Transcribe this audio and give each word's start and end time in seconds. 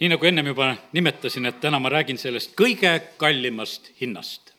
nii 0.00 0.08
nagu 0.08 0.26
ennem 0.26 0.46
juba 0.46 0.70
nimetasin, 0.96 1.46
et 1.46 1.60
täna 1.60 1.78
ma 1.78 1.90
räägin 1.92 2.18
sellest 2.18 2.54
kõige 2.56 2.94
kallimast 3.20 3.92
hinnast. 4.00 4.54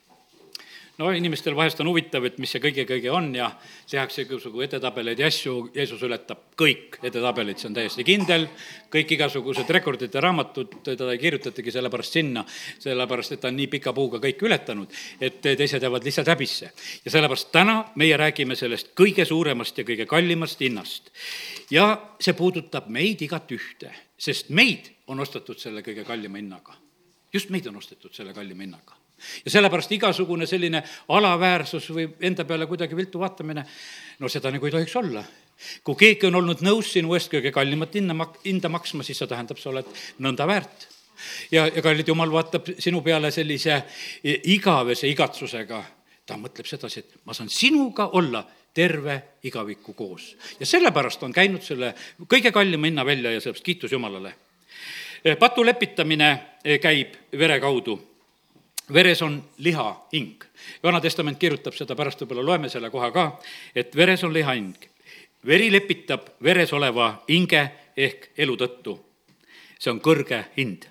No 1.01 1.09
inimestel 1.15 1.55
vahest 1.57 1.79
on 1.81 1.89
huvitav, 1.89 2.25
et 2.27 2.37
mis 2.41 2.51
see 2.53 2.61
kõige-kõige 2.61 3.09
on 3.13 3.31
ja 3.35 3.47
tehakse 3.89 4.25
igasugu 4.25 4.61
edetabeleid 4.67 5.19
ja 5.19 5.29
asju, 5.31 5.55
Jeesus 5.73 6.03
ületab 6.05 6.51
kõik 6.59 6.99
edetabelid, 7.01 7.57
see 7.57 7.69
on 7.71 7.77
täiesti 7.77 8.05
kindel, 8.05 8.45
kõik 8.93 9.15
igasugused 9.17 9.69
rekordid 9.73 10.13
ja 10.13 10.23
raamatud, 10.23 10.77
teda 10.85 11.09
ei 11.13 11.21
kirjutatagi 11.21 11.73
sellepärast 11.73 12.19
sinna, 12.19 12.45
sellepärast 12.83 13.35
et 13.35 13.41
ta 13.41 13.49
on 13.49 13.57
nii 13.57 13.69
pika 13.71 13.95
puuga 13.97 14.21
kõik 14.21 14.45
ületanud, 14.45 14.93
et 15.21 15.41
teised 15.41 15.81
jäävad 15.81 16.05
lihtsalt 16.05 16.29
häbisse. 16.33 16.71
ja 17.05 17.11
sellepärast 17.11 17.51
täna 17.51 17.79
meie 17.95 18.17
räägime 18.17 18.55
sellest 18.55 18.93
kõige 18.97 19.25
suuremast 19.25 19.77
ja 19.77 19.87
kõige 19.87 20.05
kallimast 20.05 20.61
hinnast. 20.61 21.11
ja 21.71 21.97
see 22.19 22.37
puudutab 22.37 22.89
meid 22.89 23.21
igat 23.21 23.51
ühte, 23.51 23.93
sest 24.17 24.49
meid 24.49 24.93
on 25.07 25.19
ostetud 25.19 25.57
selle 25.59 25.81
kõige 25.81 26.05
kallima 26.05 26.37
hinnaga. 26.37 26.77
just 27.33 27.49
meid 27.49 27.67
on 27.67 27.75
ostetud 27.81 28.13
selle 28.13 28.33
kallima 28.33 28.67
hinnaga. 28.67 29.01
Ja 29.45 29.51
sellepärast 29.51 29.91
igasugune 29.91 30.47
selline 30.49 30.83
alaväärsus 31.09 31.89
või 31.95 32.07
enda 32.27 32.45
peale 32.45 32.67
kuidagi 32.69 32.97
viltu 32.97 33.19
vaatamine, 33.21 33.65
no 34.19 34.29
seda 34.29 34.51
nagu 34.51 34.65
ei 34.65 34.71
tohiks 34.71 34.95
olla. 34.95 35.23
kui 35.83 35.95
keegi 35.95 36.27
on 36.27 36.35
olnud 36.35 36.63
nõus 36.65 36.93
sinu 36.93 37.13
eest 37.13 37.29
kõige 37.31 37.51
kallimat 37.53 37.93
hinna 37.95 38.13
mak-, 38.17 38.39
hinda 38.45 38.69
maksma, 38.69 39.03
siis 39.03 39.17
see 39.21 39.29
tähendab, 39.29 39.59
sa 39.61 39.69
oled 39.69 39.85
nõnda 40.19 40.47
väärt 40.47 40.87
ja, 41.51 41.67
ja 41.67 41.81
kallid 41.81 42.07
jumal 42.07 42.31
vaatab 42.31 42.73
sinu 42.79 43.01
peale 43.05 43.31
sellise 43.31 43.83
igavese 44.23 45.09
igatsusega. 45.11 45.83
ta 46.25 46.37
mõtleb 46.37 46.67
sedasi, 46.69 46.99
et 46.99 47.25
ma 47.25 47.33
saan 47.33 47.49
sinuga 47.49 48.11
olla 48.13 48.43
terve 48.73 49.21
igaviku 49.43 49.93
koos. 49.93 50.35
ja 50.59 50.65
sellepärast 50.65 51.23
on 51.23 51.33
käinud 51.33 51.61
selle 51.61 51.93
kõige 52.27 52.51
kallima 52.51 52.87
hinna 52.87 53.05
välja 53.05 53.31
ja 53.31 53.41
sellepärast 53.41 53.65
kiitus 53.65 53.91
Jumalale 53.91 54.33
patu 55.39 55.65
lepitamine 55.65 56.31
käib 56.81 57.15
vere 57.37 57.59
kaudu. 57.59 57.99
Veres 58.93 59.21
on 59.21 59.43
liha 59.57 60.07
hing. 60.13 60.43
vana 60.83 61.01
testament 61.01 61.39
kirjutab 61.39 61.73
seda, 61.73 61.95
pärast 61.95 62.21
võib-olla 62.21 62.45
loeme 62.45 62.69
selle 62.69 62.89
koha 62.89 63.11
ka, 63.11 63.25
et 63.75 63.95
veres 63.95 64.23
on 64.23 64.33
liha 64.33 64.53
hing. 64.53 64.75
veri 65.45 65.71
lepitab 65.71 66.27
veres 66.43 66.73
oleva 66.73 67.23
hinge 67.29 67.71
ehk 67.97 68.31
elu 68.37 68.55
tõttu. 68.57 68.99
see 69.79 69.91
on 69.91 70.01
kõrge 70.01 70.43
hind. 70.57 70.85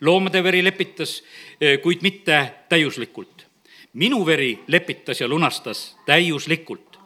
loomade 0.00 0.42
veri 0.42 0.62
lepitas, 0.62 1.22
eh, 1.60 1.78
kuid 1.80 2.02
mitte 2.02 2.52
täiuslikult. 2.68 3.46
minu 3.92 4.26
veri 4.26 4.58
lepitas 4.66 5.20
ja 5.20 5.28
lunastas 5.28 5.96
täiuslikult, 6.06 6.98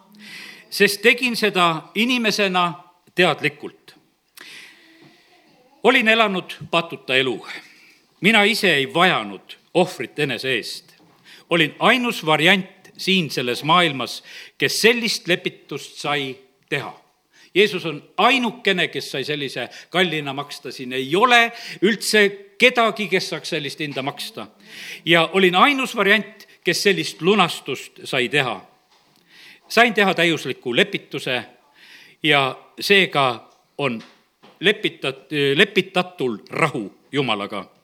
sest 0.69 1.01
tegin 1.01 1.35
seda 1.35 1.91
inimesena 1.95 2.73
teadlikult 3.15 3.85
olin 5.85 6.07
elanud 6.07 6.55
patuta 6.71 7.15
elu. 7.15 7.47
mina 8.21 8.43
ise 8.43 8.73
ei 8.75 8.93
vajanud 8.93 9.64
ohvrit 9.75 10.19
enese 10.19 10.55
eest. 10.55 10.95
olin 11.49 11.75
ainus 11.79 12.25
variant 12.25 12.91
siin 12.97 13.29
selles 13.31 13.63
maailmas, 13.63 14.23
kes 14.57 14.81
sellist 14.81 15.27
lepitust 15.27 15.99
sai 15.99 16.35
teha. 16.69 16.93
Jeesus 17.55 17.85
on 17.85 18.03
ainukene, 18.17 18.87
kes 18.87 19.11
sai 19.11 19.23
sellise 19.23 19.69
kallina 19.89 20.33
maksta, 20.33 20.71
siin 20.71 20.93
ei 20.93 21.15
ole 21.15 21.51
üldse 21.81 22.27
kedagi, 22.57 23.07
kes 23.07 23.29
saaks 23.29 23.49
sellist 23.55 23.79
hinda 23.79 24.01
maksta. 24.01 24.47
ja 25.05 25.29
olin 25.33 25.55
ainus 25.55 25.95
variant, 25.95 26.47
kes 26.63 26.83
sellist 26.83 27.21
lunastust 27.21 27.99
sai 28.03 28.29
teha. 28.29 28.61
sain 29.67 29.93
teha 29.93 30.13
täiusliku 30.13 30.75
lepituse 30.75 31.43
ja 32.23 32.57
seega 32.79 33.49
on 33.77 34.03
lepitat-, 34.59 35.31
lepitatul 35.55 36.37
rahu 36.49 36.93
Jumalaga. 37.11 37.74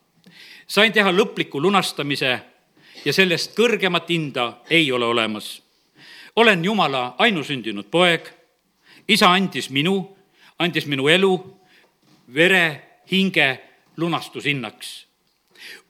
Sain 0.67 0.93
teha 0.93 1.11
lõpliku 1.11 1.61
lunastamise 1.61 2.39
ja 3.05 3.13
sellest 3.13 3.55
kõrgemat 3.57 4.09
hinda 4.09 4.61
ei 4.69 4.91
ole 4.91 5.05
olemas. 5.05 5.61
olen 6.35 6.65
Jumala 6.65 7.15
ainusündinud 7.17 7.85
poeg, 7.91 8.29
isa 9.07 9.31
andis 9.31 9.69
minu, 9.69 10.17
andis 10.59 10.85
minu 10.85 11.07
elu, 11.07 11.59
vere, 12.33 12.81
hinge 13.11 13.59
lunastushinnaks. 13.97 15.07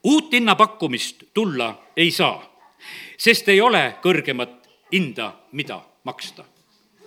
uut 0.03 0.33
hinnapakkumist 0.33 1.23
tulla 1.33 1.83
ei 1.97 2.11
saa, 2.11 2.43
sest 3.17 3.49
ei 3.49 3.61
ole 3.61 3.97
kõrgemat 4.01 4.67
hinda, 4.91 5.33
mida 5.51 5.81
maksta. 6.03 6.43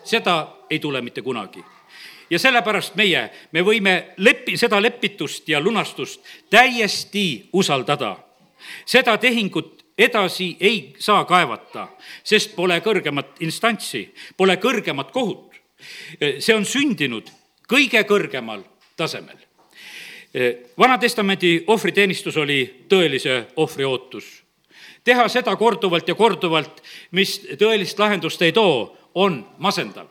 seda 0.05 0.57
ei 0.71 0.79
tule 0.79 1.01
mitte 1.01 1.23
kunagi 1.23 1.74
ja 2.35 2.39
sellepärast 2.43 2.97
meie, 2.99 3.29
me 3.55 3.63
võime 3.63 3.95
lepi-, 4.19 4.57
seda 4.59 4.81
lepitust 4.83 5.49
ja 5.49 5.61
lunastust 5.63 6.25
täiesti 6.51 7.49
usaldada. 7.53 8.17
seda 8.87 9.19
tehingut 9.19 9.85
edasi 9.99 10.57
ei 10.61 10.95
saa 10.99 11.25
kaevata, 11.25 11.89
sest 12.25 12.57
pole 12.57 12.81
kõrgemat 12.81 13.39
instantsi, 13.41 14.09
pole 14.37 14.57
kõrgemat 14.57 15.13
kohut. 15.13 15.55
see 16.39 16.55
on 16.55 16.65
sündinud 16.65 17.31
kõige 17.69 18.03
kõrgemal 18.05 18.65
tasemel. 18.97 19.39
Vana-testamendi 20.79 21.65
ohvriteenistus 21.67 22.37
oli 22.37 22.87
tõelise 22.89 23.45
ohvri 23.57 23.85
ootus. 23.85 24.43
teha 25.05 25.29
seda 25.29 25.57
korduvalt 25.57 26.09
ja 26.09 26.15
korduvalt, 26.15 26.83
mis 27.11 27.39
tõelist 27.59 27.99
lahendust 27.99 28.43
ei 28.43 28.53
too, 28.53 28.97
on 29.15 29.47
masendav 29.59 30.09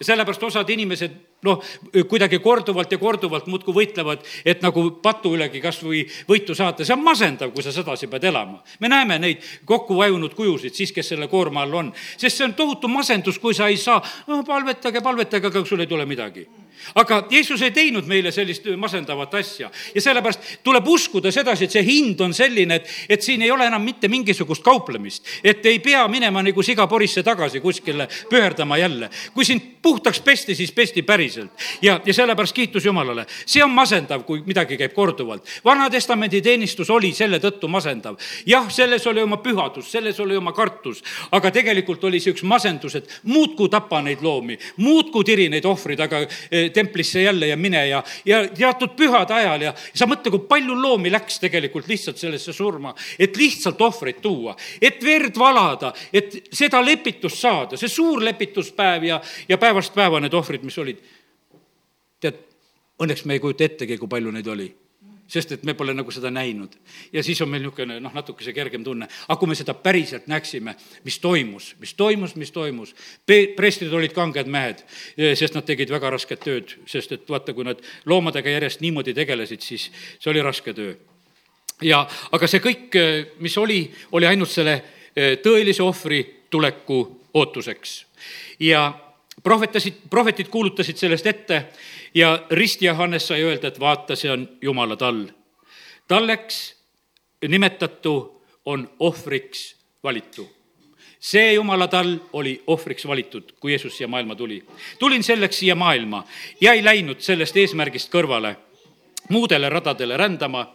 ja 0.00 0.04
sellepärast 0.04 0.42
osad 0.42 0.70
inimesed 0.70 1.27
noh, 1.46 1.62
kuidagi 2.10 2.38
korduvalt 2.42 2.92
ja 2.92 2.98
korduvalt 2.98 3.46
muudkui 3.50 3.74
võitlevad, 3.74 4.24
et 4.44 4.62
nagu 4.64 4.84
patu 5.02 5.34
ülegi 5.36 5.62
kas 5.62 5.80
või 5.84 6.02
võitu 6.28 6.56
saada, 6.58 6.84
see 6.84 6.96
on 6.96 7.04
masendav, 7.06 7.52
kui 7.54 7.62
sa 7.62 7.72
sedasi 7.74 8.10
pead 8.10 8.28
elama. 8.30 8.62
me 8.80 8.88
näeme 8.88 9.18
neid 9.18 9.44
kokku 9.64 9.96
vajunud 9.98 10.34
kujusid 10.34 10.74
siis, 10.74 10.92
kes 10.92 11.14
selle 11.14 11.28
koorma 11.28 11.62
all 11.62 11.74
on, 11.82 11.92
sest 12.16 12.36
see 12.36 12.48
on 12.48 12.54
tohutu 12.58 12.88
masendus, 12.88 13.38
kui 13.38 13.54
sa 13.54 13.68
ei 13.68 13.76
saa 13.76 14.00
oh,, 14.00 14.44
palvetage, 14.46 15.00
palvetage, 15.00 15.46
aga 15.46 15.64
sul 15.64 15.80
ei 15.80 15.90
tule 15.90 16.06
midagi 16.06 16.46
aga 16.94 17.22
Jeesus 17.30 17.62
ei 17.62 17.70
teinud 17.70 18.06
meile 18.06 18.32
sellist 18.32 18.66
masendavat 18.76 19.34
asja 19.34 19.70
ja 19.94 20.02
sellepärast 20.02 20.40
tuleb 20.62 20.88
uskuda 20.88 21.32
sedasi, 21.32 21.64
et 21.64 21.76
see 21.76 21.84
hind 21.86 22.20
on 22.24 22.34
selline, 22.34 22.80
et, 22.80 22.90
et 23.08 23.22
siin 23.22 23.42
ei 23.42 23.50
ole 23.50 23.66
enam 23.66 23.82
mitte 23.82 24.08
mingisugust 24.08 24.62
kauplemist. 24.64 25.24
et 25.44 25.66
ei 25.66 25.78
pea 25.78 26.06
minema 26.08 26.42
nagu 26.42 26.62
siga 26.62 26.86
porisse 26.86 27.22
tagasi 27.22 27.60
kuskile 27.60 28.08
pöördama 28.30 28.78
jälle. 28.78 29.10
kui 29.34 29.44
sind 29.44 29.78
puhtaks 29.82 30.20
pesti, 30.20 30.54
siis 30.54 30.72
pesti 30.72 31.02
päriselt. 31.02 31.50
ja, 31.82 32.00
ja 32.04 32.14
sellepärast 32.14 32.54
kiitus 32.54 32.84
Jumalale. 32.84 33.26
see 33.46 33.64
on 33.64 33.70
masendav, 33.70 34.22
kui 34.24 34.42
midagi 34.46 34.76
käib 34.76 34.92
korduvalt. 34.92 35.46
Vana-testamendi 35.64 36.40
teenistus 36.42 36.90
oli 36.90 37.12
selle 37.12 37.38
tõttu 37.38 37.68
masendav. 37.68 38.16
jah, 38.46 38.70
selles 38.70 39.06
oli 39.06 39.22
oma 39.22 39.36
pühadus, 39.36 39.90
selles 39.92 40.20
oli 40.20 40.36
oma 40.36 40.52
kartus, 40.52 41.02
aga 41.32 41.50
tegelikult 41.50 42.04
oli 42.04 42.20
see 42.20 42.32
üks 42.32 42.42
masendus, 42.42 42.94
et 42.94 43.20
muudkui 43.22 43.68
tapa 43.68 44.02
neid 44.02 44.22
loomi, 44.22 44.58
muudkui 44.76 45.24
tiri 45.24 45.48
neid 45.48 45.64
ohvreid, 45.64 46.00
aga 46.00 46.22
eh, 46.50 46.67
templisse 46.74 47.22
jälle 47.22 47.50
ja 47.50 47.56
mine 47.56 47.86
ja, 47.88 48.02
ja 48.26 48.42
teatud 48.48 48.96
pühade 48.96 49.34
ajal 49.34 49.66
ja 49.68 49.74
sa 49.94 50.08
mõtle, 50.08 50.32
kui 50.34 50.46
palju 50.48 50.76
loomi 50.78 51.12
läks 51.12 51.38
tegelikult 51.42 51.88
lihtsalt 51.88 52.18
sellesse 52.20 52.52
surma, 52.52 52.94
et 53.18 53.36
lihtsalt 53.36 53.80
ohvreid 53.80 54.20
tuua, 54.24 54.56
et 54.82 55.02
verd 55.04 55.38
valada, 55.38 55.92
et 56.12 56.40
seda 56.52 56.82
lepitust 56.84 57.40
saada, 57.40 57.78
see 57.80 57.90
suur 57.92 58.22
lepituspäev 58.24 59.08
ja, 59.08 59.20
ja 59.48 59.58
päevast 59.58 59.94
päeva 59.94 60.20
need 60.20 60.34
ohvrid, 60.34 60.66
mis 60.66 60.78
olid. 60.78 61.00
tead, 62.20 62.44
õnneks 62.98 63.24
me 63.24 63.38
ei 63.38 63.40
kujuta 63.40 63.64
ettegi, 63.64 63.98
kui 63.98 64.10
palju 64.10 64.34
neid 64.34 64.46
oli 64.50 64.68
sest 65.28 65.52
et 65.52 65.64
me 65.68 65.74
pole 65.76 65.92
nagu 65.94 66.12
seda 66.12 66.30
näinud. 66.32 66.72
ja 67.12 67.22
siis 67.22 67.40
on 67.42 67.50
meil 67.52 67.62
niisugune 67.62 67.98
noh, 68.00 68.14
natukese 68.14 68.52
kergem 68.56 68.84
tunne. 68.84 69.08
aga 69.28 69.38
kui 69.38 69.48
me 69.48 69.54
seda 69.54 69.74
päriselt 69.74 70.26
näeksime, 70.26 70.74
mis 71.04 71.18
toimus, 71.18 71.74
mis 71.80 71.94
toimus, 71.94 72.34
mis 72.36 72.52
toimus, 72.52 72.94
prestid 73.56 73.92
olid 73.92 74.12
kanged 74.16 74.48
mehed, 74.48 74.84
sest 75.34 75.54
nad 75.54 75.66
tegid 75.68 75.92
väga 75.92 76.10
rasket 76.16 76.40
tööd, 76.44 76.74
sest 76.86 77.12
et 77.12 77.28
vaata, 77.28 77.54
kui 77.54 77.66
nad 77.68 77.82
loomadega 78.06 78.56
järjest 78.56 78.80
niimoodi 78.84 79.14
tegelesid, 79.14 79.64
siis 79.64 79.90
see 80.18 80.32
oli 80.32 80.42
raske 80.42 80.74
töö. 80.74 80.96
ja 81.82 82.06
aga 82.32 82.46
see 82.46 82.64
kõik, 82.64 82.96
mis 83.44 83.58
oli, 83.58 83.82
oli 84.12 84.26
ainult 84.26 84.50
selle 84.50 84.80
eh, 85.14 85.36
tõelise 85.44 85.84
ohvri 85.84 86.24
tuleku 86.50 87.02
ootuseks. 87.34 88.06
ja 88.60 88.88
prohvetasid, 89.42 89.94
prohvetid 90.10 90.48
kuulutasid 90.48 90.96
sellest 90.96 91.26
ette 91.26 91.62
ja 92.14 92.46
risti 92.50 92.86
Johannes 92.86 93.28
sai 93.28 93.42
öelda, 93.42 93.68
et 93.68 93.80
vaata, 93.80 94.16
see 94.16 94.30
on 94.30 94.48
Jumala 94.62 94.96
tall. 94.96 95.26
talleks 96.08 96.76
nimetatu 97.48 98.44
on 98.64 98.90
ohvriks 98.98 99.76
valitu 100.02 100.58
see 101.20 101.52
jumala 101.52 101.88
tall 101.88 102.16
oli 102.32 102.62
ohvriks 102.66 103.06
valitud, 103.06 103.52
kui 103.60 103.72
Jeesus 103.72 103.96
siia 103.96 104.08
maailma 104.08 104.34
tuli. 104.34 104.64
tulin 104.98 105.22
selleks 105.22 105.58
siia 105.58 105.74
maailma 105.74 106.24
ja 106.60 106.72
ei 106.72 106.84
läinud 106.84 107.20
sellest 107.20 107.56
eesmärgist 107.56 108.12
kõrvale, 108.12 108.56
muudele 109.28 109.68
radadele 109.68 110.16
rändama. 110.16 110.74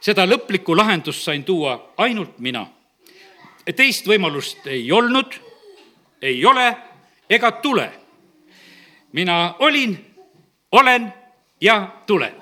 seda 0.00 0.26
lõplikku 0.26 0.76
lahendust 0.76 1.22
sain 1.22 1.44
tuua 1.44 1.94
ainult 1.96 2.38
mina. 2.38 2.66
teist 3.76 4.06
võimalust 4.06 4.66
ei 4.66 4.92
olnud, 4.92 5.34
ei 6.22 6.44
ole 6.44 6.76
ega 7.30 7.52
tule. 7.52 7.92
mina 9.12 9.54
olin 9.58 10.05
olen 10.76 11.14
ja 11.60 11.88
tulen. 12.06 12.32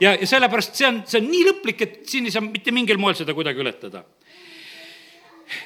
ja, 0.00 0.14
ja 0.14 0.26
sellepärast 0.26 0.74
see 0.74 0.88
on, 0.88 1.02
see 1.06 1.20
on 1.20 1.30
nii 1.30 1.44
lõplik, 1.48 1.82
et 1.82 1.94
siin 2.08 2.26
ei 2.26 2.34
saa 2.34 2.44
mitte 2.44 2.70
mingil 2.74 2.98
moel 2.98 3.16
seda 3.18 3.34
kuidagi 3.34 3.60
ületada. 3.60 4.04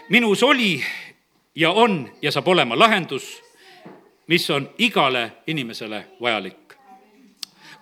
minus 0.09 0.43
oli 0.43 0.85
ja 1.55 1.71
on 1.71 2.11
ja 2.23 2.33
saab 2.33 2.49
olema 2.49 2.79
lahendus, 2.79 3.43
mis 4.27 4.51
on 4.51 4.71
igale 4.79 5.33
inimesele 5.47 6.07
vajalik. 6.21 6.75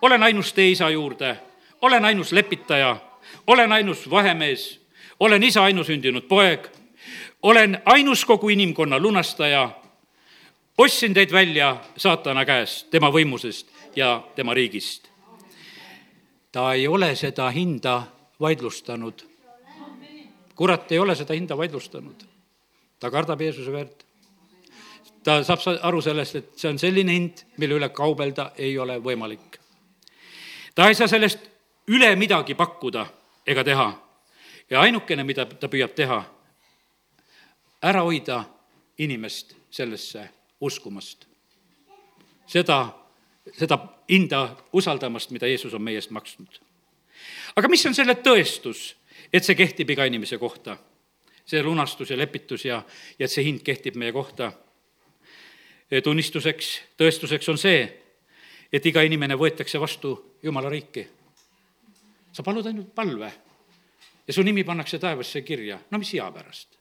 olen 0.01 0.23
ainus 0.23 0.53
tee 0.53 0.69
isa 0.69 0.89
juurde, 0.89 1.37
olen 1.81 2.05
ainus 2.05 2.31
lepitaja, 2.31 2.97
olen 3.47 3.71
ainus 3.71 4.09
vahemees, 4.09 4.81
olen 5.19 5.43
isa 5.43 5.63
ainusündinud 5.63 6.27
poeg, 6.27 6.67
olen 7.41 7.81
ainus 7.85 8.25
kogu 8.25 8.49
inimkonna 8.49 8.99
lunastaja, 8.99 9.69
ostsin 10.77 11.13
teid 11.13 11.31
välja 11.31 11.77
saatana 11.97 12.45
käest, 12.45 12.89
tema 12.89 13.09
võimusest 13.09 13.74
ja 13.95 14.23
tema 14.35 14.53
riigist. 14.53 15.07
ta 16.51 16.73
ei 16.73 16.87
ole 16.87 17.15
seda 17.15 17.49
hinda 17.49 18.03
vaidlustanud. 18.39 19.21
kurat 20.55 20.91
ei 20.91 20.99
ole 20.99 21.15
seda 21.15 21.33
hinda 21.33 21.57
vaidlustanud. 21.57 22.23
ta 22.99 23.11
kardab 23.11 23.41
Jeesuse 23.41 23.71
verd. 23.71 24.03
ta 25.23 25.43
saab 25.43 25.59
aru 25.81 26.01
sellest, 26.01 26.35
et 26.35 26.57
see 26.57 26.69
on 26.69 26.79
selline 26.79 27.11
hind, 27.11 27.45
mille 27.57 27.75
üle 27.75 27.89
kaubelda 27.89 28.51
ei 28.57 28.77
ole 28.77 28.99
võimalik. 28.99 29.59
ta 30.75 30.87
ei 30.87 30.95
saa 30.95 31.07
sellest 31.07 31.39
üle 31.87 32.15
midagi 32.15 32.55
pakkuda 32.55 33.05
ega 33.47 33.63
teha. 33.63 33.93
ja 34.69 34.81
ainukene, 34.81 35.23
mida 35.23 35.45
ta 35.45 35.67
püüab 35.67 35.95
teha, 35.95 36.23
ära 37.81 38.01
hoida 38.01 38.43
inimest 38.97 39.55
sellesse 39.71 40.29
uskumast. 40.61 41.27
seda 42.47 43.04
seda 43.53 43.77
hinda 44.09 44.55
usaldamast, 44.73 45.31
mida 45.31 45.47
Jeesus 45.47 45.73
on 45.73 45.81
meie 45.81 45.99
eest 45.99 46.11
maksnud. 46.11 46.59
aga 47.55 47.67
mis 47.67 47.85
on 47.85 47.95
selle 47.95 48.15
tõestus, 48.15 48.95
et 49.33 49.43
see 49.43 49.55
kehtib 49.55 49.89
iga 49.89 50.05
inimese 50.05 50.37
kohta? 50.37 50.77
see 51.45 51.61
lunastus 51.63 52.09
ja 52.09 52.17
lepitus 52.17 52.65
ja, 52.65 52.81
ja 53.19 53.25
et 53.25 53.31
see 53.31 53.45
hind 53.45 53.61
kehtib 53.61 53.95
meie 53.95 54.11
kohta. 54.11 54.51
tunnistuseks, 56.03 56.81
tõestuseks 56.97 57.49
on 57.49 57.57
see, 57.57 57.85
et 58.73 58.85
iga 58.85 59.01
inimene 59.05 59.37
võetakse 59.37 59.79
vastu 59.79 60.37
Jumala 60.43 60.69
riiki. 60.69 61.07
sa 62.31 62.43
palud 62.43 62.65
ainult 62.65 62.95
palve 62.95 63.31
ja 64.27 64.33
su 64.33 64.41
nimi 64.43 64.63
pannakse 64.63 64.99
taevasse 64.99 65.41
kirja, 65.41 65.79
no 65.91 65.97
mis 65.97 66.13
hea 66.13 66.31
pärast? 66.31 66.77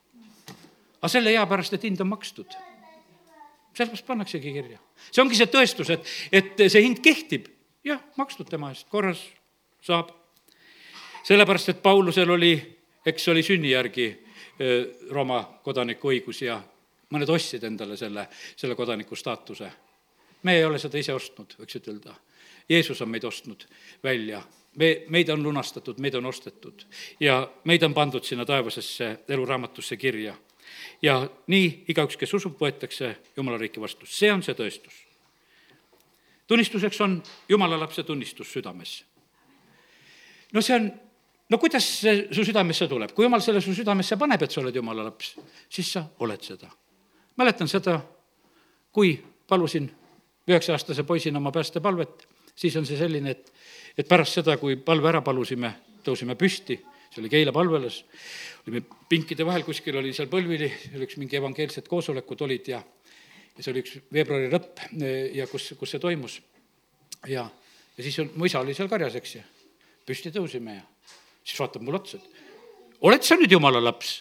aga 1.00 1.08
selle 1.08 1.30
hea 1.30 1.46
pärast, 1.46 1.72
et 1.72 1.84
hind 1.84 2.00
on 2.00 2.08
makstud 2.08 2.56
sellepärast 3.74 4.06
pannaksegi 4.06 4.52
kirja. 4.52 4.78
see 5.10 5.22
ongi 5.22 5.38
see 5.38 5.50
tõestus, 5.50 5.90
et, 5.90 6.12
et 6.32 6.66
see 6.66 6.82
hind 6.84 7.00
kehtib, 7.04 7.48
jah, 7.84 8.02
makstud 8.16 8.48
tema 8.50 8.70
eest, 8.72 8.88
korras 8.88 9.22
saab. 9.84 10.12
sellepärast, 11.24 11.74
et 11.74 11.82
Paulusel 11.82 12.30
oli, 12.30 12.54
eks 13.06 13.28
oli 13.28 13.42
sünni 13.42 13.74
järgi 13.74 14.12
Rooma 15.10 15.40
kodaniku 15.64 16.12
õigus 16.12 16.44
ja 16.44 16.60
mõned 17.10 17.30
ostsid 17.30 17.64
endale 17.66 17.96
selle, 17.98 18.28
selle 18.56 18.76
kodaniku 18.78 19.16
staatuse. 19.16 19.70
me 20.42 20.56
ei 20.56 20.64
ole 20.64 20.78
seda 20.78 20.98
ise 20.98 21.14
ostnud, 21.14 21.56
võiks 21.58 21.76
ütelda. 21.80 22.14
Jeesus 22.68 23.00
on 23.02 23.08
meid 23.08 23.24
ostnud 23.24 23.66
välja, 24.04 24.42
me, 24.76 25.04
meid 25.08 25.28
on 25.28 25.42
lunastatud, 25.42 25.98
meid 25.98 26.14
on 26.14 26.26
ostetud 26.26 26.84
ja 27.20 27.50
meid 27.64 27.82
on 27.82 27.94
pandud 27.94 28.24
sinna 28.24 28.44
taevasesse 28.44 29.18
eluraamatusse 29.28 29.96
kirja 29.96 30.34
ja 31.02 31.18
nii 31.46 31.84
igaüks, 31.92 32.16
kes 32.20 32.34
usub, 32.34 32.56
võetakse 32.60 33.14
Jumala 33.36 33.58
riiki 33.60 33.80
vastu, 33.82 34.06
see 34.06 34.32
on 34.32 34.42
see 34.42 34.54
tõestus. 34.54 34.94
tunnistuseks 36.46 37.00
on 37.00 37.22
Jumala 37.48 37.78
lapse 37.80 38.02
tunnistus 38.02 38.52
südames. 38.52 39.04
no 40.52 40.62
see 40.62 40.76
on, 40.76 40.92
no 41.48 41.58
kuidas 41.58 41.84
see 42.00 42.28
su 42.32 42.44
südamesse 42.44 42.88
tuleb, 42.88 43.12
kui 43.12 43.24
Jumal 43.24 43.40
selle 43.40 43.60
su 43.60 43.74
südamesse 43.74 44.16
paneb, 44.16 44.42
et 44.42 44.50
sa 44.50 44.60
oled 44.60 44.76
Jumala 44.76 45.04
laps, 45.04 45.36
siis 45.68 45.92
sa 45.92 46.06
oled 46.18 46.42
seda. 46.42 46.70
mäletan 47.36 47.68
seda, 47.68 48.00
kui 48.92 49.16
palusin 49.48 49.90
üheksa-aastase 50.48 51.02
poisina 51.02 51.38
oma 51.38 51.52
päästepalvet, 51.52 52.28
siis 52.54 52.76
on 52.76 52.86
see 52.86 52.98
selline, 52.98 53.30
et, 53.30 53.52
et 53.98 54.08
pärast 54.08 54.40
seda, 54.40 54.56
kui 54.56 54.76
palve 54.76 55.08
ära 55.08 55.22
palusime, 55.24 55.72
tõusime 56.04 56.36
püsti, 56.36 56.78
see 57.14 57.22
oli 57.22 57.30
Keila 57.30 57.52
palvelas, 57.54 58.00
olime 58.66 58.82
pinkide 59.08 59.46
vahel, 59.46 59.62
kuskil 59.66 59.96
oli 60.00 60.12
seal 60.16 60.28
põlvili, 60.32 60.68
seal 60.88 61.06
üks 61.06 61.18
mingi 61.20 61.38
evangeelsed 61.38 61.86
koosolekud 61.90 62.42
olid 62.48 62.72
ja 62.74 62.82
ja 63.54 63.62
see 63.62 63.70
oli 63.70 63.84
üks 63.84 63.98
veebruari 64.12 64.50
lõpp 64.50 64.82
ja 65.34 65.46
kus, 65.50 65.70
kus 65.78 65.94
see 65.94 66.02
toimus. 66.02 66.40
ja, 67.30 67.46
ja 67.94 68.02
siis 68.02 68.18
on, 68.22 68.32
mu 68.34 68.48
isa 68.48 68.62
oli 68.64 68.74
seal 68.74 68.90
karjas, 68.90 69.14
eks 69.20 69.36
ju. 69.36 69.42
püsti 70.06 70.34
tõusime 70.34 70.78
ja 70.80 70.84
siis 71.44 71.60
vaatab 71.60 71.84
mulle 71.86 72.02
otsa, 72.02 72.18
et 72.18 73.02
oled 73.04 73.26
sa 73.26 73.38
nüüd 73.38 73.54
jumala 73.54 73.82
laps? 73.82 74.16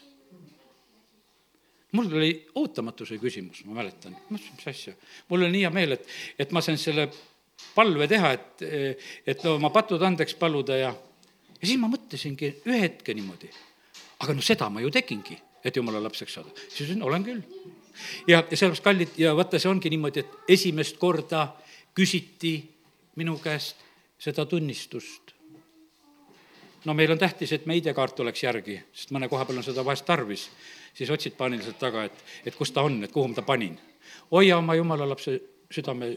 mul 1.94 2.14
oli 2.18 2.32
ootamatu 2.58 3.06
see 3.06 3.22
küsimus, 3.22 3.64
ma 3.70 3.82
mäletan, 3.82 4.14
ma 4.14 4.38
mõtlesin, 4.38 4.58
mis 4.58 4.70
asja. 4.70 4.94
mul 5.30 5.46
oli 5.46 5.58
nii 5.58 5.66
hea 5.66 5.74
meel, 5.74 5.98
et, 5.98 6.08
et 6.42 6.54
ma 6.54 6.62
sain 6.66 6.78
selle 6.82 7.10
palve 7.74 8.08
teha, 8.10 8.34
et, 8.34 8.64
et 9.30 9.44
no 9.46 9.58
oma 9.60 9.70
patud 9.74 10.02
andeks 10.02 10.38
paluda 10.38 10.78
ja, 10.78 10.94
ja 11.64 11.70
siis 11.70 11.80
ma 11.80 11.88
mõtlesingi 11.88 12.58
ühe 12.68 12.82
hetke 12.84 13.16
niimoodi 13.16 13.50
aga 14.24 14.36
noh, 14.36 14.46
seda 14.46 14.70
ma 14.72 14.84
ju 14.84 14.92
tegingi, 14.94 15.38
et 15.64 15.76
jumala 15.76 16.02
lapseks 16.04 16.38
saada. 16.40 16.52
siis 16.68 16.88
ütlesin, 16.88 17.04
olen 17.04 17.24
küll. 17.24 17.42
ja, 18.28 18.44
ja 18.50 18.58
sellepärast, 18.58 18.84
kallid, 18.84 19.18
ja 19.20 19.36
vaata, 19.36 19.60
see 19.60 19.72
ongi 19.72 19.92
niimoodi, 19.94 20.24
et 20.24 20.54
esimest 20.56 20.98
korda 21.02 21.48
küsiti 21.96 22.56
minu 23.20 23.38
käest 23.44 23.84
seda 24.20 24.46
tunnistust. 24.50 25.34
no 26.86 26.94
meil 26.94 27.12
on 27.12 27.20
tähtis, 27.20 27.52
et 27.52 27.66
meie 27.66 27.84
ID-kaart 27.84 28.20
oleks 28.24 28.44
järgi, 28.44 28.80
sest 28.94 29.12
mõne 29.16 29.30
koha 29.32 29.46
peal 29.46 29.62
on 29.62 29.68
seda 29.68 29.86
vahest 29.86 30.06
tarvis. 30.06 30.50
siis 30.94 31.10
otsid 31.10 31.36
paaniliselt 31.38 31.80
taga, 31.80 32.06
et, 32.06 32.24
et 32.46 32.56
kus 32.56 32.72
ta 32.72 32.82
on, 32.82 33.04
et 33.04 33.12
kuhu 33.12 33.28
ma 33.28 33.36
ta 33.36 33.42
panin. 33.42 33.80
hoia 34.32 34.58
oma 34.58 34.76
jumala 34.76 35.10
lapse 35.10 35.40
südame 35.72 36.16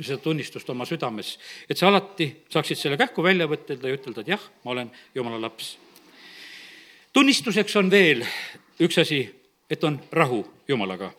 seda 0.00 0.18
tunnistust 0.18 0.70
oma 0.70 0.86
südames, 0.88 1.38
et 1.68 1.78
sa 1.78 1.88
alati 1.88 2.30
saaksid 2.52 2.78
selle 2.80 2.96
kähku 2.96 3.22
välja 3.22 3.48
võtelda 3.50 3.88
ja 3.88 3.98
ütelda, 4.00 4.24
et 4.24 4.34
jah, 4.36 4.50
ma 4.64 4.76
olen 4.76 4.92
jumala 5.14 5.40
laps 5.40 5.74
tunnistuseks 7.14 7.76
on 7.76 7.90
veel 7.90 8.24
üks 8.82 8.98
asi, 8.98 9.22
et 9.70 9.84
on 9.84 10.00
rahu 10.12 10.44
Jumalaga. 10.68 11.12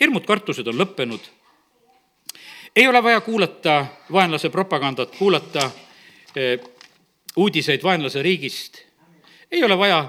hirmud, 0.00 0.24
kartused 0.26 0.66
on 0.66 0.78
lõppenud. 0.78 1.20
ei 2.76 2.88
ole 2.88 3.02
vaja 3.02 3.20
kuulata 3.20 3.86
vaenlase 4.12 4.50
propagandat, 4.50 5.16
kuulata 5.16 5.70
eh, 6.36 6.60
uudiseid 7.36 7.82
vaenlase 7.82 8.22
riigist. 8.22 8.82
ei 9.50 9.64
ole 9.64 9.78
vaja 9.78 10.08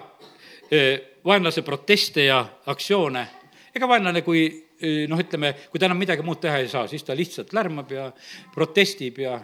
eh, 0.71 1.01
vaenlase 1.25 1.61
proteste 1.61 2.25
ja 2.25 2.45
aktsioone. 2.65 3.27
ega 3.75 3.87
vaenlane, 3.87 4.21
kui 4.21 4.64
noh, 4.81 5.19
ütleme, 5.21 5.53
kui 5.71 5.79
ta 5.79 5.87
enam 5.87 5.99
midagi 5.99 6.25
muud 6.25 6.41
teha 6.43 6.57
ei 6.59 6.67
saa, 6.71 6.87
siis 6.91 7.03
ta 7.03 7.15
lihtsalt 7.15 7.53
lärmab 7.55 7.91
ja 7.91 8.09
protestib 8.53 9.21
ja 9.23 9.37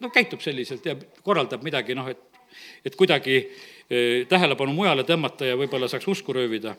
no 0.00 0.10
käitub 0.12 0.40
selliselt 0.40 0.86
ja 0.86 0.96
korraldab 1.22 1.64
midagi, 1.64 1.94
noh, 1.94 2.08
et, 2.08 2.40
et 2.84 2.96
kuidagi 2.96 3.42
tähelepanu 4.28 4.72
mujale 4.74 5.04
tõmmata 5.04 5.48
ja 5.48 5.58
võib-olla 5.58 5.88
saaks 5.90 6.08
usku 6.08 6.32
röövida. 6.32 6.76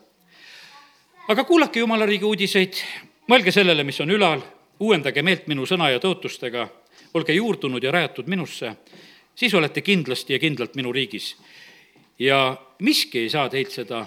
aga 1.27 1.43
kuulake 1.43 1.79
Jumala 1.79 2.05
riigi 2.05 2.25
uudiseid, 2.25 2.79
mõelge 3.27 3.51
sellele, 3.51 3.83
mis 3.83 3.99
on 4.01 4.11
ülal, 4.11 4.41
uuendage 4.79 5.21
meelt 5.21 5.47
minu 5.47 5.65
sõna 5.65 5.89
ja 5.91 5.99
tõotustega, 5.99 6.67
olge 7.13 7.33
juurdunud 7.33 7.83
ja 7.83 7.91
rajatud 7.91 8.27
minusse, 8.27 8.75
siis 9.35 9.53
olete 9.53 9.81
kindlasti 9.81 10.33
ja 10.33 10.39
kindlalt 10.39 10.75
minu 10.75 10.91
riigis. 10.91 11.35
ja 12.19 12.57
miski 12.79 13.19
ei 13.19 13.29
saa 13.29 13.49
teilt 13.49 13.71
seda 13.71 14.05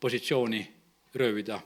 positsiooni 0.00 0.66
röövida. 1.14 1.60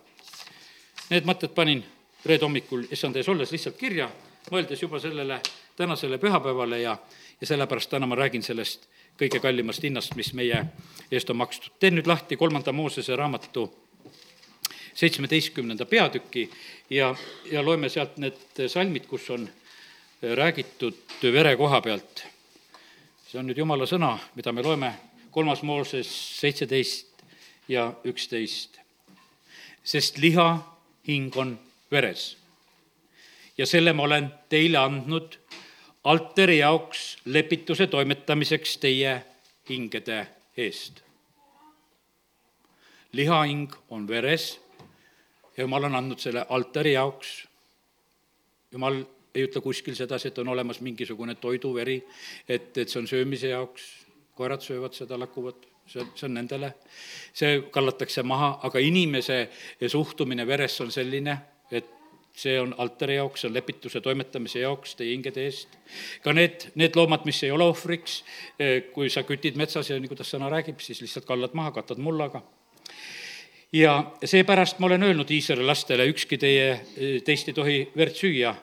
Need 1.11 1.27
mõtted 1.29 1.53
panin 1.55 1.85
reede 2.25 2.47
hommikul 2.47 2.87
issand 2.93 3.17
ees 3.17 3.29
olles 3.29 3.53
lihtsalt 3.53 3.77
kirja, 3.77 4.09
mõeldes 4.51 4.81
juba 4.83 5.01
sellele 5.01 5.41
tänasele 5.77 6.19
pühapäevale 6.19 6.81
ja, 6.81 6.97
ja 7.41 7.47
sellepärast 7.47 7.91
täna 7.91 8.07
ma 8.07 8.17
räägin 8.17 8.43
sellest 8.43 8.89
kõige 9.21 9.41
kallimast 9.41 9.85
hinnast, 9.85 10.15
mis 10.17 10.33
meie 10.35 10.65
eest 11.11 11.31
on 11.31 11.37
makstud. 11.37 11.73
teen 11.79 11.95
nüüd 11.95 12.09
lahti 12.09 12.37
kolmanda 12.37 12.73
Moosese 12.73 13.17
raamatu 13.17 13.69
seitsmeteistkümnenda 14.95 15.85
peatüki 15.85 16.51
ja, 16.91 17.15
ja 17.51 17.65
loeme 17.65 17.89
sealt 17.89 18.17
need 18.17 18.65
salmid, 18.69 19.07
kus 19.07 19.31
on 19.31 19.49
räägitud 20.23 21.23
vere 21.33 21.57
koha 21.57 21.81
pealt. 21.81 22.27
see 23.29 23.39
on 23.39 23.47
nüüd 23.51 23.59
jumala 23.59 23.87
sõna, 23.87 24.17
mida 24.35 24.53
me 24.53 24.63
loeme, 24.63 24.95
kolmas 25.31 25.63
Mooses 25.63 26.09
seitseteist 26.41 27.25
ja 27.69 27.93
üksteist. 28.05 28.79
sest 29.85 30.19
liha 30.19 30.74
hing 31.07 31.37
on 31.37 31.59
veres 31.91 32.37
ja 33.59 33.67
selle 33.67 33.93
ma 33.93 34.03
olen 34.03 34.29
teile 34.49 34.79
andnud 34.79 35.39
alteri 36.05 36.59
jaoks 36.59 37.05
lepituse 37.25 37.87
toimetamiseks 37.87 38.79
teie 38.79 39.15
hingede 39.69 40.27
eest. 40.57 41.03
lihahing 43.13 43.73
on 43.91 44.09
veres 44.09 44.61
ja 45.57 45.63
jumal 45.63 45.85
on 45.85 45.95
andnud 45.95 46.19
selle 46.19 46.47
altari 46.49 46.93
jaoks. 46.93 47.49
jumal 48.73 49.05
ei 49.35 49.45
ütle 49.49 49.61
kuskil 49.61 49.95
sedasi, 49.95 50.29
et 50.29 50.39
on 50.39 50.49
olemas 50.49 50.81
mingisugune 50.81 51.35
toiduveri, 51.35 51.97
et, 52.49 52.77
et 52.79 52.89
see 52.89 53.01
on 53.01 53.09
söömise 53.11 53.49
jaoks, 53.51 53.87
koerad 54.39 54.63
söövad 54.63 54.95
seda, 54.95 55.19
lakuvad, 55.19 55.67
see, 55.87 56.07
see 56.14 56.29
on 56.29 56.38
nendele, 56.38 56.75
see 57.37 57.59
kallatakse 57.75 58.25
maha, 58.26 58.59
aga 58.67 58.83
inimese 58.83 59.45
suhtumine 59.88 60.47
veresse 60.47 60.85
on 60.85 60.93
selline, 60.95 61.37
et 61.71 61.91
see 62.35 62.57
on 62.59 62.75
altari 62.83 63.19
jaoks, 63.21 63.45
see 63.45 63.50
on 63.50 63.55
lepituse 63.55 64.03
toimetamise 64.03 64.64
jaoks 64.64 64.97
teie 64.99 65.12
hingede 65.14 65.45
eest. 65.47 65.79
ka 66.25 66.35
need, 66.35 66.71
need 66.75 66.97
loomad, 66.99 67.26
mis 67.29 67.43
ei 67.47 67.55
ole 67.55 67.69
ohvriks, 67.71 68.23
kui 68.95 69.11
sa 69.11 69.23
kütid 69.23 69.59
metsas 69.61 69.91
ja 69.91 70.00
nii, 70.00 70.11
kuidas 70.11 70.35
sõna 70.35 70.50
räägib, 70.53 70.83
siis 70.83 71.03
lihtsalt 71.05 71.29
kallad 71.29 71.55
maha, 71.55 71.76
katad 71.79 72.03
mullaga 72.03 72.43
ja 73.75 74.12
seepärast 74.25 74.79
ma 74.79 74.87
olen 74.87 75.03
öelnud 75.03 75.31
Iisraeli 75.31 75.67
lastele, 75.67 76.07
ükski 76.11 76.38
teie, 76.38 76.69
teist 77.26 77.50
ei 77.50 77.55
tohi 77.55 77.79
verd 77.97 78.14
süüa 78.14 78.55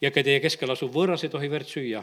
ja 0.00 0.10
ka 0.10 0.24
teie 0.26 0.40
keskel 0.42 0.70
asuv 0.74 0.94
võõras 0.94 1.24
ei 1.24 1.32
tohi 1.32 1.50
verd 1.50 1.70
süüa. 1.70 2.02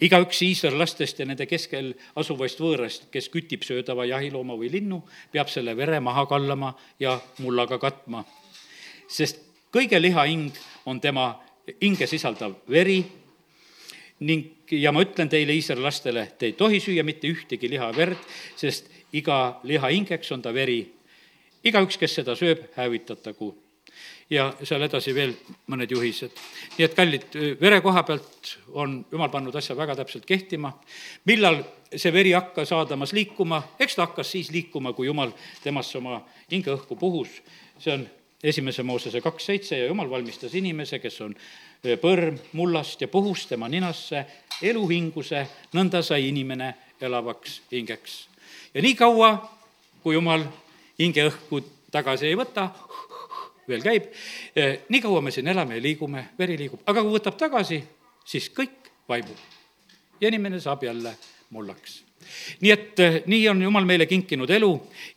Igaüks 0.00 0.42
Iisraeli 0.42 0.78
lastest 0.78 1.18
ja 1.18 1.26
nende 1.26 1.46
keskel 1.46 1.92
asuvaist 2.16 2.60
võõrast, 2.60 3.08
kes 3.12 3.28
kütib 3.32 3.64
söödava 3.66 4.06
jahilooma 4.06 4.56
või 4.58 4.70
linnu, 4.72 5.02
peab 5.32 5.50
selle 5.52 5.76
vere 5.76 6.00
maha 6.00 6.26
kallama 6.26 6.74
ja 7.00 7.18
mullaga 7.38 7.78
katma. 7.78 8.24
sest 9.08 9.40
kõige 9.72 10.00
lihahing 10.02 10.52
on 10.86 11.00
tema 11.00 11.40
hinge 11.82 12.06
sisaldav 12.06 12.54
veri 12.68 13.04
ning, 14.20 14.52
ja 14.70 14.92
ma 14.92 15.02
ütlen 15.04 15.28
teile, 15.28 15.52
Iisraeli 15.52 15.82
lastele, 15.82 16.26
te 16.38 16.46
ei 16.46 16.52
tohi 16.52 16.80
süüa 16.80 17.04
mitte 17.04 17.28
ühtegi 17.28 17.68
lihaverd, 17.70 18.18
sest 18.56 18.88
iga 19.12 19.60
lihahingeks 19.64 20.32
on 20.32 20.42
ta 20.42 20.54
veri 20.54 20.80
igaüks, 21.66 21.98
kes 21.98 22.20
seda 22.20 22.36
sööb, 22.38 22.68
hävitatagu. 22.76 23.52
Ja 24.30 24.48
seal 24.62 24.82
edasi 24.82 25.14
veel 25.14 25.34
mõned 25.70 25.90
juhised. 25.90 26.32
nii 26.78 26.84
et 26.84 26.94
kallid, 26.94 27.36
vere 27.60 27.80
koha 27.80 28.02
pealt 28.02 28.56
on 28.74 28.98
jumal 29.12 29.30
pannud 29.30 29.54
asja 29.54 29.76
väga 29.76 29.96
täpselt 29.96 30.26
kehtima. 30.26 30.72
millal 31.24 31.62
see 31.94 32.12
veri 32.12 32.32
hakkas 32.32 32.72
Aadamas 32.72 33.12
liikuma, 33.12 33.62
eks 33.78 33.94
ta 33.94 34.06
hakkas 34.06 34.30
siis 34.30 34.50
liikuma, 34.50 34.92
kui 34.92 35.06
jumal 35.06 35.32
temasse 35.62 35.98
oma 35.98 36.22
hingeõhku 36.50 36.96
puhus. 36.96 37.42
see 37.78 37.92
on 37.92 38.06
esimese 38.42 38.82
Moosese 38.82 39.20
kaks 39.20 39.46
seitse 39.46 39.78
ja 39.78 39.86
jumal 39.86 40.10
valmistas 40.10 40.54
inimese, 40.54 40.98
kes 40.98 41.20
on 41.20 41.34
põrm 42.02 42.38
mullast 42.52 43.00
ja 43.00 43.08
puhus 43.08 43.46
tema 43.46 43.68
ninasse 43.68 44.26
eluhinguse, 44.62 45.46
nõnda 45.74 46.02
sai 46.02 46.28
inimene 46.28 46.74
elavaks 47.00 47.60
hingeks. 47.72 48.28
ja 48.74 48.82
nii 48.82 48.94
kaua, 48.94 49.50
kui 50.02 50.14
jumal 50.14 50.44
hingeõhku 50.98 51.62
tagasi 51.92 52.26
ei 52.26 52.36
võta, 52.36 52.70
veel 53.68 53.82
käib, 53.82 54.10
nii 54.88 55.00
kaua 55.02 55.20
me 55.20 55.30
siin 55.34 55.48
elame 55.48 55.76
ja 55.78 55.82
liigume, 55.82 56.28
veri 56.38 56.58
liigub, 56.58 56.82
aga 56.86 57.02
kui 57.02 57.16
võtab 57.18 57.38
tagasi, 57.40 57.80
siis 58.24 58.50
kõik 58.54 58.90
vaibub. 59.08 59.38
ja 60.20 60.28
inimene 60.28 60.60
saab 60.60 60.82
jälle 60.82 61.16
mullaks. 61.50 62.02
nii 62.60 62.70
et 62.72 63.00
eh, 63.00 63.22
nii 63.26 63.48
on 63.48 63.62
Jumal 63.62 63.84
meile 63.84 64.06
kinkinud 64.06 64.50
elu 64.50 64.70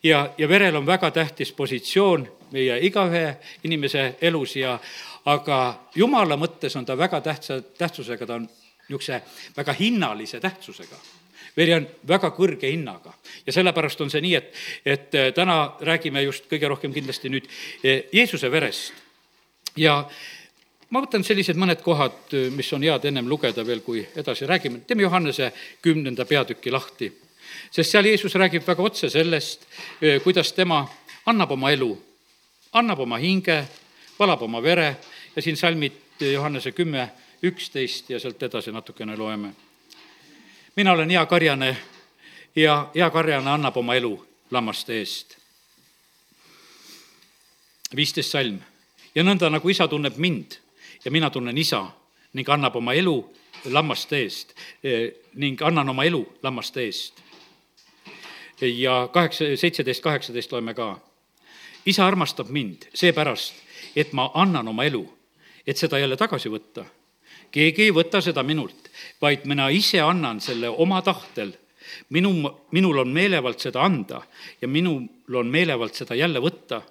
ja, 0.03 0.33
ja 0.37 0.49
verel 0.49 0.75
on 0.75 0.85
väga 0.85 1.11
tähtis 1.11 1.51
positsioon 1.51 2.27
meie 2.51 2.79
igaühe 2.85 3.37
inimese 3.63 4.15
elus 4.21 4.55
ja 4.55 4.79
aga 5.25 5.89
Jumala 5.95 6.37
mõttes 6.37 6.75
on 6.77 6.85
ta 6.85 6.97
väga 6.97 7.21
tähtsa, 7.21 7.61
tähtsusega, 7.61 8.25
ta 8.25 8.35
on 8.35 8.49
niisuguse 8.89 9.21
väga 9.57 9.73
hinnalise 9.73 10.39
tähtsusega 10.39 10.97
veri 11.57 11.73
on 11.75 11.85
väga 12.07 12.31
kõrge 12.35 12.71
hinnaga 12.71 13.13
ja 13.45 13.53
sellepärast 13.53 14.01
on 14.01 14.11
see 14.11 14.21
nii, 14.23 14.35
et, 14.37 14.51
et 14.85 15.15
äh, 15.15 15.29
täna 15.35 15.61
räägime 15.85 16.23
just 16.25 16.49
kõige 16.51 16.69
rohkem 16.71 16.93
kindlasti 16.93 17.31
nüüd 17.31 17.47
äh, 17.47 18.03
Jeesuse 18.13 18.51
verest. 18.51 18.93
ja 19.77 20.01
ma 20.89 21.01
võtan 21.03 21.23
sellised 21.25 21.57
mõned 21.59 21.81
kohad, 21.85 22.19
äh, 22.33 22.49
mis 22.53 22.71
on 22.73 22.85
head 22.85 23.05
ennem 23.05 23.29
lugeda 23.29 23.65
veel, 23.65 23.81
kui 23.85 24.03
edasi 24.15 24.47
räägime, 24.49 24.83
teeme 24.87 25.05
Johannese 25.05 25.51
kümnenda 25.81 26.25
peatüki 26.25 26.71
lahti. 26.71 27.11
sest 27.71 27.91
seal 27.91 28.05
Jeesus 28.05 28.35
räägib 28.35 28.67
väga 28.67 28.83
otse 28.83 29.09
sellest, 29.09 29.65
kuidas 30.23 30.53
tema 30.53 30.83
annab 31.25 31.51
oma 31.51 31.71
elu, 31.71 31.89
annab 32.73 32.99
oma 32.99 33.17
hinge, 33.17 33.63
valab 34.19 34.41
oma 34.41 34.61
vere 34.61 34.95
ja 35.35 35.41
siin 35.41 35.57
salmid 35.57 35.93
Johannese 36.19 36.71
kümme, 36.71 37.09
üksteist 37.43 38.09
ja 38.09 38.19
sealt 38.19 38.43
edasi 38.43 38.71
natukene 38.71 39.15
loeme 39.17 39.53
mina 40.79 40.91
olen 40.91 41.09
hea 41.09 41.25
karjane 41.25 41.77
ja 42.55 42.89
hea 42.95 43.09
karjane 43.09 43.49
annab 43.51 43.77
oma 43.77 43.95
elu 43.95 44.13
lammaste 44.51 44.95
eest. 44.99 45.35
viisteist 47.95 48.31
salm. 48.31 48.59
ja 49.15 49.23
nõnda, 49.23 49.49
nagu 49.51 49.69
isa 49.69 49.87
tunneb 49.87 50.15
mind 50.15 50.55
ja 51.05 51.11
mina 51.11 51.29
tunnen 51.29 51.57
isa 51.57 51.81
ning 52.33 52.49
annab 52.49 52.75
oma 52.79 52.93
elu 52.93 53.17
lammaste 53.65 54.21
eest 54.23 54.55
eh, 54.83 55.11
ning 55.35 55.59
annan 55.61 55.89
oma 55.89 56.07
elu 56.07 56.23
lammaste 56.43 56.85
eest. 56.85 57.19
ja 58.61 59.09
kaheksa, 59.11 59.51
seitseteist, 59.55 60.03
kaheksateist 60.03 60.51
loeme 60.51 60.73
ka. 60.73 60.99
isa 61.85 62.07
armastab 62.07 62.47
mind 62.47 62.87
seepärast, 62.93 63.53
et 63.95 64.13
ma 64.13 64.31
annan 64.33 64.67
oma 64.67 64.87
elu, 64.87 65.03
et 65.67 65.77
seda 65.77 65.99
jälle 65.99 66.17
tagasi 66.17 66.49
võtta. 66.49 66.85
keegi 67.51 67.89
ei 67.89 67.91
võta 67.91 68.21
seda 68.21 68.43
minult, 68.43 68.88
vaid 69.21 69.45
mina 69.45 69.69
ise 69.69 70.01
annan 70.01 70.41
selle 70.41 70.69
oma 70.69 71.01
tahtel. 71.01 71.53
minu, 72.09 72.31
minul 72.71 72.97
on 72.97 73.09
meelevald 73.09 73.59
seda 73.59 73.81
anda 73.81 74.21
ja 74.61 74.67
minul 74.67 75.35
on 75.35 75.47
meelevald 75.47 75.93
seda 75.93 76.15
jälle 76.15 76.39
võtta. 76.39 76.81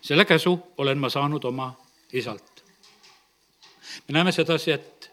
selle 0.00 0.24
käsu 0.24 0.58
olen 0.76 0.98
ma 0.98 1.08
saanud 1.08 1.44
oma 1.44 1.74
isalt. 2.12 2.64
me 4.08 4.12
näeme 4.12 4.32
sedasi, 4.32 4.70
et, 4.70 5.10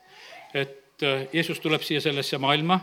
et 0.53 1.03
äh, 1.03 1.27
Jeesus 1.33 1.59
tuleb 1.59 1.81
siia 1.81 2.01
sellesse 2.01 2.37
maailma, 2.37 2.79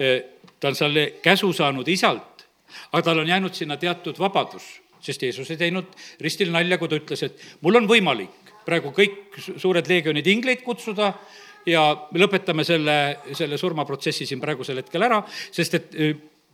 äh, 0.00 0.22
ta 0.60 0.68
on 0.68 0.74
selle 0.74 1.12
käsu 1.22 1.52
saanud 1.52 1.88
isalt, 1.88 2.46
aga 2.92 3.02
tal 3.02 3.18
on 3.18 3.28
jäänud 3.28 3.54
sinna 3.54 3.76
teatud 3.76 4.18
vabadus, 4.18 4.80
sest 5.00 5.22
Jeesus 5.22 5.50
ei 5.50 5.56
teinud 5.56 5.94
ristil 6.20 6.50
nalja, 6.52 6.78
kui 6.78 6.88
ta 6.88 6.96
ütles, 6.96 7.22
et 7.22 7.58
mul 7.60 7.76
on 7.76 7.88
võimalik 7.88 8.48
praegu 8.68 8.92
kõik 8.92 9.38
suured 9.56 9.86
leegionid 9.88 10.26
ingleid 10.28 10.62
kutsuda 10.64 11.14
ja 11.68 11.84
lõpetame 12.16 12.64
selle, 12.66 12.98
selle 13.36 13.58
surmaprotsessi 13.60 14.26
siin 14.26 14.40
praegusel 14.40 14.82
hetkel 14.82 15.04
ära, 15.06 15.20
sest 15.28 15.78
et 15.78 15.94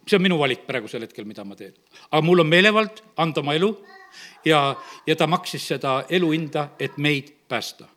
see 0.04 0.18
on 0.18 0.25
minu 0.25 0.38
valik 0.40 0.66
praegusel 0.68 1.06
hetkel, 1.06 1.26
mida 1.28 1.44
ma 1.44 1.56
teen. 1.56 1.75
aga 2.11 2.23
mul 2.23 2.44
on 2.44 2.50
meelevald 2.50 3.02
anda 3.23 3.40
oma 3.40 3.54
elu 3.56 3.71
ja, 4.44 4.75
ja 5.06 5.16
ta 5.16 5.26
maksis 5.26 5.66
seda 5.75 6.04
elu 6.09 6.30
hinda, 6.33 6.68
et 6.78 6.99
meid 6.99 7.33
päästa. 7.49 7.88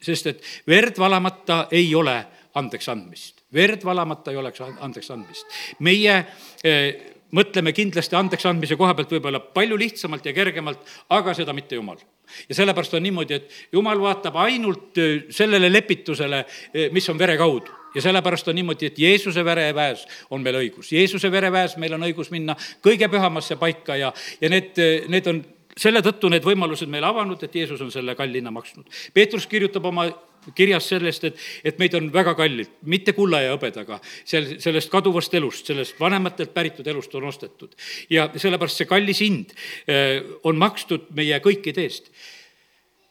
sest 0.00 0.26
et 0.26 0.42
verd 0.68 0.98
valamata 0.98 1.66
ei 1.70 1.94
ole 1.94 2.18
andeks 2.54 2.88
andmist. 2.88 3.42
verd 3.52 3.84
valamata 3.84 4.30
ei 4.30 4.36
oleks 4.36 4.60
andeks 4.60 5.10
andmist. 5.10 5.46
meie 5.78 6.24
eh, 6.64 7.13
mõtleme 7.34 7.72
kindlasti 7.74 8.16
andeks 8.18 8.46
andmise 8.48 8.76
koha 8.78 8.94
pealt 8.94 9.12
võib-olla 9.16 9.40
palju 9.54 9.78
lihtsamalt 9.80 10.26
ja 10.26 10.34
kergemalt, 10.36 10.82
aga 11.14 11.34
seda 11.36 11.54
mitte 11.56 11.78
Jumal. 11.78 12.00
Ja 12.48 12.56
sellepärast 12.56 12.94
on 12.96 13.04
niimoodi, 13.04 13.36
et 13.36 13.50
jumal 13.72 14.00
vaatab 14.00 14.36
ainult 14.40 14.98
äh, 14.98 15.26
sellele 15.34 15.68
lepitusele, 15.72 16.44
äh, 16.44 16.86
mis 16.92 17.08
on 17.12 17.18
vere 17.20 17.36
kaudu. 17.40 17.72
Ja 17.94 18.02
sellepärast 18.02 18.48
on 18.50 18.56
niimoodi, 18.58 18.88
et 18.90 18.98
Jeesuse 18.98 19.44
vereväes 19.44 20.06
on 20.34 20.42
meil 20.42 20.58
õigus, 20.58 20.90
Jeesuse 20.92 21.30
vereväes 21.30 21.76
meil 21.78 21.94
on 21.94 22.06
õigus 22.08 22.32
minna 22.34 22.56
kõige 22.82 23.08
pühamasse 23.12 23.58
paika 23.60 23.98
ja, 24.00 24.10
ja 24.40 24.50
need, 24.50 24.72
äh, 24.82 25.06
need 25.12 25.28
on 25.30 25.44
selle 25.76 26.02
tõttu 26.04 26.30
need 26.30 26.44
võimalused 26.46 26.90
meile 26.90 27.08
avanud, 27.08 27.42
et 27.42 27.54
Jeesus 27.54 27.80
on 27.82 27.90
selle 27.92 28.14
kalli 28.18 28.40
hinna 28.40 28.52
maksnud. 28.54 28.86
Peetrus 29.14 29.46
kirjutab 29.50 29.84
oma 29.90 30.06
kirjas 30.54 30.88
sellest, 30.92 31.24
et, 31.24 31.40
et 31.64 31.78
meid 31.80 31.94
on 31.96 32.10
väga 32.12 32.34
kallid, 32.36 32.76
mitte 32.90 33.14
kulla 33.16 33.40
ja 33.44 33.54
hõbedaga, 33.54 33.98
sel, 34.28 34.54
sellest 34.62 34.92
kaduvast 34.92 35.34
elust, 35.38 35.66
sellest 35.70 35.98
vanematelt 36.00 36.52
päritud 36.54 36.86
elust 36.90 37.14
on 37.16 37.28
ostetud. 37.30 37.74
ja 38.10 38.28
sellepärast 38.36 38.82
see 38.82 38.90
kallis 38.90 39.22
hind 39.24 39.54
eh, 39.88 40.20
on 40.44 40.60
makstud 40.60 41.08
meie 41.16 41.40
kõikide 41.44 41.86
eest. 41.86 42.12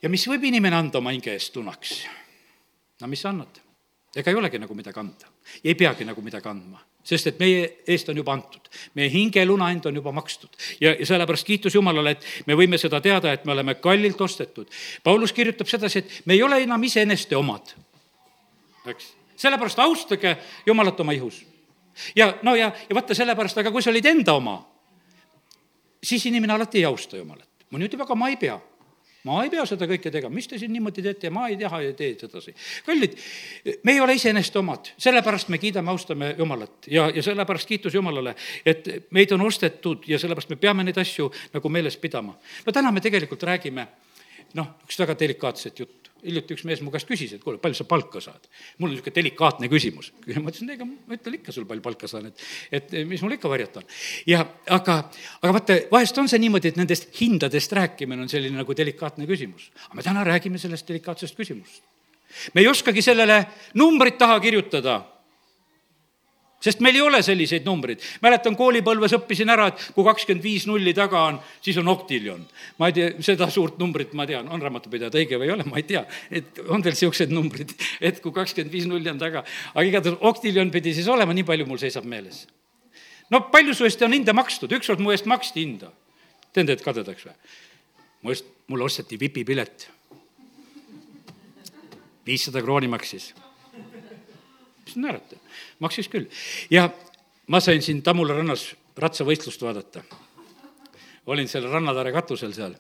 ja 0.04 0.12
mis 0.14 0.28
võib 0.30 0.46
inimene 0.52 0.78
anda 0.78 1.02
oma 1.02 1.16
hinge 1.16 1.34
eest 1.34 1.54
tunaks? 1.58 2.04
no 3.02 3.10
mis 3.10 3.26
sa 3.26 3.34
annad? 3.34 3.62
ega 4.16 4.30
ei 4.30 4.38
olegi 4.38 4.62
nagu 4.62 4.78
midagi 4.78 5.00
anda. 5.00 5.34
ei 5.64 5.76
peagi 5.76 6.06
nagu 6.06 6.22
midagi 6.22 6.50
andma 6.50 6.82
sest 7.04 7.28
et 7.28 7.40
meie 7.40 7.64
eest 7.88 8.10
on 8.10 8.18
juba 8.18 8.34
antud, 8.36 8.70
meie 8.96 9.10
hinge 9.12 9.44
lunahind 9.46 9.86
on 9.90 9.96
juba 10.00 10.14
makstud 10.16 10.54
ja, 10.82 10.94
ja 10.94 11.06
sellepärast 11.06 11.48
kiitus 11.48 11.76
Jumalale, 11.76 12.16
et 12.16 12.28
me 12.48 12.58
võime 12.58 12.80
seda 12.80 13.02
teada, 13.04 13.34
et 13.34 13.46
me 13.46 13.52
oleme 13.56 13.76
kallilt 13.84 14.22
ostetud. 14.22 14.70
Paulus 15.04 15.34
kirjutab 15.36 15.68
sedasi, 15.70 16.04
et 16.04 16.28
me 16.30 16.38
ei 16.38 16.44
ole 16.44 16.62
enam 16.64 16.84
iseeneste 16.84 17.36
omad, 17.38 17.76
eks, 18.88 19.14
sellepärast 19.44 19.82
austage 19.84 20.38
Jumalat 20.66 21.00
oma 21.00 21.16
ihus. 21.16 21.44
ja 22.16 22.34
no 22.44 22.56
ja, 22.56 22.72
ja 22.90 22.96
vaata 22.96 23.16
sellepärast, 23.16 23.58
aga 23.58 23.72
kui 23.72 23.84
sa 23.84 23.92
olid 23.92 24.06
enda 24.06 24.34
oma, 24.40 24.58
siis 26.04 26.26
inimene 26.26 26.54
alati 26.54 26.82
ei 26.82 26.86
austa 26.86 27.18
Jumalat. 27.18 27.50
mõni 27.74 27.90
ütleb, 27.90 28.06
aga 28.06 28.16
ma 28.16 28.30
ei 28.30 28.38
pea 28.38 28.60
ma 29.24 29.40
ei 29.44 29.52
pea 29.54 29.64
seda 29.68 29.88
kõike 29.88 30.12
tegema, 30.12 30.34
mis 30.36 30.48
te 30.52 30.60
siin 30.60 30.74
niimoodi 30.76 31.04
teete 31.06 31.32
ma 31.34 31.48
ei 31.52 31.58
taha 31.60 31.82
ja 31.86 31.94
tee 31.98 32.14
sedasi. 32.20 32.54
kallid, 32.86 33.18
me 33.84 33.96
ei 33.96 34.02
ole 34.04 34.18
iseenesest 34.20 34.56
omad, 34.60 34.94
sellepärast 34.98 35.52
me 35.54 35.60
kiidame, 35.62 35.92
austame 35.92 36.34
Jumalat 36.38 36.88
ja, 36.92 37.10
ja 37.16 37.24
sellepärast 37.24 37.70
kiitus 37.70 37.96
Jumalale, 37.96 38.36
et 38.66 38.90
meid 39.12 39.32
on 39.32 39.46
ostetud 39.48 40.08
ja 40.08 40.20
sellepärast 40.20 40.52
me 40.52 40.60
peame 40.60 40.84
neid 40.84 41.00
asju 41.00 41.32
nagu 41.54 41.70
meeles 41.70 41.98
pidama. 41.98 42.36
no 42.66 42.76
täna 42.76 42.92
me 42.92 43.02
tegelikult 43.02 43.44
räägime 43.44 43.88
noh, 44.54 44.74
niisugust 44.84 45.06
väga 45.06 45.20
delikaatset 45.20 45.80
juttu. 45.80 46.03
Hiljuti 46.24 46.56
üks 46.58 46.66
mees 46.68 46.82
mu 46.84 46.92
käest 46.94 47.08
küsis, 47.10 47.36
et 47.36 47.44
kuule, 47.44 47.60
palju 47.62 47.78
sa 47.78 47.86
palka 47.88 48.22
saad. 48.24 48.48
mul 48.78 48.90
on 48.90 48.96
niisugune 48.96 49.16
delikaatne 49.16 49.70
küsimus. 49.72 50.12
ma 50.44 50.52
ütlesin, 50.52 50.74
ega 50.76 50.88
ma 50.88 51.18
ütlen 51.18 51.38
ikka 51.40 51.56
sulle, 51.56 51.68
palju 51.70 51.86
palka 51.86 52.10
saan, 52.10 52.30
et, 52.32 52.44
et 52.80 52.96
mis 53.10 53.22
mul 53.26 53.38
ikka 53.38 53.52
varjata 53.52 53.84
on. 53.84 53.88
ja 54.30 54.44
aga, 54.78 55.00
aga 55.42 55.56
vaata, 55.60 55.80
vahest 55.92 56.20
on 56.22 56.30
see 56.32 56.42
niimoodi, 56.44 56.74
et 56.74 56.80
nendest 56.80 57.10
hindadest 57.20 57.76
rääkimine 57.80 58.26
on 58.26 58.32
selline 58.32 58.60
nagu 58.60 58.78
delikaatne 58.78 59.30
küsimus. 59.30 59.72
aga 59.88 60.00
me 60.00 60.06
täna 60.06 60.28
räägime 60.28 60.62
sellest 60.62 60.88
delikaatsest 60.90 61.40
küsimusest. 61.40 61.84
me 62.54 62.66
ei 62.66 62.68
oskagi 62.68 63.02
sellele 63.06 63.44
numbrit 63.80 64.18
taha 64.18 64.40
kirjutada 64.44 65.02
sest 66.64 66.80
meil 66.84 66.96
ei 66.96 67.04
ole 67.04 67.20
selliseid 67.26 67.66
numbreid. 67.68 68.02
mäletan, 68.24 68.56
koolipõlves 68.56 69.16
õppisin 69.18 69.52
ära, 69.52 69.68
et 69.72 69.84
kui 69.96 70.06
kakskümmend 70.08 70.44
viis 70.44 70.68
nulli 70.70 70.94
taga 70.96 71.26
on, 71.30 71.40
siis 71.62 71.78
on 71.82 71.92
oktiljon. 71.92 72.46
ma 72.80 72.90
ei 72.90 72.96
tea, 72.96 73.10
seda 73.26 73.50
suurt 73.52 73.78
numbrit 73.82 74.14
ma 74.18 74.28
tean, 74.30 74.48
on 74.50 74.62
raamatupidajad 74.62 75.18
õige 75.20 75.40
või 75.40 75.50
ei 75.50 75.56
ole, 75.58 75.68
ma 75.68 75.82
ei 75.82 75.88
tea. 75.90 76.06
et 76.32 76.64
on 76.68 76.82
teil 76.82 76.96
niisugused 76.96 77.34
numbrid, 77.34 77.76
et 78.02 78.22
kui 78.24 78.36
kakskümmend 78.36 78.72
viis 78.74 78.88
nulli 78.88 79.12
on 79.12 79.20
taga, 79.20 79.44
aga 79.74 79.86
igatahes 79.90 80.20
oktiljon 80.22 80.72
pidi 80.72 80.96
siis 80.96 81.10
olema, 81.12 81.36
nii 81.36 81.48
palju 81.48 81.68
mul 81.68 81.82
seisab 81.82 82.08
meeles. 82.08 82.46
no 83.30 83.46
palju 83.52 83.76
su 83.76 83.90
eest 83.90 84.02
on 84.08 84.16
hinda 84.16 84.34
makstud, 84.34 84.72
ükskord 84.80 85.04
mu 85.04 85.12
eest 85.12 85.28
maksti 85.28 85.66
hinda. 85.66 85.92
teen 86.54 86.70
teid 86.70 86.86
kadedaks 86.86 87.28
või? 87.28 87.38
mu 88.24 88.32
eest, 88.32 88.48
mulle 88.72 88.88
osteti 88.88 89.20
vipipilet. 89.20 89.90
viissada 92.26 92.62
krooni 92.64 92.88
maksis. 92.88 93.34
Mis 94.86 94.96
naerate? 95.00 95.40
maksis 95.80 96.10
küll. 96.12 96.28
ja 96.72 96.90
ma 97.48 97.60
sain 97.60 97.82
siin 97.82 98.02
Tammula 98.04 98.38
rannas 98.38 98.74
ratsavõistlust 98.98 99.62
vaadata. 99.62 100.04
olin 101.26 101.48
seal 101.48 101.70
rannatare 101.70 102.12
katusel 102.12 102.54
seal 102.54 102.76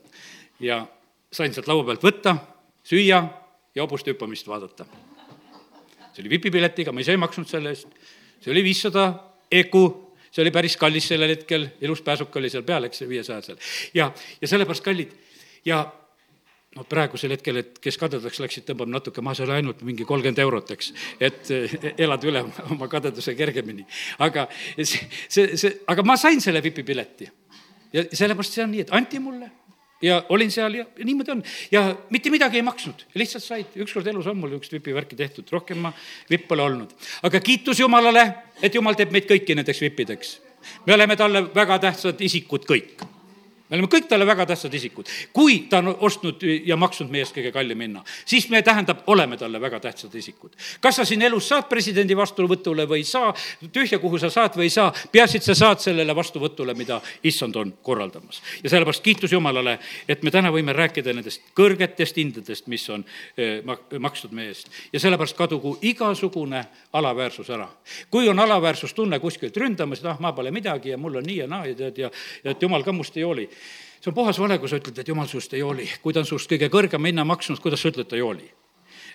ja 0.59 0.85
sain 1.31 1.53
sealt 1.53 1.67
laua 1.67 1.85
pealt 1.87 2.03
võtta, 2.03 2.35
süüa 2.83 3.23
ja 3.75 3.81
hobuste 3.81 4.13
hüppamist 4.13 4.47
vaadata. 4.47 4.85
see 6.13 6.21
oli 6.21 6.29
vipipiletiga, 6.37 6.91
ma 6.91 7.01
ise 7.01 7.11
ei 7.15 7.21
maksnud 7.21 7.49
selle 7.49 7.73
eest, 7.73 7.87
see 8.41 8.51
oli 8.51 8.63
viissada 8.63 9.07
EKU, 9.51 9.83
see 10.31 10.43
oli 10.43 10.51
päris 10.51 10.77
kallis 10.77 11.07
sellel 11.09 11.33
hetkel, 11.33 11.67
ilus 11.81 12.01
pääsuke 12.01 12.39
oli 12.39 12.49
seal 12.49 12.63
peal, 12.63 12.83
eks, 12.89 13.03
viiesajasel. 13.09 13.57
ja, 13.93 14.11
ja 14.41 14.47
sellepärast 14.47 14.83
kallid 14.85 15.13
ja 15.65 15.85
no 16.75 16.85
praegusel 16.89 17.33
hetkel, 17.35 17.59
et 17.61 17.79
kes 17.81 17.97
kadedaks 18.01 18.39
läksid, 18.41 18.65
tõmbab 18.67 18.91
natuke 18.91 19.23
maha, 19.25 19.37
see 19.37 19.45
oli 19.47 19.57
ainult 19.59 19.81
mingi 19.85 20.05
kolmkümmend 20.09 20.41
eurot, 20.43 20.73
eks, 20.75 20.91
et 21.21 21.51
eh, 21.53 21.75
elada 22.05 22.29
üle 22.29 22.43
oma 22.73 22.89
kadeduse 22.91 23.35
kergemini. 23.37 23.85
aga 24.25 24.47
see, 24.77 25.03
see, 25.27 25.57
see, 25.59 25.73
aga 25.89 26.05
ma 26.07 26.17
sain 26.19 26.41
selle 26.43 26.63
vipipileti. 26.65 27.29
ja 27.93 28.07
sellepärast 28.09 28.57
see 28.57 28.65
on 28.65 28.73
nii, 28.73 28.87
et 28.87 28.95
anti 28.95 29.21
mulle 29.21 29.51
ja 30.03 30.19
olin 30.33 30.51
seal 30.51 30.79
ja, 30.81 30.85
ja 30.97 31.05
niimoodi 31.05 31.31
on. 31.31 31.43
ja 31.71 31.85
mitte 32.09 32.33
midagi 32.33 32.59
ei 32.59 32.65
maksnud, 32.65 33.05
lihtsalt 33.15 33.45
said, 33.45 33.77
ükskord 33.85 34.07
elus 34.09 34.27
on 34.27 34.37
mul 34.37 34.51
niisugust 34.51 34.73
vipivärki 34.79 35.19
tehtud, 35.19 35.47
rohkem 35.53 35.85
ma 35.85 35.93
vipp 36.29 36.49
pole 36.49 36.65
olnud. 36.65 36.93
aga 37.23 37.39
kiitus 37.39 37.79
Jumalale, 37.79 38.25
et 38.61 38.75
Jumal 38.75 38.97
teeb 38.99 39.13
meid 39.13 39.29
kõiki 39.29 39.55
nendeks 39.55 39.81
vippideks. 39.85 40.37
me 40.87 40.97
oleme 40.97 41.15
talle 41.19 41.45
väga 41.55 41.79
tähtsad 41.87 42.21
isikud 42.21 42.65
kõik 42.65 43.12
me 43.73 43.81
oleme 43.81 43.89
kõik 43.89 44.05
talle 44.09 44.25
väga 44.25 44.45
tähtsad 44.45 44.73
isikud. 44.73 45.07
kui 45.33 45.59
ta 45.69 45.79
on 45.81 45.95
ostnud 45.99 46.43
ja 46.65 46.75
maksnud 46.77 47.09
meie 47.09 47.23
eest 47.25 47.33
kõige 47.33 47.51
kallima 47.51 47.81
hinna, 47.87 48.03
siis 48.25 48.45
me, 48.49 48.61
tähendab, 48.61 49.01
oleme 49.07 49.37
talle 49.37 49.61
väga 49.61 49.79
tähtsad 49.79 50.13
isikud. 50.15 50.51
kas 50.81 50.95
sa 50.95 51.05
siin 51.05 51.21
elus 51.21 51.47
saad 51.49 51.65
presidendi 51.69 52.15
vastuvõtule 52.17 52.85
või 52.89 53.01
ei 53.01 53.03
saa, 53.03 53.33
tühja, 53.73 53.99
kuhu 53.99 54.19
sa 54.21 54.29
saad 54.29 54.57
või 54.57 54.69
ei 54.69 54.73
saa, 54.73 54.93
peaasi, 55.11 55.37
et 55.37 55.43
sa 55.43 55.55
saad 55.55 55.81
sellele 55.81 56.15
vastuvõtule, 56.15 56.75
mida 56.77 57.01
issand 57.23 57.55
on 57.55 57.73
korraldamas. 57.81 58.41
ja 58.63 58.69
sellepärast 58.69 59.03
kiitus 59.03 59.31
Jumalale, 59.31 59.79
et 60.07 60.23
me 60.23 60.31
täna 60.31 60.51
võime 60.51 60.73
rääkida 60.73 61.13
nendest 61.13 61.41
kõrgetest 61.57 62.21
hindadest, 62.21 62.67
mis 62.67 62.85
on 62.89 63.05
eh, 63.37 63.63
makstud 63.99 64.31
meie 64.31 64.53
eest. 64.53 64.69
ja 64.93 64.99
sellepärast 64.99 65.37
kadugu 65.37 65.77
igasugune 65.81 66.65
alaväärsus 66.93 67.49
ära. 67.49 67.67
kui 68.09 68.29
on 68.29 68.39
alaväärsustunne 68.39 69.19
kuskilt 69.19 69.57
ründamas, 69.57 69.99
et 69.99 70.05
ah, 70.05 70.19
ma 70.19 70.33
pole 70.33 70.51
midagi 70.51 70.93
ja 70.93 70.97
mul 70.97 71.15
on 71.15 71.23
nii 71.23 71.37
ja 71.37 71.47
naa 71.47 71.65
ja 71.65 71.75
tead 71.75 71.97
ja, 71.97 72.11
ja 72.43 72.51
et 72.51 72.61
jumal 72.61 72.83
ka 72.83 72.91
must 72.91 73.17
ei 73.17 73.23
hooli 73.23 73.49
see 74.03 74.11
on 74.11 74.15
puhas 74.17 74.39
vale, 74.39 74.59
kui 74.59 74.69
sa 74.69 74.81
ütled, 74.81 74.99
et 74.99 75.07
jumal 75.07 75.29
sinust 75.31 75.53
ei 75.53 75.61
hooli. 75.63 75.87
kui 76.01 76.13
ta 76.13 76.19
on 76.19 76.27
sinust 76.27 76.51
kõige 76.51 76.69
kõrgema 76.69 77.07
hinna 77.07 77.23
maksnud, 77.23 77.61
kuidas 77.63 77.81
sa 77.81 77.93
ütled, 77.93 78.09
ta 78.09 78.19
ei 78.19 78.25
hooli? 78.25 78.49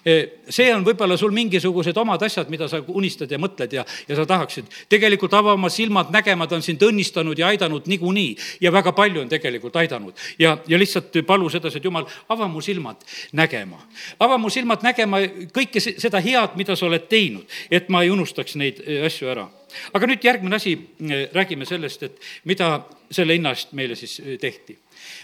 E, 0.06 0.14
see 0.48 0.68
on 0.72 0.84
võib-olla 0.86 1.16
sul 1.18 1.32
mingisugused 1.34 1.96
omad 1.98 2.22
asjad, 2.22 2.48
mida 2.52 2.68
sa 2.70 2.78
unistad 2.94 3.30
ja 3.34 3.38
mõtled 3.40 3.72
ja, 3.74 3.84
ja 4.08 4.16
sa 4.16 4.24
tahaksid. 4.30 4.70
tegelikult 4.88 5.34
ava 5.34 5.52
oma 5.58 5.68
silmad 5.68 6.12
nägema, 6.14 6.46
ta 6.46 6.56
on 6.56 6.62
sind 6.62 6.82
õnnistanud 6.82 7.38
ja 7.38 7.50
aidanud 7.50 7.90
niikuinii 7.90 8.36
ja 8.62 8.72
väga 8.72 8.94
palju 8.96 9.24
on 9.24 9.28
tegelikult 9.28 9.76
aidanud. 9.76 10.14
ja, 10.38 10.56
ja 10.68 10.78
lihtsalt 10.78 11.18
palu 11.26 11.50
sedasi, 11.50 11.78
et 11.78 11.84
jumal, 11.84 12.06
ava 12.28 12.48
mu 12.48 12.62
silmad 12.62 13.02
nägema. 13.32 13.82
ava 14.20 14.38
mu 14.38 14.50
silmad 14.50 14.86
nägema 14.86 15.20
kõike 15.52 15.82
seda 15.82 16.22
head, 16.22 16.56
mida 16.56 16.76
sa 16.76 16.86
oled 16.86 17.08
teinud, 17.10 17.44
et 17.70 17.88
ma 17.88 18.02
ei 18.02 18.14
unustaks 18.14 18.56
neid 18.56 18.82
e, 18.86 19.02
asju 19.06 19.34
ära 19.34 19.48
aga 19.94 20.06
nüüd 20.06 20.24
järgmine 20.24 20.56
asi, 20.56 20.74
äh, 21.02 21.28
räägime 21.34 21.66
sellest, 21.66 22.02
et 22.02 22.20
mida 22.44 22.70
selle 23.10 23.36
hinna 23.36 23.52
eest 23.56 23.72
meile 23.72 23.96
siis 23.96 24.20
äh, 24.20 24.38
tehti. 24.40 24.78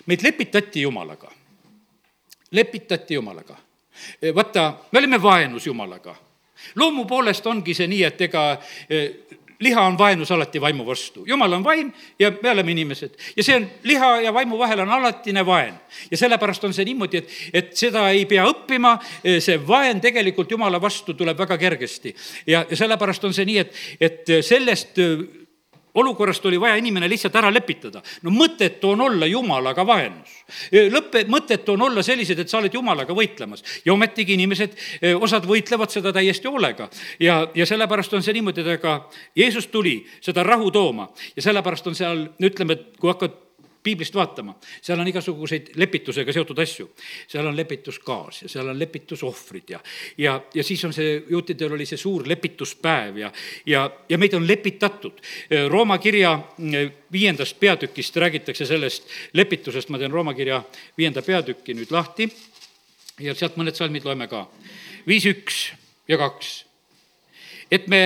meid 0.06 0.22
lepitati 0.22 0.82
Jumalaga, 0.82 1.32
lepitati 2.50 3.14
Jumalaga. 3.14 3.56
Äh, 4.22 4.34
vaata, 4.34 4.74
me 4.92 4.98
olime 4.98 5.22
vaenus 5.22 5.66
Jumalaga. 5.66 6.16
loomu 6.74 7.04
poolest 7.04 7.46
ongi 7.46 7.74
see 7.74 7.86
nii, 7.86 8.02
et 8.04 8.20
ega 8.20 8.42
liha 9.60 9.82
on 9.82 9.98
vaenus 9.98 10.32
alati 10.32 10.60
vaimu 10.60 10.86
vastu. 10.86 11.24
jumal 11.26 11.52
on 11.52 11.64
vaim 11.64 11.92
ja 12.18 12.32
me 12.42 12.50
oleme 12.50 12.72
inimesed. 12.72 13.10
ja 13.36 13.44
see 13.44 13.56
on, 13.56 13.68
liha 13.82 14.20
ja 14.20 14.34
vaimu 14.34 14.58
vahel 14.58 14.80
on 14.80 14.90
alatine 14.90 15.46
vaen. 15.46 15.74
ja 16.10 16.16
sellepärast 16.16 16.64
on 16.64 16.74
see 16.74 16.84
niimoodi, 16.84 17.16
et, 17.16 17.30
et 17.52 17.76
seda 17.76 18.08
ei 18.10 18.26
pea 18.26 18.46
õppima, 18.50 18.98
see 19.38 19.60
vaen 19.66 20.00
tegelikult 20.00 20.50
jumala 20.50 20.80
vastu 20.80 21.14
tuleb 21.14 21.38
väga 21.38 21.58
kergesti. 21.58 22.14
ja, 22.46 22.64
ja 22.70 22.76
sellepärast 22.76 23.24
on 23.24 23.34
see 23.34 23.44
nii, 23.44 23.58
et, 23.58 23.80
et 24.00 24.36
sellest 24.44 25.00
olukorrast 25.94 26.46
oli 26.46 26.60
vaja 26.60 26.76
inimene 26.76 27.08
lihtsalt 27.08 27.36
ära 27.36 27.50
lepitada. 27.52 28.02
no 28.22 28.30
mõttetu 28.30 28.92
on 28.92 29.00
olla 29.00 29.26
jumalaga 29.26 29.86
vaenus. 29.86 30.32
lõppe, 30.72 31.24
mõttetu 31.28 31.74
on 31.74 31.82
olla 31.82 32.02
sellised, 32.02 32.38
et 32.38 32.48
sa 32.48 32.58
oled 32.58 32.74
jumalaga 32.74 33.14
võitlemas 33.14 33.64
ja 33.84 33.92
ometigi 33.92 34.34
inimesed, 34.34 34.76
osad 35.20 35.46
võitlevad 35.46 35.90
seda 35.90 36.12
täiesti 36.12 36.48
hoolega. 36.48 36.88
ja, 37.20 37.48
ja 37.54 37.66
sellepärast 37.66 38.14
on 38.14 38.22
see 38.22 38.34
niimoodi, 38.34 38.60
et 38.60 38.78
ega 38.78 39.08
Jeesus 39.36 39.66
tuli 39.66 40.04
seda 40.20 40.42
rahu 40.42 40.70
tooma 40.70 41.08
ja 41.36 41.42
sellepärast 41.42 41.86
on 41.86 41.94
seal, 41.94 42.28
ütleme, 42.42 42.72
et 42.78 42.98
kui 42.98 43.10
hakkad 43.12 43.40
piiblist 43.84 44.14
vaatama, 44.16 44.54
seal 44.82 45.00
on 45.00 45.08
igasuguseid 45.08 45.74
lepitusega 45.80 46.32
seotud 46.32 46.58
asju. 46.58 46.88
seal 47.28 47.46
on 47.46 47.56
lepitusgaas 47.56 48.42
ja 48.42 48.48
seal 48.48 48.68
on 48.68 48.78
lepitusohvrid 48.78 49.70
ja, 49.70 49.80
ja, 50.18 50.40
ja 50.54 50.64
siis 50.64 50.84
on 50.84 50.92
see, 50.96 51.22
juutidel 51.28 51.76
oli 51.76 51.86
see 51.86 52.00
suur 52.00 52.24
lepituspäev 52.28 53.18
ja, 53.20 53.32
ja, 53.66 53.84
ja 54.08 54.18
meid 54.18 54.34
on 54.34 54.48
lepitatud. 54.48 55.20
Rooma 55.68 55.98
kirja 55.98 56.38
viiendast 57.12 57.60
peatükist 57.60 58.16
räägitakse 58.16 58.66
sellest 58.66 59.08
lepitusest, 59.32 59.88
ma 59.92 60.00
teen 60.00 60.12
Rooma 60.12 60.34
kirja 60.34 60.62
viienda 60.98 61.22
peatüki 61.22 61.76
nüüd 61.76 61.92
lahti 61.92 62.30
ja 63.20 63.34
sealt 63.36 63.58
mõned 63.60 63.76
salmid 63.76 64.04
loeme 64.04 64.28
ka. 64.28 64.46
viis, 65.06 65.26
üks 65.28 65.64
ja 66.08 66.18
kaks. 66.18 66.64
et 67.70 67.88
me 67.88 68.04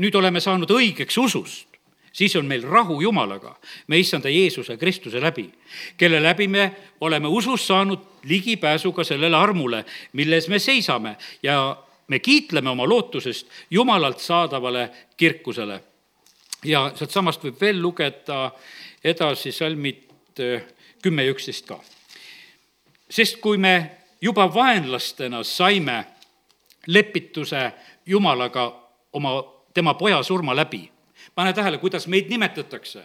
nüüd 0.00 0.14
oleme 0.16 0.40
saanud 0.40 0.70
õigeks 0.70 1.18
usust 1.20 1.69
siis 2.12 2.36
on 2.36 2.46
meil 2.46 2.62
rahu 2.62 3.00
Jumalaga, 3.00 3.56
me 3.86 3.98
issanda 3.98 4.28
Jeesuse 4.28 4.76
Kristuse 4.76 5.20
läbi, 5.20 5.50
kelle 5.96 6.22
läbi 6.22 6.48
me 6.48 6.76
oleme 7.00 7.28
usus 7.28 7.66
saanud 7.66 7.98
ligipääsuga 8.24 9.04
sellele 9.04 9.36
armule, 9.36 9.84
milles 10.12 10.48
me 10.48 10.58
seisame 10.58 11.16
ja 11.42 11.76
me 12.08 12.18
kiitleme 12.18 12.70
oma 12.70 12.88
lootusest 12.88 13.48
Jumalalt 13.70 14.18
saadavale 14.18 14.90
kirkusele. 15.16 15.80
ja 16.64 16.92
sealtsamast 16.94 17.44
võib 17.44 17.60
veel 17.60 17.78
lugeda 17.82 18.50
edasi 19.04 19.52
salmid 19.52 20.40
äh, 20.40 20.62
kümme 21.02 21.24
ja 21.24 21.32
üksteist 21.32 21.66
ka. 21.66 21.80
sest 23.10 23.40
kui 23.40 23.56
me 23.56 23.90
juba 24.20 24.54
vaenlastena 24.54 25.42
saime 25.42 26.04
lepituse 26.86 27.72
Jumalaga 28.06 28.72
oma, 29.12 29.44
tema 29.74 29.94
poja 29.94 30.22
surma 30.22 30.56
läbi 30.56 30.90
pane 31.34 31.52
tähele, 31.52 31.78
kuidas 31.78 32.06
meid 32.06 32.28
nimetatakse. 32.28 33.02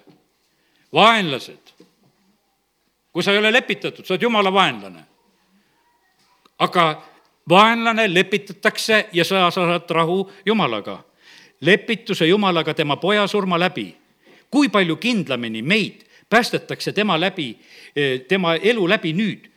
vaenlased. 0.93 1.73
kui 3.11 3.23
sa 3.23 3.31
ei 3.31 3.37
ole 3.37 3.53
lepitatud, 3.53 4.05
sa 4.05 4.13
oled 4.13 4.21
jumala 4.21 4.53
vaenlane. 4.53 5.03
aga 6.59 7.03
vaenlane 7.49 8.13
lepitatakse 8.13 9.09
ja 9.13 9.23
sa 9.23 9.51
saad 9.51 9.89
rahu 9.89 10.31
Jumalaga. 10.45 11.03
lepituse 11.61 12.27
Jumalaga 12.27 12.73
tema 12.73 12.95
poja 12.95 13.27
surma 13.27 13.59
läbi. 13.59 13.97
kui 14.51 14.69
palju 14.69 14.95
kindlamini 14.95 15.61
meid 15.61 16.05
päästetakse 16.29 16.91
tema 16.91 17.19
läbi, 17.19 17.59
tema 18.27 18.55
elu 18.55 18.89
läbi 18.89 19.13
nüüd, 19.13 19.51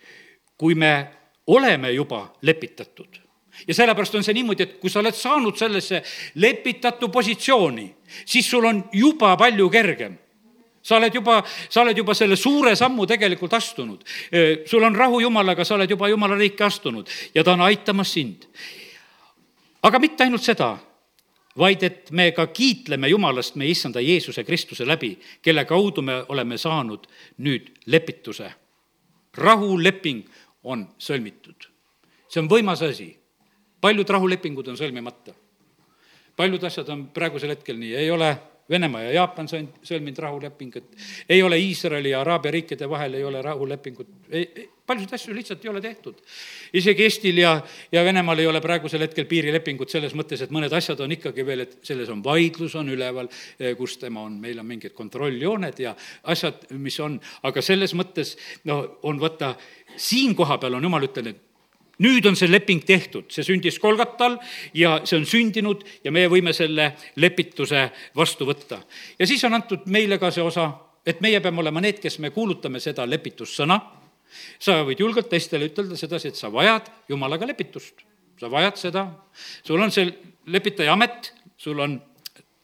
kui 0.59 0.75
me 0.75 1.09
oleme 1.47 1.91
juba 1.93 2.35
lepitatud 2.43 3.28
ja 3.67 3.75
sellepärast 3.75 4.15
on 4.15 4.25
see 4.25 4.35
niimoodi, 4.35 4.63
et 4.63 4.79
kui 4.81 4.91
sa 4.91 5.01
oled 5.01 5.15
saanud 5.15 5.57
sellesse 5.57 6.03
lepitatu 6.35 7.09
positsiooni, 7.09 7.95
siis 8.25 8.51
sul 8.51 8.65
on 8.65 8.85
juba 8.93 9.37
palju 9.37 9.71
kergem 9.71 10.19
sa 10.89 10.97
oled 10.97 11.15
juba, 11.15 11.43
sa 11.69 11.83
oled 11.83 11.97
juba 11.97 12.15
selle 12.17 12.37
suure 12.37 12.75
sammu 12.77 13.07
tegelikult 13.07 13.53
astunud. 13.53 14.05
sul 14.67 14.83
on 14.83 14.97
rahu 14.97 15.21
Jumalaga, 15.21 15.65
sa 15.65 15.75
oled 15.75 15.91
juba 15.91 16.09
Jumala 16.09 16.39
riiki 16.39 16.65
astunud 16.65 17.09
ja 17.35 17.45
ta 17.45 17.53
on 17.53 17.61
aitamas 17.61 18.13
sind. 18.13 18.47
aga 19.83 19.99
mitte 19.99 20.25
ainult 20.25 20.43
seda, 20.43 20.77
vaid 21.59 21.83
et 21.83 22.11
me 22.11 22.31
ka 22.33 22.47
kiitleme 22.47 23.09
Jumalast 23.09 23.57
meie 23.57 23.71
issanda 23.71 24.01
Jeesuse 24.01 24.45
Kristuse 24.45 24.87
läbi, 24.87 25.19
kelle 25.43 25.65
kaudu 25.65 26.03
me 26.03 26.23
oleme 26.29 26.59
saanud 26.59 27.07
nüüd 27.39 27.73
lepituse. 27.87 28.53
rahuleping 29.35 30.25
on 30.65 30.89
sõlmitud. 30.99 31.69
see 32.29 32.41
on 32.41 32.49
võimas 32.49 32.83
asi. 32.83 33.18
Paljud 33.81 34.11
rahulepingud 34.11 34.69
on 34.69 34.77
sõlmimata. 34.77 35.35
paljud 36.37 36.65
asjad 36.65 36.89
on 36.89 37.09
praegusel 37.15 37.51
hetkel 37.51 37.79
nii, 37.79 37.95
ei 37.95 38.11
ole 38.11 38.37
Venemaa 38.71 39.07
ja 39.07 39.13
Jaapan 39.13 39.47
sõlminud 39.49 40.19
rahulepingut, 40.21 40.91
ei 41.29 41.41
ole 41.43 41.57
Iisraeli 41.59 42.11
ja 42.13 42.21
Araabia 42.21 42.53
riikide 42.53 42.89
vahel 42.89 43.15
ei 43.17 43.25
ole 43.25 43.41
rahulepingut, 43.43 44.11
paljusid 44.87 45.15
asju 45.17 45.37
lihtsalt 45.37 45.65
ei 45.65 45.71
ole 45.73 45.81
tehtud. 45.81 46.21
isegi 46.77 47.07
Eestil 47.07 47.41
ja, 47.41 47.55
ja 47.93 48.05
Venemaal 48.05 48.45
ei 48.45 48.47
ole 48.47 48.61
praegusel 48.61 49.07
hetkel 49.07 49.25
piirilepingut 49.31 49.89
selles 49.89 50.13
mõttes, 50.13 50.45
et 50.45 50.53
mõned 50.53 50.73
asjad 50.77 51.01
on 51.01 51.17
ikkagi 51.17 51.47
veel, 51.49 51.65
et 51.65 51.79
selles 51.89 52.13
on 52.13 52.21
vaidlus 52.25 52.77
on 52.77 52.93
üleval, 52.93 53.33
eh, 53.57 53.73
kus 53.77 53.97
tema 53.97 54.27
on, 54.29 54.37
meil 54.41 54.61
on 54.61 54.69
mingid 54.69 54.93
kontrolljooned 54.93 55.81
ja 55.81 55.97
asjad, 56.29 56.69
mis 56.77 57.01
on, 57.01 57.17
aga 57.49 57.65
selles 57.65 57.97
mõttes 57.97 58.37
no 58.69 58.83
on 59.09 59.21
võtta, 59.23 59.55
siin 59.97 60.37
koha 60.37 60.61
peal 60.61 60.77
on 60.77 60.85
jumal 60.85 61.09
ütelnud, 61.09 61.41
nüüd 62.05 62.27
on 62.31 62.37
see 62.39 62.51
leping 62.51 62.85
tehtud, 62.87 63.29
see 63.33 63.47
sündis 63.47 63.79
Kolgatal 63.83 64.39
ja 64.77 64.99
see 65.05 65.19
on 65.19 65.27
sündinud 65.29 65.85
ja 66.05 66.13
meie 66.15 66.31
võime 66.31 66.55
selle 66.57 66.93
lepituse 67.19 67.89
vastu 68.17 68.47
võtta. 68.49 68.83
ja 69.19 69.27
siis 69.27 69.45
on 69.45 69.59
antud 69.59 69.87
meile 69.87 70.19
ka 70.19 70.31
see 70.35 70.45
osa, 70.45 70.71
et 71.07 71.23
meie 71.25 71.41
peame 71.41 71.63
olema 71.65 71.83
need, 71.83 72.01
kes 72.03 72.19
me 72.19 72.31
kuulutame 72.31 72.81
seda 72.81 73.07
lepitussõna. 73.07 73.81
sa 74.59 74.83
võid 74.85 75.01
julgelt 75.01 75.29
teistele 75.29 75.71
ütelda 75.71 75.97
sedasi, 75.97 76.29
et 76.29 76.37
sa 76.37 76.53
vajad 76.53 76.91
Jumalaga 77.09 77.47
lepitust. 77.47 78.05
sa 78.41 78.51
vajad 78.51 78.77
seda, 78.77 79.09
sul 79.65 79.81
on 79.81 79.91
see 79.91 80.13
lepitaja 80.47 80.93
amet, 80.93 81.33
sul 81.57 81.81
on 81.81 82.01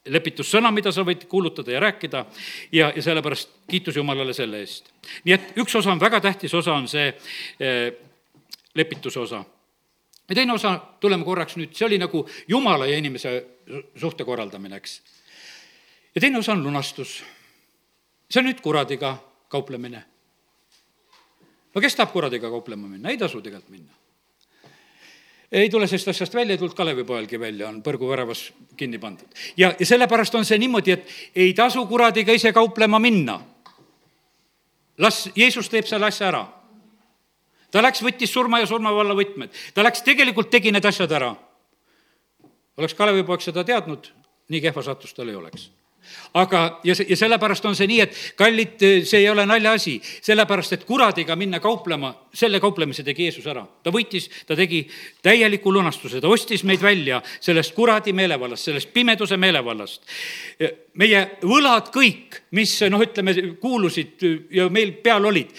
lepitussõna, 0.04 0.70
mida 0.70 0.92
sa 0.92 1.02
võid 1.02 1.24
kuulutada 1.28 1.72
ja 1.72 1.80
rääkida 1.80 2.24
ja, 2.72 2.92
ja 2.94 3.02
sellepärast 3.02 3.48
kiitus 3.70 3.96
Jumalale 3.96 4.34
selle 4.36 4.60
eest. 4.60 4.92
nii 5.24 5.34
et 5.34 5.56
üks 5.58 5.74
osa 5.74 5.92
on, 5.92 6.00
väga 6.00 6.20
tähtis 6.20 6.54
osa 6.54 6.74
on 6.76 6.88
see 6.88 7.08
eh, 7.08 7.92
lepituse 8.74 9.20
osa. 9.20 9.44
ja 10.28 10.34
teine 10.34 10.52
osa, 10.52 10.80
tuleme 11.00 11.24
korraks 11.24 11.56
nüüd, 11.56 11.74
see 11.76 11.86
oli 11.86 11.98
nagu 11.98 12.24
jumala 12.48 12.86
ja 12.86 12.98
inimese 12.98 13.34
suhte 13.96 14.24
korraldamine, 14.24 14.76
eks. 14.76 15.02
ja 16.14 16.20
teine 16.20 16.38
osa 16.38 16.52
on 16.52 16.64
lunastus. 16.64 17.22
see 18.30 18.40
on 18.40 18.48
nüüd 18.50 18.60
kuradiga 18.60 19.16
kauplemine. 19.48 20.04
no 21.74 21.80
kes 21.80 21.96
tahab 21.96 22.12
kuradiga 22.12 22.50
kauplema 22.50 22.88
minna, 22.88 23.10
ei 23.10 23.18
tasu 23.18 23.42
tegelikult 23.42 23.70
minna 23.70 23.92
ei 25.52 25.70
tule 25.70 25.86
sellest 25.86 26.08
asjast 26.08 26.34
välja, 26.34 26.52
ei 26.52 26.58
tulnud 26.58 26.74
Kalevipojalgi 26.74 27.38
välja, 27.40 27.68
on 27.68 27.82
põrguväravas 27.82 28.48
kinni 28.76 28.98
pandud. 28.98 29.28
ja, 29.56 29.74
ja 29.78 29.86
sellepärast 29.86 30.34
on 30.34 30.44
see 30.44 30.58
niimoodi, 30.58 30.90
et 30.90 31.08
ei 31.36 31.54
tasu 31.54 31.86
kuradiga 31.86 32.32
ise 32.32 32.52
kauplema 32.52 32.98
minna. 32.98 33.40
las 34.98 35.30
Jeesus 35.36 35.68
teeb 35.68 35.86
selle 35.86 36.06
asja 36.06 36.28
ära 36.28 36.63
ta 37.74 37.82
läks, 37.82 38.04
võttis 38.06 38.30
surma 38.30 38.62
ja 38.62 38.70
surmavalla 38.70 39.16
võtmed, 39.18 39.54
ta 39.74 39.82
läks, 39.82 40.04
tegelikult 40.06 40.52
tegi 40.52 40.72
need 40.74 40.86
asjad 40.86 41.12
ära. 41.12 41.34
oleks 42.78 42.94
Kalevipoeg 42.94 43.42
seda 43.42 43.64
teadnud, 43.66 44.12
nii 44.48 44.60
kehva 44.62 44.82
satust 44.86 45.16
tal 45.18 45.28
ei 45.28 45.40
oleks 45.40 45.72
aga, 46.34 46.80
ja 46.84 46.94
see, 46.94 47.06
ja 47.08 47.16
sellepärast 47.16 47.64
on 47.68 47.76
see 47.76 47.88
nii, 47.88 48.00
et 48.04 48.16
kallid, 48.38 48.82
see 49.08 49.22
ei 49.22 49.28
ole 49.30 49.46
naljaasi, 49.48 49.94
sellepärast 50.24 50.76
et 50.76 50.86
kuradiga 50.88 51.36
minna 51.38 51.60
kauplema, 51.64 52.12
selle 52.34 52.60
kauplemise 52.60 53.04
tegi 53.06 53.28
Jeesus 53.28 53.46
ära. 53.50 53.64
ta 53.82 53.92
võitis, 53.94 54.28
ta 54.46 54.56
tegi 54.58 54.84
täieliku 55.24 55.72
lunastuse, 55.72 56.20
ta 56.20 56.28
ostis 56.28 56.64
meid 56.64 56.82
välja 56.82 57.22
sellest 57.40 57.74
kuradi 57.74 58.12
meelevallast, 58.12 58.70
sellest 58.70 58.92
pimeduse 58.92 59.36
meelevallast. 59.40 60.02
Meie 61.00 61.24
võlad 61.42 61.90
kõik, 61.94 62.40
mis 62.54 62.76
noh, 62.90 63.02
ütleme, 63.02 63.34
kuulusid 63.62 64.22
ja 64.54 64.68
meil 64.72 64.94
peal 65.02 65.26
olid, 65.30 65.50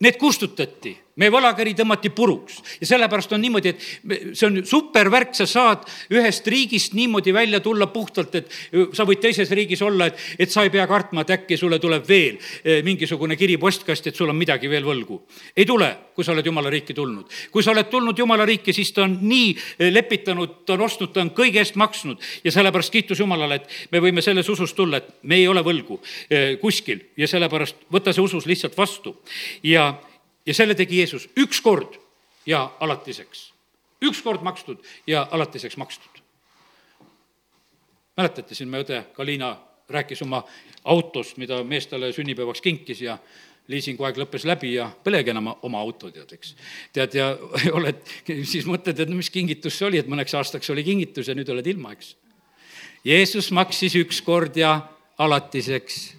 need 0.00 0.18
kustutati 0.20 0.96
meie 1.18 1.32
võlakõri 1.34 1.74
tõmmati 1.78 2.10
puruks 2.14 2.60
ja 2.78 2.88
sellepärast 2.92 3.32
on 3.34 3.42
niimoodi, 3.42 3.72
et 3.72 4.36
see 4.38 4.46
on 4.46 4.60
supervärk, 4.66 5.34
sa 5.36 5.48
saad 5.50 5.84
ühest 6.14 6.46
riigist 6.50 6.94
niimoodi 6.98 7.34
välja 7.34 7.60
tulla 7.64 7.88
puhtalt, 7.90 8.38
et 8.38 8.52
sa 8.94 9.06
võid 9.08 9.22
teises 9.22 9.50
riigis 9.54 9.82
olla, 9.82 10.08
et, 10.08 10.20
et 10.38 10.52
sa 10.52 10.64
ei 10.66 10.72
pea 10.74 10.86
kartma, 10.90 11.24
et 11.24 11.34
äkki 11.34 11.58
sulle 11.58 11.80
tuleb 11.82 12.06
veel 12.08 12.38
eh, 12.38 12.80
mingisugune 12.86 13.36
kiri 13.38 13.58
postkasti, 13.58 14.12
et 14.12 14.18
sul 14.18 14.30
on 14.30 14.38
midagi 14.38 14.70
veel 14.70 14.86
võlgu. 14.86 15.20
ei 15.56 15.66
tule, 15.66 15.90
kui 16.14 16.26
sa 16.26 16.32
oled 16.34 16.46
jumala 16.46 16.70
riiki 16.70 16.94
tulnud. 16.94 17.26
kui 17.50 17.66
sa 17.66 17.74
oled 17.74 17.90
tulnud 17.90 18.18
jumala 18.18 18.46
riiki, 18.46 18.72
siis 18.72 18.94
ta 18.94 19.02
on 19.08 19.18
nii 19.22 19.50
eh, 19.54 19.90
lepitanud, 19.90 20.62
ta 20.66 20.78
on 20.78 20.86
ostnud, 20.86 21.12
ta 21.12 21.24
on 21.24 21.34
kõige 21.34 21.62
eest 21.64 21.78
maksnud 21.78 22.22
ja 22.44 22.54
sellepärast 22.54 22.94
kiitus 22.94 23.18
Jumalale, 23.18 23.58
et 23.58 23.90
me 23.90 24.02
võime 24.04 24.22
selles 24.22 24.48
usus 24.48 24.74
tulla, 24.78 25.02
et 25.02 25.22
me 25.22 25.40
ei 25.40 25.48
ole 25.50 25.62
võlgu 25.66 25.98
eh, 26.30 26.54
kuskil 26.62 27.02
ja 27.18 27.28
sellepärast 27.28 27.88
võta 27.92 28.14
see 28.14 28.24
usus 28.24 28.46
lihtsalt 28.46 28.78
vastu 28.78 29.16
ja 29.66 29.90
ja 30.48 30.54
selle 30.54 30.74
tegi 30.74 30.98
Jeesus 30.98 31.28
ükskord 31.36 31.98
ja 32.46 32.70
alatiseks. 32.80 33.52
ükskord 34.02 34.42
makstud 34.42 34.78
ja 35.06 35.28
alatiseks 35.30 35.76
makstud. 35.76 36.22
mäletate, 38.16 38.54
siin 38.54 38.68
meie 38.68 38.84
õde 38.84 39.02
Kalina 39.12 39.56
rääkis 39.88 40.22
oma 40.22 40.42
autost, 40.84 41.36
mida 41.36 41.62
mees 41.64 41.86
talle 41.86 42.12
sünnipäevaks 42.12 42.60
kinkis 42.60 43.02
ja 43.02 43.18
liisingu 43.68 44.04
aeg 44.04 44.16
lõppes 44.16 44.46
läbi 44.48 44.72
ja 44.74 44.88
põlegi 45.04 45.30
enam 45.30 45.52
oma 45.62 45.80
auto, 45.80 46.10
tead, 46.10 46.32
eks. 46.32 46.54
tead, 46.92 47.14
ja 47.14 47.28
oled, 47.78 48.00
siis 48.24 48.66
mõtled, 48.66 49.00
et 49.00 49.08
no 49.08 49.16
mis 49.20 49.30
kingitus 49.30 49.78
see 49.78 49.86
oli, 49.90 50.00
et 50.00 50.08
mõneks 50.08 50.34
aastaks 50.34 50.70
oli 50.72 50.84
kingitus 50.84 51.28
ja 51.28 51.36
nüüd 51.36 51.48
oled 51.52 51.66
ilma, 51.66 51.92
eks. 51.96 52.14
Jeesus 53.04 53.50
maksis 53.52 53.94
ükskord 53.96 54.56
ja 54.56 54.80
alatiseks 55.18 56.18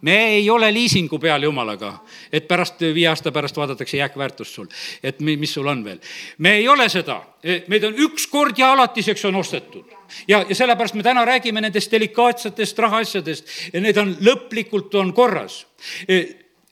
me 0.00 0.26
ei 0.26 0.50
ole 0.50 0.72
liisingu 0.72 1.18
peal 1.18 1.42
jumalaga, 1.42 1.92
et 2.32 2.48
pärast, 2.48 2.80
viie 2.94 3.08
aasta 3.08 3.32
pärast 3.32 3.56
vaadatakse 3.56 3.96
jääkväärtust 3.96 4.54
sul, 4.54 4.68
et 5.02 5.20
mi, 5.20 5.36
mis 5.36 5.52
sul 5.54 5.66
on 5.66 5.84
veel. 5.84 5.98
me 6.38 6.54
ei 6.56 6.68
ole 6.68 6.88
seda, 6.88 7.20
e, 7.44 7.62
meid 7.68 7.84
on 7.84 7.98
üks 8.06 8.26
kord 8.30 8.58
ja 8.58 8.72
alatiseks 8.72 9.24
on 9.24 9.34
ostetud. 9.34 9.84
ja, 10.28 10.44
ja 10.48 10.54
sellepärast 10.54 10.94
me 10.94 11.02
täna 11.02 11.24
räägime 11.24 11.60
nendest 11.60 11.92
delikaatsetest 11.92 12.78
rahaasjadest 12.78 13.48
ja 13.72 13.80
need 13.80 13.96
on 13.96 14.16
lõplikult, 14.20 14.94
on 14.94 15.12
korras. 15.12 15.66
E, 16.08 16.22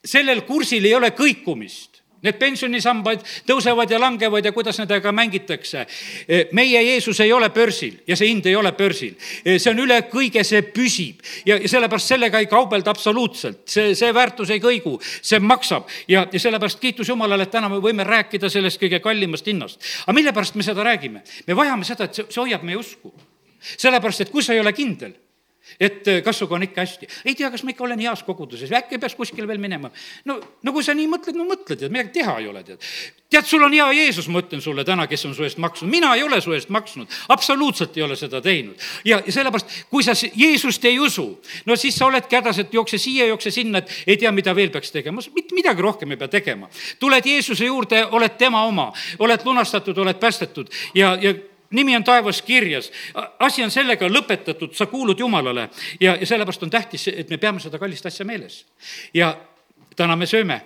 sellel 0.04 0.42
kursil 0.48 0.84
ei 0.84 0.94
ole 0.94 1.10
kõikumist 1.10 1.87
Need 2.22 2.34
pensionisambad 2.34 3.20
tõusevad 3.46 3.92
ja 3.92 3.98
langevad 4.02 4.44
ja 4.44 4.50
kuidas 4.52 4.78
nendega 4.80 5.12
mängitakse. 5.14 5.86
meie 6.52 6.82
Jeesus 6.82 7.20
ei 7.20 7.32
ole 7.32 7.50
börsil 7.50 8.00
ja 8.06 8.16
see 8.16 8.28
hind 8.28 8.46
ei 8.46 8.56
ole 8.56 8.72
börsil. 8.72 9.14
see 9.44 9.70
on 9.70 9.78
üle 9.78 10.00
kõige, 10.10 10.42
see 10.44 10.62
püsib 10.62 11.22
ja 11.46 11.60
sellepärast 11.68 12.08
sellega 12.08 12.38
ei 12.38 12.46
kaubelda 12.46 12.90
absoluutselt. 12.90 13.62
see, 13.68 13.94
see 13.94 14.14
väärtus 14.14 14.50
ei 14.50 14.60
kõigu, 14.60 14.98
see 15.22 15.38
maksab 15.38 15.86
ja, 16.08 16.26
ja 16.32 16.40
sellepärast 16.40 16.80
kiitus 16.80 17.08
Jumalale, 17.08 17.46
et 17.46 17.54
täna 17.54 17.68
me 17.68 17.78
võime 17.78 18.04
rääkida 18.04 18.50
sellest 18.50 18.80
kõige 18.82 19.00
kallimast 19.00 19.46
hinnast. 19.46 19.80
aga 20.06 20.12
mille 20.12 20.32
pärast 20.32 20.54
me 20.54 20.66
seda 20.66 20.82
räägime? 20.82 21.22
me 21.46 21.56
vajame 21.56 21.84
seda, 21.84 22.04
et 22.04 22.14
see, 22.14 22.26
see 22.28 22.42
hoiab 22.42 22.66
meie 22.66 22.76
usku. 22.76 23.14
sellepärast, 23.76 24.26
et 24.26 24.30
kui 24.34 24.42
sa 24.42 24.58
ei 24.58 24.60
ole 24.60 24.72
kindel 24.72 25.14
et 25.80 26.08
äh, 26.08 26.20
kas 26.24 26.38
sinuga 26.38 26.56
on 26.56 26.66
ikka 26.66 26.82
hästi. 26.84 27.08
ei 27.24 27.34
tea, 27.34 27.50
kas 27.50 27.62
ma 27.64 27.72
ikka 27.74 27.84
olen 27.84 28.00
heas 28.02 28.22
koguduses, 28.26 28.72
äkki 28.72 28.98
peaks 28.98 29.16
kuskile 29.18 29.48
veel 29.48 29.60
minema. 29.62 29.90
no, 30.24 30.38
no 30.62 30.72
kui 30.72 30.84
sa 30.84 30.94
nii 30.96 31.08
mõtled, 31.10 31.36
no 31.38 31.46
mõtle, 31.48 31.76
tead, 31.76 31.92
midagi 31.92 32.14
teha 32.18 32.38
ei 32.42 32.48
ole, 32.50 32.62
tead. 32.66 32.84
tead, 33.30 33.46
sul 33.48 33.64
on 33.66 33.74
hea 33.74 33.86
Jeesus, 34.00 34.28
ma 34.32 34.42
ütlen 34.42 34.62
sulle 34.64 34.84
täna, 34.88 35.06
kes 35.10 35.26
on 35.28 35.34
su 35.36 35.46
eest 35.46 35.60
maksnud, 35.62 35.90
mina 35.90 36.14
ei 36.16 36.24
ole 36.26 36.40
su 36.44 36.54
eest 36.56 36.72
maksnud, 36.74 37.18
absoluutselt 37.34 37.96
ei 37.98 38.06
ole 38.06 38.16
seda 38.16 38.40
teinud. 38.44 38.78
ja, 39.04 39.20
ja 39.24 39.34
sellepärast, 39.40 39.76
kui 39.90 40.06
sa 40.06 40.16
Jeesust 40.16 40.84
ei 40.88 40.98
usu, 40.98 41.26
no 41.66 41.76
siis 41.76 41.98
sa 41.98 42.06
oledki 42.06 42.40
hädas, 42.40 42.62
et 42.64 42.74
jookse 42.74 42.98
siia, 42.98 43.26
jookse 43.32 43.50
sinna, 43.54 43.82
et 43.82 43.92
ei 44.06 44.16
tea, 44.16 44.32
mida 44.32 44.54
veel 44.56 44.72
peaks 44.74 44.92
tegema, 44.94 45.22
mitte 45.34 45.56
midagi 45.56 45.84
rohkem 45.84 46.14
ei 46.14 46.20
pea 46.20 46.32
tegema. 46.38 46.70
tuled 46.98 47.26
Jeesuse 47.26 47.68
juurde, 47.68 48.04
oled 48.06 48.38
tema 48.38 48.64
oma, 48.66 48.92
oled 49.18 49.44
lunastatud, 49.44 49.98
oled 49.98 50.18
päästetud 50.18 50.72
ja, 50.94 51.16
ja 51.20 51.34
nimi 51.70 51.96
on 51.96 52.04
taevas 52.04 52.42
kirjas, 52.42 52.92
asi 53.38 53.62
on 53.64 53.70
sellega 53.70 54.08
lõpetatud, 54.08 54.72
sa 54.74 54.86
kuulud 54.86 55.18
Jumalale 55.20 55.68
ja, 56.00 56.16
ja 56.16 56.26
sellepärast 56.26 56.62
on 56.62 56.70
tähtis, 56.70 57.08
et 57.08 57.30
me 57.30 57.38
peame 57.38 57.60
seda 57.60 57.78
kallist 57.78 58.06
asja 58.06 58.26
meeles. 58.26 58.64
ja 59.14 59.34
täna 59.96 60.16
me 60.16 60.26
sööme 60.26 60.60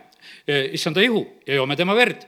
e, 0.47 0.69
issanda 0.79 1.03
ihu 1.03 1.25
ja 1.47 1.55
joome 1.61 1.77
tema 1.77 1.97
verd 1.97 2.27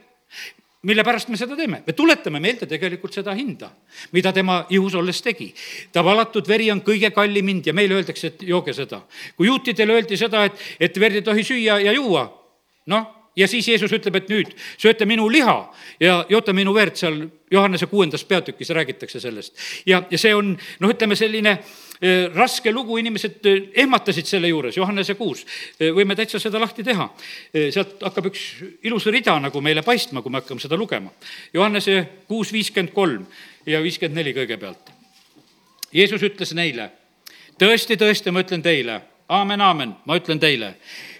mille 0.85 1.03
pärast 1.03 1.29
me 1.29 1.37
seda 1.37 1.55
teeme? 1.57 1.81
me 1.87 1.93
tuletame 1.93 2.39
meelde 2.39 2.67
tegelikult 2.69 3.13
seda 3.13 3.33
hinda, 3.33 3.71
mida 4.13 4.33
tema 4.33 4.65
ihus 4.69 4.95
olles 4.95 5.21
tegi. 5.21 5.53
ta 5.91 6.03
valatud 6.05 6.47
veri 6.47 6.69
on 6.71 6.81
kõige 6.85 7.11
kallim 7.13 7.47
hind 7.47 7.67
ja 7.67 7.73
meile 7.73 7.97
öeldakse, 7.97 8.33
et 8.33 8.43
jooge 8.43 8.73
seda. 8.73 9.01
kui 9.37 9.47
juutidele 9.47 9.93
öeldi 9.93 10.17
seda, 10.17 10.45
et, 10.45 10.65
et 10.79 10.99
verd 10.99 11.21
ei 11.21 11.25
tohi 11.25 11.43
süüa 11.43 11.79
ja 11.81 11.93
juua, 11.95 12.27
noh, 12.93 13.07
ja 13.35 13.47
siis 13.47 13.67
Jeesus 13.67 13.91
ütleb, 13.93 14.15
et 14.15 14.29
nüüd 14.31 14.53
sööte 14.77 15.05
minu 15.07 15.27
liha 15.31 15.55
ja 15.99 16.19
joote 16.29 16.53
minu 16.55 16.73
verd, 16.75 16.95
seal 16.99 17.25
Johannese 17.51 17.87
kuuendas 17.91 18.23
peatükis 18.25 18.69
räägitakse 18.69 19.19
sellest. 19.19 19.55
ja, 19.85 20.03
ja 20.09 20.17
see 20.17 20.35
on 20.35 20.55
noh, 20.79 20.91
ütleme 20.91 21.15
selline 21.15 21.57
eh, 22.01 22.31
raske 22.33 22.71
lugu, 22.71 22.97
inimesed 22.97 23.45
eh, 23.45 23.61
ehmatasid 23.83 24.27
selle 24.29 24.49
juures, 24.49 24.77
Johannese 24.77 25.15
kuus. 25.19 25.45
Eh, 25.79 25.91
võime 25.95 26.15
täitsa 26.15 26.39
seda 26.39 26.59
lahti 26.59 26.83
teha. 26.83 27.09
sealt 27.71 28.03
hakkab 28.03 28.31
üks 28.31 28.43
ilus 28.83 29.05
rida 29.11 29.37
nagu 29.39 29.61
meile 29.61 29.83
paistma, 29.83 30.21
kui 30.21 30.31
me 30.31 30.41
hakkame 30.41 30.63
seda 30.63 30.77
lugema. 30.79 31.11
Johannese 31.53 32.01
kuus 32.27 32.53
viiskümmend 32.53 32.93
kolm 32.93 33.25
ja 33.65 33.81
viiskümmend 33.83 34.21
neli 34.21 34.35
kõigepealt. 34.35 34.93
Jeesus 35.95 36.23
ütles 36.23 36.51
neile, 36.57 36.89
tõesti, 37.61 37.95
tõesti, 37.95 38.31
ma 38.33 38.41
ütlen 38.43 38.63
teile, 38.63 38.99
aamen, 39.31 39.61
aamen, 39.61 39.93
ma 40.05 40.17
ütlen 40.19 40.41
teile 40.41 40.73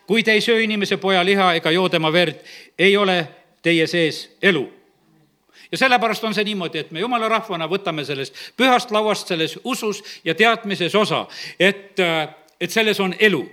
kui 0.08 0.24
te 0.24 0.32
ei 0.32 0.42
söö 0.42 0.62
inimese 0.62 0.98
poja 0.98 1.26
liha 1.26 1.54
ega 1.54 1.72
joo 1.72 1.90
tema 1.90 2.12
verd, 2.14 2.42
ei 2.80 2.98
ole 2.98 3.28
teie 3.62 3.88
sees 3.88 4.38
elu. 4.42 4.70
ja 5.72 5.78
sellepärast 5.78 6.24
on 6.24 6.34
see 6.34 6.44
niimoodi, 6.44 6.80
et 6.80 6.92
me 6.92 7.00
jumala 7.00 7.30
rahvana 7.30 7.68
võtame 7.68 8.06
sellest 8.06 8.36
pühast 8.58 8.92
lauast 8.92 9.28
selles 9.28 9.60
usus 9.64 10.04
ja 10.24 10.36
teadmises 10.36 10.96
osa, 10.96 11.26
et, 11.60 12.00
et 12.60 12.72
selles 12.72 13.00
on 13.00 13.16
elu 13.20 13.46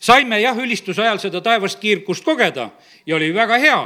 saime 0.00 0.40
jah, 0.40 0.58
ülistuse 0.58 1.02
ajal 1.02 1.20
seda 1.22 1.40
taevast 1.44 1.80
kiirgust 1.80 2.24
kogeda 2.24 2.68
ja 3.06 3.16
oli 3.16 3.30
väga 3.34 3.58
hea, 3.58 3.78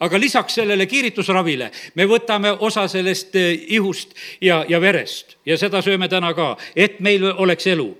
aga 0.00 0.20
lisaks 0.20 0.58
sellele 0.60 0.86
kiiritusravile 0.86 1.70
me 1.94 2.06
võtame 2.10 2.54
osa 2.60 2.86
sellest 2.88 3.36
eh, 3.36 3.52
ihust 3.76 4.14
ja, 4.40 4.64
ja 4.68 4.80
verest 4.80 5.36
ja 5.46 5.58
seda 5.60 5.82
sööme 5.82 6.08
täna 6.08 6.34
ka, 6.34 6.54
et 6.76 7.00
meil 7.00 7.24
oleks 7.32 7.66
elu. 7.66 7.90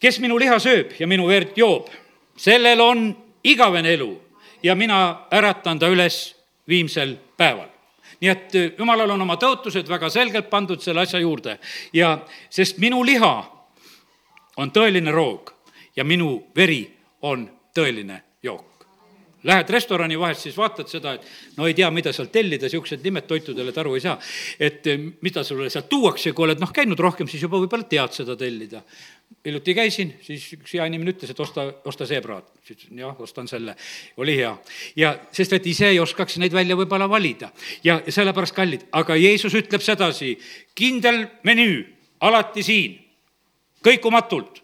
kes 0.00 0.20
minu 0.20 0.38
liha 0.38 0.58
sööb 0.58 0.94
ja 0.98 1.06
minu 1.06 1.26
verd 1.28 1.56
joob, 1.56 1.88
sellel 2.40 2.80
on 2.80 3.10
igavene 3.44 3.92
elu 3.98 4.12
ja 4.62 4.74
mina 4.74 5.26
äratan 5.32 5.78
ta 5.78 5.88
üles 5.92 6.22
viimsel 6.68 7.16
päeval 7.36 7.68
nii 8.20 8.30
et 8.30 8.54
äh, 8.54 8.72
jumalal 8.78 9.14
on 9.16 9.24
oma 9.24 9.36
tõotused 9.40 9.88
väga 9.88 10.10
selgelt 10.12 10.50
pandud 10.52 10.82
selle 10.84 11.04
asja 11.04 11.20
juurde 11.22 11.58
ja 11.96 12.18
sest 12.52 12.80
minu 12.82 13.02
liha 13.06 13.34
on 14.60 14.72
tõeline 14.74 15.12
roog 15.14 15.54
ja 15.96 16.04
minu 16.04 16.36
veri 16.56 16.82
on 17.26 17.46
tõeline 17.76 18.20
jook. 18.42 18.66
Lähed 19.44 19.70
restorani 19.72 20.18
vahest, 20.20 20.44
siis 20.44 20.56
vaatad 20.56 20.88
seda, 20.90 21.14
et 21.16 21.56
no 21.56 21.64
ei 21.64 21.72
tea, 21.74 21.88
mida 21.90 22.12
sealt 22.12 22.28
tellida, 22.32 22.68
niisugused 22.68 23.00
nimed 23.04 23.24
toitudele, 23.28 23.72
et 23.72 23.78
aru 23.80 23.94
ei 23.96 24.02
saa. 24.04 24.18
et 24.60 24.86
äh, 24.86 25.00
mida 25.22 25.44
sulle 25.44 25.70
sealt 25.70 25.88
tuuakse, 25.88 26.32
kui 26.32 26.44
oled 26.44 26.60
noh, 26.60 26.72
käinud 26.72 27.00
rohkem, 27.00 27.28
siis 27.28 27.42
juba 27.42 27.60
võib-olla 27.62 27.88
tead 27.88 28.20
seda 28.20 28.36
tellida 28.36 28.84
hiljuti 29.44 29.74
käisin, 29.74 30.12
siis 30.22 30.44
üks 30.56 30.74
hea 30.74 30.84
inimene 30.88 31.14
ütles, 31.14 31.30
et 31.32 31.40
osta, 31.40 31.64
osta 31.88 32.06
seebraad. 32.06 32.44
siis 32.64 32.76
ütlesin 32.78 32.98
jah, 33.00 33.20
ostan 33.20 33.48
selle, 33.48 33.76
oli 34.16 34.36
hea. 34.36 34.52
ja 34.96 35.14
sest 35.32 35.52
et 35.56 35.66
ise 35.66 35.88
ei 35.88 36.00
oskaks 36.00 36.38
neid 36.38 36.52
välja 36.52 36.76
võib-olla 36.76 37.08
valida 37.08 37.50
ja 37.84 38.00
sellepärast 38.08 38.54
kallid, 38.54 38.84
aga 38.92 39.16
Jeesus 39.16 39.54
ütleb 39.54 39.82
sedasi, 39.84 40.36
kindel 40.74 41.26
menüü, 41.42 41.84
alati 42.20 42.62
siin, 42.62 42.98
kõikumatult. 43.84 44.62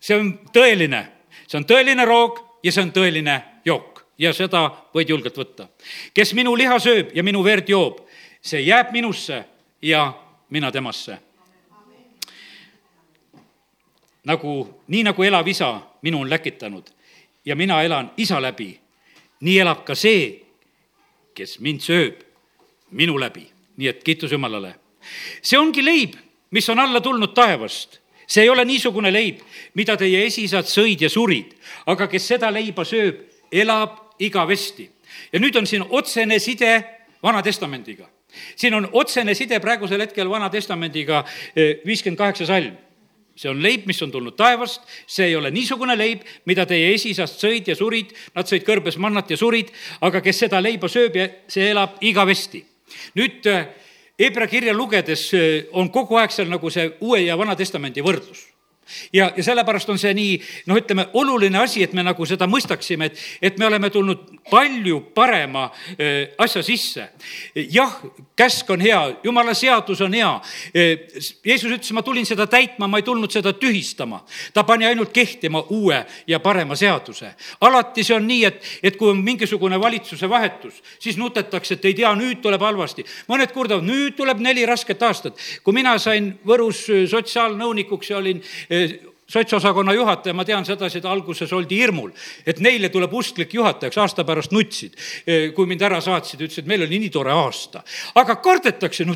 see 0.00 0.16
on 0.16 0.32
tõeline, 0.52 1.04
see 1.46 1.60
on 1.60 1.68
tõeline 1.68 2.06
roog 2.06 2.42
ja 2.64 2.72
see 2.72 2.82
on 2.82 2.92
tõeline 2.92 3.40
jook 3.64 4.04
ja 4.18 4.34
seda 4.34 4.66
võid 4.94 5.08
julgelt 5.08 5.36
võtta. 5.36 5.68
kes 6.14 6.34
minu 6.34 6.56
liha 6.56 6.78
sööb 6.78 7.14
ja 7.14 7.22
minu 7.22 7.44
verd 7.44 7.68
joob, 7.68 8.02
see 8.42 8.66
jääb 8.66 8.92
minusse 8.92 9.44
ja 9.82 10.12
mina 10.50 10.72
temasse 10.72 11.29
nagu, 14.24 14.82
nii 14.88 15.02
nagu 15.02 15.24
elav 15.24 15.48
isa 15.48 15.80
minu 16.02 16.20
on 16.20 16.30
läkitanud 16.30 16.90
ja 17.44 17.56
mina 17.56 17.82
elan 17.82 18.10
isa 18.16 18.42
läbi, 18.42 18.78
nii 19.40 19.58
elab 19.60 19.84
ka 19.84 19.94
see, 19.94 20.42
kes 21.34 21.58
mind 21.60 21.80
sööb 21.80 22.20
minu 22.90 23.18
läbi. 23.18 23.48
nii 23.76 23.88
et 23.88 24.04
kiitus 24.04 24.32
Jumalale. 24.32 24.74
see 25.42 25.58
ongi 25.58 25.84
leib, 25.84 26.14
mis 26.50 26.68
on 26.68 26.78
alla 26.78 27.00
tulnud 27.00 27.34
taevast. 27.34 28.00
see 28.26 28.42
ei 28.42 28.48
ole 28.48 28.64
niisugune 28.64 29.12
leib, 29.12 29.40
mida 29.74 29.96
teie 29.96 30.26
esiisad 30.26 30.64
sõid 30.64 31.00
ja 31.00 31.08
surid, 31.08 31.54
aga 31.86 32.06
kes 32.08 32.28
seda 32.28 32.50
leiba 32.50 32.84
sööb, 32.84 33.24
elab 33.52 33.96
igavesti. 34.18 34.90
ja 35.32 35.40
nüüd 35.40 35.56
on 35.56 35.66
siin 35.66 35.84
otsene 35.88 36.38
side 36.38 36.84
Vana 37.22 37.42
Testamendiga. 37.42 38.08
siin 38.56 38.74
on 38.74 38.88
otsene 38.92 39.34
side 39.34 39.60
praegusel 39.60 40.00
hetkel 40.00 40.28
Vana 40.28 40.50
Testamendiga, 40.50 41.24
eh, 41.56 41.80
viiskümmend 41.86 42.18
kaheksa 42.18 42.46
salm 42.46 42.76
see 43.36 43.50
on 43.50 43.62
leib, 43.62 43.86
mis 43.88 44.00
on 44.02 44.12
tulnud 44.12 44.36
taevast, 44.36 44.82
see 45.06 45.30
ei 45.30 45.36
ole 45.36 45.50
niisugune 45.54 45.96
leib, 45.98 46.24
mida 46.46 46.66
teie 46.68 46.94
esiisast 46.94 47.40
sõid 47.42 47.68
ja 47.70 47.76
surid, 47.78 48.12
nad 48.34 48.48
sõid 48.48 48.66
kõrbes 48.66 48.98
mannat 49.00 49.30
ja 49.30 49.38
surid, 49.40 49.70
aga 50.00 50.20
kes 50.24 50.44
seda 50.44 50.60
leiba 50.60 50.88
sööb 50.88 51.16
ja 51.16 51.28
see 51.48 51.70
elab 51.70 52.00
igavesti. 52.00 52.64
nüüd 53.14 53.46
Hebra 54.20 54.46
kirja 54.46 54.74
lugedes 54.76 55.30
äh, 55.32 55.64
on 55.72 55.88
kogu 55.88 56.18
aeg 56.20 56.32
seal 56.34 56.50
nagu 56.52 56.68
see 56.70 56.90
Uue 57.00 57.22
ja 57.24 57.38
Vana 57.40 57.54
Testamendi 57.56 58.02
võrdlus 58.04 58.49
ja, 59.12 59.30
ja 59.36 59.44
sellepärast 59.44 59.90
on 59.90 59.98
see 59.98 60.12
nii, 60.14 60.36
noh, 60.70 60.78
ütleme, 60.80 61.06
oluline 61.18 61.58
asi, 61.58 61.82
et 61.84 61.92
me 61.96 62.04
nagu 62.06 62.26
seda 62.26 62.48
mõistaksime, 62.50 63.10
et, 63.10 63.24
et 63.42 63.58
me 63.58 63.66
oleme 63.66 63.90
tulnud 63.90 64.40
palju 64.50 65.00
parema 65.14 65.68
äh, 65.96 66.34
asja 66.38 66.62
sisse. 66.62 67.08
jah, 67.54 67.96
käsk 68.36 68.70
on 68.70 68.80
hea, 68.80 69.00
jumala 69.24 69.54
seadus 69.54 70.00
on 70.00 70.14
hea. 70.14 70.30
Äh, 70.74 71.08
Jeesus 71.44 71.70
ütles, 71.70 71.92
ma 71.96 72.02
tulin 72.02 72.26
seda 72.26 72.46
täitma, 72.50 72.88
ma 72.88 73.00
ei 73.00 73.06
tulnud 73.06 73.30
seda 73.32 73.52
tühistama. 73.52 74.24
ta 74.54 74.64
pani 74.64 74.86
ainult 74.86 75.12
kehtima 75.12 75.62
uue 75.70 76.04
ja 76.26 76.40
parema 76.40 76.76
seaduse. 76.76 77.34
alati 77.60 78.04
see 78.04 78.16
on 78.16 78.26
nii, 78.26 78.44
et, 78.44 78.62
et 78.82 78.96
kui 78.96 79.10
on 79.10 79.22
mingisugune 79.24 79.80
valitsuse 79.80 80.28
vahetus, 80.28 80.82
siis 80.98 81.16
nutetakse, 81.16 81.74
et 81.74 81.84
ei 81.84 81.94
tea, 81.94 82.12
nüüd 82.14 82.40
tuleb 82.42 82.62
halvasti. 82.62 83.04
mõned 83.28 83.52
kurdavad, 83.52 83.84
nüüd 83.84 84.16
tuleb 84.16 84.40
neli 84.40 84.66
rasket 84.66 85.02
aastat. 85.02 85.38
kui 85.64 85.74
mina 85.74 85.98
sain 85.98 86.32
Võrus 86.46 86.86
sotsiaalnõunikuks 87.10 88.10
ja 88.10 88.18
olin 88.18 88.42
sotsosakonna 89.30 89.94
juhataja, 89.94 90.34
ma 90.34 90.44
tean 90.44 90.66
sedasi, 90.66 90.98
et 90.98 91.06
alguses 91.06 91.52
oldi 91.54 91.78
hirmul, 91.82 92.10
et 92.46 92.58
neile 92.64 92.90
tuleb 92.90 93.12
usklik 93.14 93.54
juhatajaks, 93.54 93.98
aasta 94.02 94.24
pärast 94.26 94.54
nutsid. 94.54 94.96
kui 95.54 95.70
mind 95.70 95.84
ära 95.86 96.00
saatsid, 96.02 96.42
ütlesid, 96.46 96.66
meil 96.70 96.86
oli 96.86 96.98
nii 97.04 97.12
tore 97.14 97.32
aasta. 97.32 97.84
aga 98.14 98.36
kardetakse, 98.42 99.06
no 99.06 99.14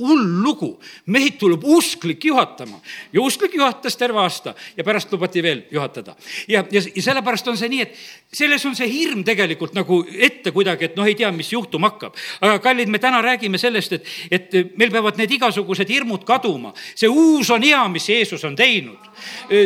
hull 0.00 0.24
lugu, 0.42 0.70
meid 1.12 1.36
tuleb 1.38 1.64
usklik 1.68 2.24
juhatama 2.24 2.80
ja 3.12 3.20
usklik 3.20 3.54
juhatas 3.54 3.96
terve 3.96 4.20
aasta 4.22 4.54
ja 4.76 4.84
pärast 4.84 5.12
lubati 5.12 5.42
veel 5.42 5.62
juhatada. 5.70 6.14
ja, 6.48 6.64
ja, 6.70 6.82
ja 6.94 7.02
sellepärast 7.02 7.48
on 7.48 7.56
see 7.56 7.68
nii, 7.68 7.82
et 7.82 7.98
selles 8.32 8.64
on 8.66 8.76
see 8.76 8.88
hirm 8.88 9.24
tegelikult 9.24 9.74
nagu 9.76 10.00
ette 10.16 10.50
kuidagi, 10.50 10.88
et 10.88 10.96
noh, 10.96 11.06
ei 11.06 11.14
tea, 11.14 11.28
mis 11.32 11.52
juhtuma 11.52 11.90
hakkab. 11.92 12.16
aga 12.40 12.58
kallid, 12.64 12.88
me 12.88 12.98
täna 12.98 13.20
räägime 13.22 13.58
sellest, 13.60 13.92
et, 13.92 14.08
et 14.30 14.78
meil 14.80 14.90
peavad 14.90 15.20
need 15.20 15.36
igasugused 15.36 15.88
hirmud 15.92 16.24
kaduma. 16.24 16.72
see 16.94 17.08
uus 17.08 17.50
on 17.50 17.62
hea, 17.62 17.82
mis 17.92 18.08
Jeesus 18.08 18.44
on 18.48 18.56
teinud. 18.56 19.10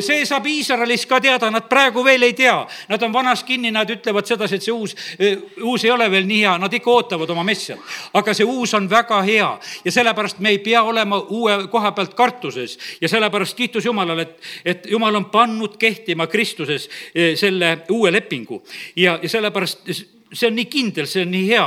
see 0.00 0.26
saab 0.26 0.46
Iisraelis 0.46 1.06
ka 1.06 1.20
teada, 1.20 1.50
nad 1.50 1.68
praegu 1.70 2.04
veel 2.04 2.26
ei 2.26 2.34
tea. 2.34 2.58
Nad 2.88 3.02
on 3.02 3.12
vanas 3.12 3.44
kinni, 3.44 3.70
nad 3.70 3.90
ütlevad 3.90 4.26
sedasi, 4.26 4.58
et 4.58 4.66
see 4.66 4.74
uus, 4.74 4.96
uus 5.62 5.84
ei 5.84 5.90
ole 5.90 6.10
veel 6.10 6.26
nii 6.26 6.42
hea, 6.42 6.56
nad 6.58 6.72
ikka 6.72 6.90
ootavad 6.90 7.30
oma 7.30 7.46
messiat. 7.46 7.78
aga 8.14 8.34
see 8.34 8.44
uus 8.44 8.74
on 8.74 8.90
väga 8.90 9.22
hea 9.22 9.50
ja 9.84 9.92
sellepärast 10.16 10.38
me 10.40 10.48
ei 10.48 10.58
pea 10.58 10.82
olema 10.82 11.18
uue 11.18 11.68
koha 11.68 11.92
pealt 11.92 12.14
kartuses. 12.14 12.78
Ja 13.00 13.08
sellepärast 13.08 13.56
kiitus 13.56 13.84
Jumalale, 13.84 14.22
et, 14.22 14.42
et 14.64 14.86
Jumal 14.90 15.14
on 15.14 15.26
pannud 15.30 15.76
kehtima 15.76 16.26
Kristuses 16.26 16.88
eh, 17.14 17.36
selle 17.36 17.84
uue 17.90 18.12
lepingu. 18.12 18.62
Ja, 18.96 19.18
ja 19.22 19.28
sellepärast 19.28 19.84
see 20.32 20.48
on 20.48 20.56
nii 20.56 20.66
kindel, 20.66 21.06
see 21.06 21.26
on 21.26 21.30
nii 21.30 21.48
hea. 21.50 21.66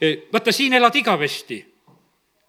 Eh, 0.00 0.26
vaata, 0.32 0.52
siin 0.52 0.74
elad 0.74 0.94
igavesti. 0.96 1.62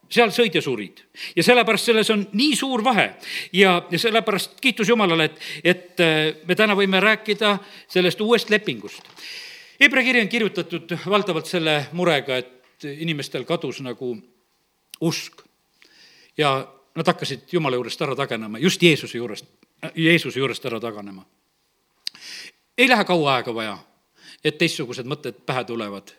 Seal 0.09 0.29
sõid 0.29 0.53
ja 0.53 0.61
surid. 0.61 1.01
Ja 1.35 1.43
sellepärast 1.43 1.91
selles 1.91 2.09
on 2.13 2.27
nii 2.33 2.55
suur 2.55 2.83
vahe. 2.83 3.15
Ja, 3.53 3.83
ja 3.91 3.99
sellepärast 3.99 4.59
kiitus 4.61 4.89
Jumalale, 4.89 5.29
et, 5.29 5.41
et 5.63 6.05
eh, 6.05 6.35
me 6.47 6.55
täna 6.57 6.77
võime 6.77 7.01
rääkida 7.01 7.57
sellest 7.87 8.21
uuest 8.21 8.49
lepingust. 8.49 9.05
Hebra 9.79 10.01
kiri 10.05 10.21
on 10.23 10.31
kirjutatud 10.31 10.93
valdavalt 11.05 11.49
selle 11.51 11.81
murega, 11.93 12.37
et 12.37 12.85
inimestel 12.85 13.43
kadus 13.43 13.81
nagu 13.83 14.13
usk 15.01 15.41
ja 16.37 16.67
nad 16.95 17.07
hakkasid 17.07 17.39
Jumala 17.51 17.75
juurest 17.75 18.01
ära 18.01 18.15
taganema, 18.15 18.59
just 18.59 18.83
Jeesuse 18.83 19.17
juurest, 19.17 19.45
Jeesuse 19.95 20.39
juurest 20.39 20.65
ära 20.65 20.79
taganema. 20.79 21.25
ei 22.77 22.89
lähe 22.89 23.05
kaua 23.05 23.35
aega 23.35 23.53
vaja, 23.55 23.77
et 24.43 24.57
teistsugused 24.57 25.07
mõtted 25.09 25.43
pähe 25.45 25.63
tulevad 25.63 26.13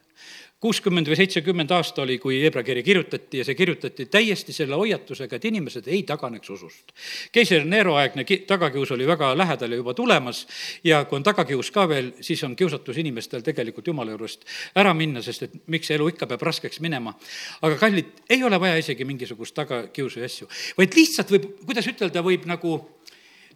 kuuskümmend 0.61 1.09
või 1.11 1.19
seitsekümmend 1.19 1.73
aasta 1.77 2.03
oli, 2.03 2.17
kui 2.19 2.39
Hebra 2.41 2.63
kiri 2.65 2.81
kirjutati 2.83 3.43
ja 3.43 3.45
see 3.45 3.55
kirjutati 3.55 4.07
täiesti 4.09 4.55
selle 4.57 4.79
hoiatusega, 4.79 5.37
et 5.37 5.45
inimesed 5.51 5.89
ei 5.93 6.01
taganeks 6.09 6.51
usust. 6.51 6.95
keiser 7.33 7.67
Nero 7.69 7.97
aegne 8.01 8.25
tagakius 8.49 8.91
oli 8.97 9.07
väga 9.07 9.35
lähedal 9.37 9.71
ja 9.71 9.77
juba 9.83 9.95
tulemas 9.95 10.47
ja 10.85 11.05
kui 11.05 11.19
on 11.19 11.27
tagakius 11.27 11.71
ka 11.71 11.85
veel, 11.89 12.13
siis 12.21 12.45
on 12.45 12.57
kiusatus 12.57 12.97
inimestel 12.97 13.45
tegelikult 13.45 13.87
jumala 13.87 14.17
juurest 14.17 14.49
ära 14.75 14.95
minna, 14.95 15.23
sest 15.23 15.43
et 15.43 15.59
miks 15.67 15.91
elu 15.91 16.09
ikka 16.09 16.27
peab 16.27 16.43
raskeks 16.49 16.81
minema. 16.81 17.13
aga 17.61 17.77
kallid, 17.77 18.25
ei 18.31 18.43
ole 18.43 18.61
vaja 18.61 18.81
isegi 18.81 19.05
mingisugust 19.05 19.55
tagakiusu 19.55 20.21
ja 20.21 20.25
asju, 20.25 20.49
vaid 20.79 20.97
lihtsalt 20.97 21.31
võib, 21.31 21.47
kuidas 21.67 21.87
ütelda, 21.93 22.25
võib 22.25 22.49
nagu, 22.49 22.81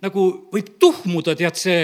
nagu 0.02 0.28
võib 0.52 0.76
tuhmuda, 0.78 1.34
tead, 1.34 1.56
see 1.56 1.82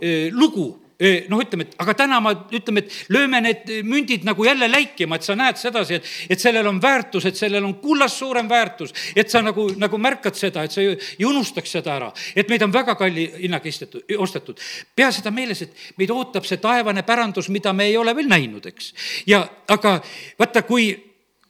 eh, 0.00 0.30
lugu 0.30 0.83
noh, 1.28 1.40
ütleme, 1.42 1.66
et 1.66 1.74
aga 1.82 1.94
täna 1.98 2.20
ma, 2.22 2.32
ütleme, 2.54 2.84
et 2.84 3.10
lööme 3.12 3.40
need 3.42 3.70
mündid 3.86 4.24
nagu 4.26 4.46
jälle 4.46 4.68
läikima, 4.70 5.18
et 5.18 5.26
sa 5.26 5.36
näed 5.38 5.58
sedasi, 5.58 5.98
et, 5.98 6.10
et 6.30 6.40
sellel 6.40 6.66
on 6.70 6.80
väärtus, 6.82 7.26
et 7.26 7.38
sellel 7.38 7.64
on 7.66 7.74
kullast 7.82 8.20
suurem 8.22 8.48
väärtus, 8.50 8.94
et 9.16 9.30
sa 9.30 9.42
nagu, 9.42 9.66
nagu 9.80 9.98
märkad 9.98 10.38
seda, 10.38 10.64
et 10.64 10.74
sa 10.74 10.82
ei, 10.84 10.94
ei 11.18 11.26
unustaks 11.26 11.76
seda 11.78 11.96
ära, 11.96 12.10
et 12.36 12.50
meid 12.50 12.62
on 12.66 12.74
väga 12.74 12.94
kalli 13.00 13.26
hinnaga 13.42 13.68
istetud, 13.68 14.06
ostetud. 14.18 14.62
pea 14.96 15.10
seda 15.12 15.34
meeles, 15.34 15.64
et 15.66 15.86
meid 15.98 16.14
ootab 16.14 16.46
see 16.46 16.62
taevane 16.62 17.02
pärandus, 17.02 17.50
mida 17.50 17.72
me 17.72 17.90
ei 17.90 17.96
ole 17.98 18.14
veel 18.16 18.30
näinud, 18.30 18.66
eks. 18.70 18.92
ja 19.26 19.42
aga 19.68 19.98
vaata, 20.38 20.62
kui 20.62 20.92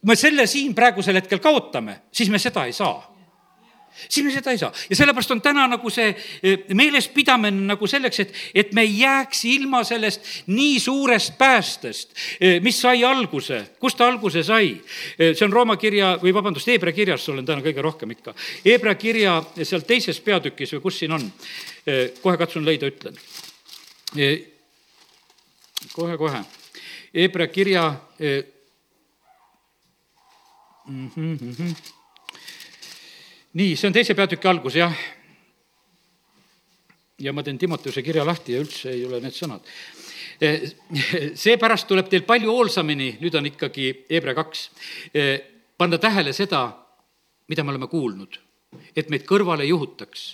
me 0.05 0.17
selle 0.17 0.47
siin 0.49 0.75
praegusel 0.75 1.21
hetkel 1.21 1.41
kaotame, 1.45 2.05
siis 2.13 2.33
me 2.33 2.41
seda 2.41 2.65
ei 2.65 2.73
saa 2.73 3.14
siis 4.09 4.25
me 4.27 4.33
seda 4.33 4.53
ei 4.53 4.59
saa 4.59 4.73
ja 4.91 4.97
sellepärast 4.97 5.31
on 5.31 5.41
täna 5.43 5.67
nagu 5.71 5.91
see 5.93 6.11
e, 6.43 6.55
meelespidamine 6.75 7.67
nagu 7.69 7.87
selleks, 7.91 8.21
et, 8.25 8.35
et 8.55 8.73
me 8.77 8.85
ei 8.87 8.99
jääks 9.01 9.45
ilma 9.51 9.83
sellest 9.87 10.47
nii 10.47 10.81
suurest 10.81 11.37
päästest, 11.39 12.15
e, 12.41 12.59
mis 12.65 12.81
sai 12.81 13.05
alguse, 13.05 13.61
kust 13.81 13.99
ta 13.99 14.09
alguse 14.09 14.43
sai. 14.47 14.75
E, 15.19 15.33
see 15.35 15.47
on 15.47 15.53
Rooma 15.55 15.77
kirja 15.81 16.15
või 16.23 16.35
vabandust, 16.35 16.69
Hebra 16.71 16.93
kirjas 16.95 17.29
olen 17.33 17.47
täna 17.47 17.65
kõige 17.65 17.85
rohkem 17.85 18.15
ikka. 18.17 18.35
Hebra 18.65 18.95
kirja 18.99 19.39
seal 19.63 19.87
teises 19.87 20.21
peatükis 20.25 20.75
või 20.77 20.85
kus 20.89 21.01
siin 21.03 21.15
on, 21.15 21.31
kohe 22.23 22.37
katsun 22.41 22.65
leida, 22.65 22.89
ütlen. 22.89 23.19
kohe-kohe, 25.93 26.41
Hebra 27.15 27.47
kirja 27.47 27.91
mm. 30.89 31.11
-hmm, 31.17 31.37
mm 31.41 31.53
-hmm 31.59 31.94
nii, 33.55 33.75
see 33.79 33.89
on 33.89 33.95
teise 33.95 34.17
peatüki 34.19 34.49
algus, 34.51 34.79
jah. 34.79 34.95
ja 37.23 37.33
ma 37.33 37.45
teen 37.47 37.59
Timoteuse 37.59 38.03
kirja 38.03 38.25
lahti 38.27 38.57
ja 38.57 38.63
üldse 38.63 38.91
ei 38.91 39.05
ole 39.07 39.21
need 39.23 39.35
sõnad. 39.37 39.67
Eh, 40.43 40.65
seepärast 41.45 41.87
tuleb 41.91 42.09
teil 42.11 42.25
palju 42.27 42.51
hoolsamini, 42.51 43.15
nüüd 43.23 43.35
on 43.39 43.47
ikkagi 43.53 43.91
Hebra 44.11 44.35
kaks, 44.35 44.65
eh, 45.15 45.37
panna 45.79 46.01
tähele 46.03 46.33
seda, 46.35 46.67
mida 47.49 47.63
me 47.63 47.75
oleme 47.75 47.91
kuulnud, 47.91 48.41
et 48.97 49.13
meid 49.13 49.27
kõrvale 49.29 49.67
juhutaks 49.69 50.33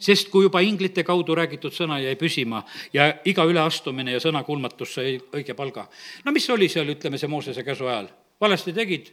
sest 0.00 0.30
kui 0.32 0.46
juba 0.46 0.62
inglite 0.64 1.02
kaudu 1.04 1.34
räägitud 1.36 1.74
sõna 1.76 1.98
jäi 2.00 2.14
püsima 2.16 2.62
ja 2.92 3.10
iga 3.28 3.44
üleastumine 3.44 4.14
ja 4.14 4.20
sõnakulmatus 4.22 4.94
sai 4.96 5.18
õige 5.36 5.52
palga. 5.56 5.86
no 6.24 6.32
mis 6.32 6.48
oli 6.50 6.70
seal, 6.72 6.88
ütleme, 6.88 7.20
see 7.20 7.28
Moosese 7.28 7.64
käsu 7.64 7.88
ajal? 7.88 8.08
valesti 8.40 8.72
tegid, 8.72 9.10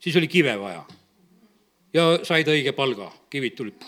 siis 0.00 0.16
oli 0.16 0.28
kive 0.32 0.56
vaja 0.56 0.84
ja 1.92 2.04
said 2.24 2.48
õige 2.48 2.72
palga, 2.76 3.10
kivid 3.30 3.56
tulid. 3.56 3.84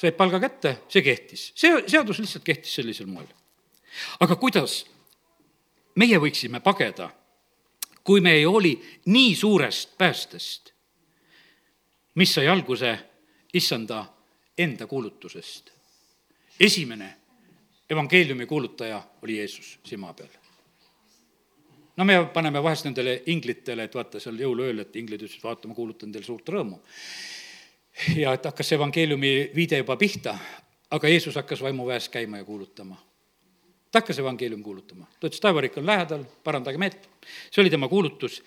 said 0.00 0.16
palga 0.16 0.40
kätte, 0.40 0.76
see 0.88 1.02
kehtis, 1.04 1.50
see 1.54 1.82
seadus 1.86 2.18
lihtsalt 2.22 2.44
kehtis 2.44 2.74
sellisel 2.74 3.06
moel. 3.06 3.28
aga 4.20 4.36
kuidas 4.36 4.84
meie 5.96 6.18
võiksime 6.18 6.60
pageda, 6.60 7.10
kui 8.04 8.20
me 8.20 8.32
ei 8.38 8.44
hooli 8.44 8.74
nii 9.06 9.34
suurest 9.36 9.96
päästest, 9.98 10.72
mis 12.14 12.34
sai 12.34 12.48
alguse 12.48 12.98
issanda 13.54 14.04
enda 14.58 14.86
kuulutusest. 14.86 15.70
esimene 16.60 17.16
evangeeliumi 17.90 18.46
kuulutaja 18.46 19.02
oli 19.22 19.38
Jeesus 19.38 19.78
siin 19.84 20.00
maa 20.00 20.14
peal 20.14 20.39
no 22.00 22.04
me 22.04 22.16
paneme 22.32 22.62
vahest 22.62 22.86
nendele 22.88 23.18
inglitele, 23.28 23.84
et 23.84 23.94
vaata 23.94 24.20
seal 24.22 24.38
jõuluööl, 24.40 24.80
et 24.80 24.96
inglid 24.96 25.20
ütlesid, 25.20 25.42
vaata, 25.44 25.68
ma 25.68 25.76
kuulutan 25.76 26.12
teile 26.12 26.24
suurt 26.24 26.48
rõõmu. 26.48 26.78
ja 28.16 28.32
et 28.32 28.48
hakkas 28.48 28.72
evangeeliumi 28.72 29.50
viide 29.54 29.82
juba 29.82 29.98
pihta, 30.00 30.32
aga 30.96 31.10
Jeesus 31.12 31.36
hakkas 31.36 31.60
vaimuväes 31.60 32.08
käima 32.08 32.40
ja 32.40 32.44
kuulutama. 32.44 32.96
ta 33.92 34.00
hakkas 34.00 34.18
evangeeliumi 34.18 34.64
kuulutama, 34.64 35.06
ta 35.20 35.28
ütles, 35.28 35.42
taevariik 35.44 35.76
on 35.76 35.86
lähedal, 35.86 36.24
parandage 36.44 36.78
meelt. 36.78 37.08
see 37.50 37.60
oli 37.60 37.70
tema 37.70 37.88
kuulutus. 37.88 38.42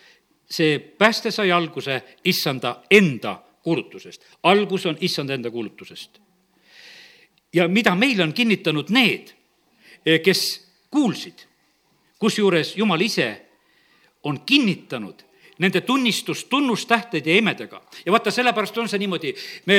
see 0.49 0.79
pääste 0.79 1.31
sai 1.31 1.51
alguse 1.51 2.01
issanda 2.25 2.83
enda 2.91 3.37
kuulutusest. 3.63 4.25
algus 4.43 4.85
on 4.85 4.97
issanda 5.01 5.33
enda 5.33 5.51
kuulutusest. 5.51 6.19
ja 7.53 7.67
mida 7.67 7.95
meile 7.95 8.23
on 8.23 8.33
kinnitanud 8.33 8.89
need, 8.89 9.35
kes 10.23 10.69
kuulsid 10.89 11.52
kusjuures 12.23 12.77
Jumal 12.79 13.01
ise 13.03 13.27
on 14.23 14.39
kinnitanud 14.47 15.23
nende 15.59 15.81
tunnistust 15.81 16.49
tunnustähteid 16.49 17.27
ja 17.27 17.35
imedega. 17.37 17.81
ja 18.05 18.11
vaata, 18.11 18.31
sellepärast 18.31 18.77
on 18.77 18.89
see 18.89 18.99
niimoodi, 18.99 19.33
me, 19.65 19.77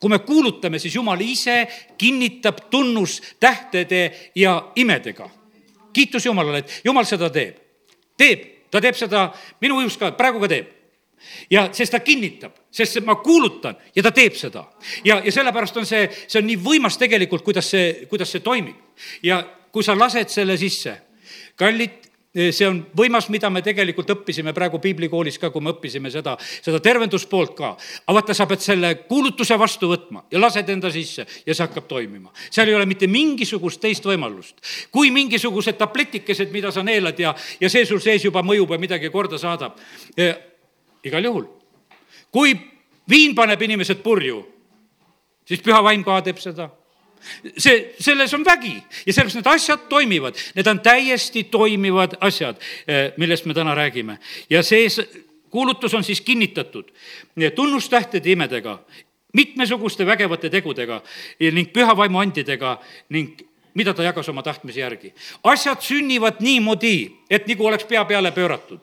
kui 0.00 0.12
me 0.12 0.18
kuulutame, 0.18 0.78
siis 0.78 0.94
Jumal 0.94 1.20
ise 1.20 1.66
kinnitab 1.98 2.68
tunnustähtede 2.70 4.30
ja 4.34 4.72
imedega. 4.76 5.30
kiitus 5.92 6.26
Jumalale, 6.26 6.58
et 6.58 6.80
Jumal 6.84 7.04
seda 7.04 7.30
teeb. 7.30 7.56
teeb, 8.16 8.46
ta 8.70 8.80
teeb 8.80 8.94
seda 8.94 9.30
minu 9.60 9.80
ujus 9.80 9.96
ka, 9.96 10.12
praegu 10.12 10.40
ka 10.40 10.48
teeb 10.48 10.72
ja 11.50 11.68
sest 11.72 11.96
ta 11.96 12.00
kinnitab, 12.00 12.52
sest 12.70 13.00
ma 13.04 13.16
kuulutan 13.16 13.76
ja 13.96 14.02
ta 14.02 14.12
teeb 14.12 14.36
seda. 14.36 14.64
ja, 15.04 15.20
ja 15.24 15.32
sellepärast 15.32 15.76
on 15.76 15.86
see, 15.86 16.06
see 16.28 16.40
on 16.40 16.46
nii 16.46 16.60
võimas 16.60 16.98
tegelikult, 17.00 17.42
kuidas 17.42 17.70
see, 17.70 18.06
kuidas 18.10 18.30
see 18.30 18.44
toimib. 18.44 18.76
ja 19.22 19.42
kui 19.72 19.84
sa 19.84 19.98
lased 19.98 20.30
selle 20.32 20.56
sisse, 20.56 20.94
kallid, 21.56 22.06
see 22.36 22.66
on 22.68 22.80
võimas, 22.96 23.30
mida 23.32 23.48
me 23.52 23.62
tegelikult 23.64 24.10
õppisime 24.12 24.52
praegu 24.56 24.78
piiblikoolis 24.82 25.38
ka, 25.40 25.50
kui 25.52 25.64
me 25.64 25.72
õppisime 25.72 26.10
seda, 26.12 26.36
seda 26.64 26.80
tervenduspoolt 26.84 27.54
ka. 27.56 27.70
aga 28.04 28.16
vaata, 28.18 28.36
sa 28.36 28.46
pead 28.46 28.64
selle 28.64 28.92
kuulutuse 29.08 29.56
vastu 29.58 29.88
võtma 29.88 30.26
ja 30.32 30.40
lased 30.40 30.68
enda 30.68 30.90
sisse 30.92 31.24
ja 31.24 31.54
see 31.54 31.64
hakkab 31.64 31.88
toimima. 31.88 32.32
seal 32.50 32.68
ei 32.68 32.76
ole 32.76 32.86
mitte 32.86 33.08
mingisugust 33.08 33.80
teist 33.80 34.04
võimalust. 34.04 34.60
kui 34.92 35.10
mingisugused 35.10 35.78
tabletikesed, 35.80 36.52
mida 36.52 36.72
sa 36.72 36.82
neelad 36.82 37.18
ja, 37.18 37.34
ja 37.60 37.72
see 37.72 37.86
sul 37.86 38.00
sees 38.04 38.24
juba 38.24 38.42
mõjub 38.42 38.76
ja 38.76 38.78
midagi 38.78 39.10
korda 39.10 39.38
saadab 39.38 39.80
e,, 40.16 40.32
igal 41.04 41.24
juhul. 41.24 41.46
kui 42.30 42.52
viin 43.08 43.34
paneb 43.34 43.62
inimesed 43.62 44.02
purju, 44.04 44.42
siis 45.46 45.62
püha 45.64 45.80
vaim 45.82 46.04
ka 46.04 46.20
teeb 46.20 46.42
seda 46.42 46.68
see, 47.58 47.94
selles 48.00 48.34
on 48.34 48.44
vägi. 48.44 48.76
Ja 49.06 49.12
sellepärast 49.12 49.40
need 49.40 49.52
asjad 49.54 49.86
toimivad, 49.88 50.38
need 50.54 50.66
on 50.66 50.80
täiesti 50.80 51.44
toimivad 51.44 52.16
asjad, 52.20 52.60
eh, 52.86 53.12
millest 53.16 53.44
me 53.44 53.54
täna 53.54 53.74
räägime. 53.74 54.18
ja 54.50 54.62
see 54.62 54.88
kuulutus 55.50 55.94
on 55.94 56.04
siis 56.04 56.20
kinnitatud. 56.20 56.90
Tunnustähtede 57.54 58.30
imedega, 58.30 58.78
mitmesuguste 59.32 60.06
vägevate 60.06 60.50
tegudega 60.50 61.02
ning 61.40 61.72
püha 61.72 61.96
vaimu 61.96 62.18
andidega 62.18 62.76
ning 63.08 63.36
mida 63.76 63.92
ta 63.94 64.02
jagas 64.02 64.28
oma 64.28 64.42
tahtmise 64.42 64.80
järgi. 64.80 65.12
asjad 65.44 65.80
sünnivad 65.80 66.40
niimoodi, 66.40 67.12
et 67.30 67.46
nagu 67.46 67.66
oleks 67.66 67.84
pea 67.84 68.04
peale 68.04 68.32
pööratud. 68.32 68.80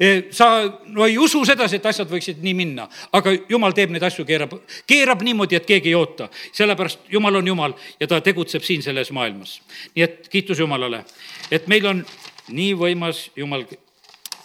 E, 0.00 0.28
sa 0.30 0.48
no 0.86 1.06
ei 1.06 1.18
usu 1.18 1.44
sedasi, 1.44 1.76
et 1.76 1.86
asjad 1.86 2.10
võiksid 2.10 2.38
nii 2.42 2.54
minna, 2.54 2.86
aga 3.12 3.34
jumal 3.48 3.74
teeb 3.74 3.90
neid 3.90 4.06
asju, 4.06 4.24
keerab, 4.24 4.54
keerab 4.86 5.24
niimoodi, 5.26 5.58
et 5.58 5.66
keegi 5.66 5.90
ei 5.90 5.98
oota. 5.98 6.28
sellepärast 6.52 7.10
Jumal 7.12 7.42
on 7.42 7.46
Jumal 7.46 7.74
ja 8.00 8.06
ta 8.06 8.20
tegutseb 8.20 8.62
siin 8.62 8.82
selles 8.82 9.10
maailmas. 9.10 9.60
nii 9.94 10.04
et 10.04 10.28
kiitus 10.28 10.58
Jumalale, 10.58 11.04
et 11.50 11.66
meil 11.66 11.86
on 11.86 12.06
nii 12.48 12.74
võimas 12.74 13.30
Jumal, 13.36 13.66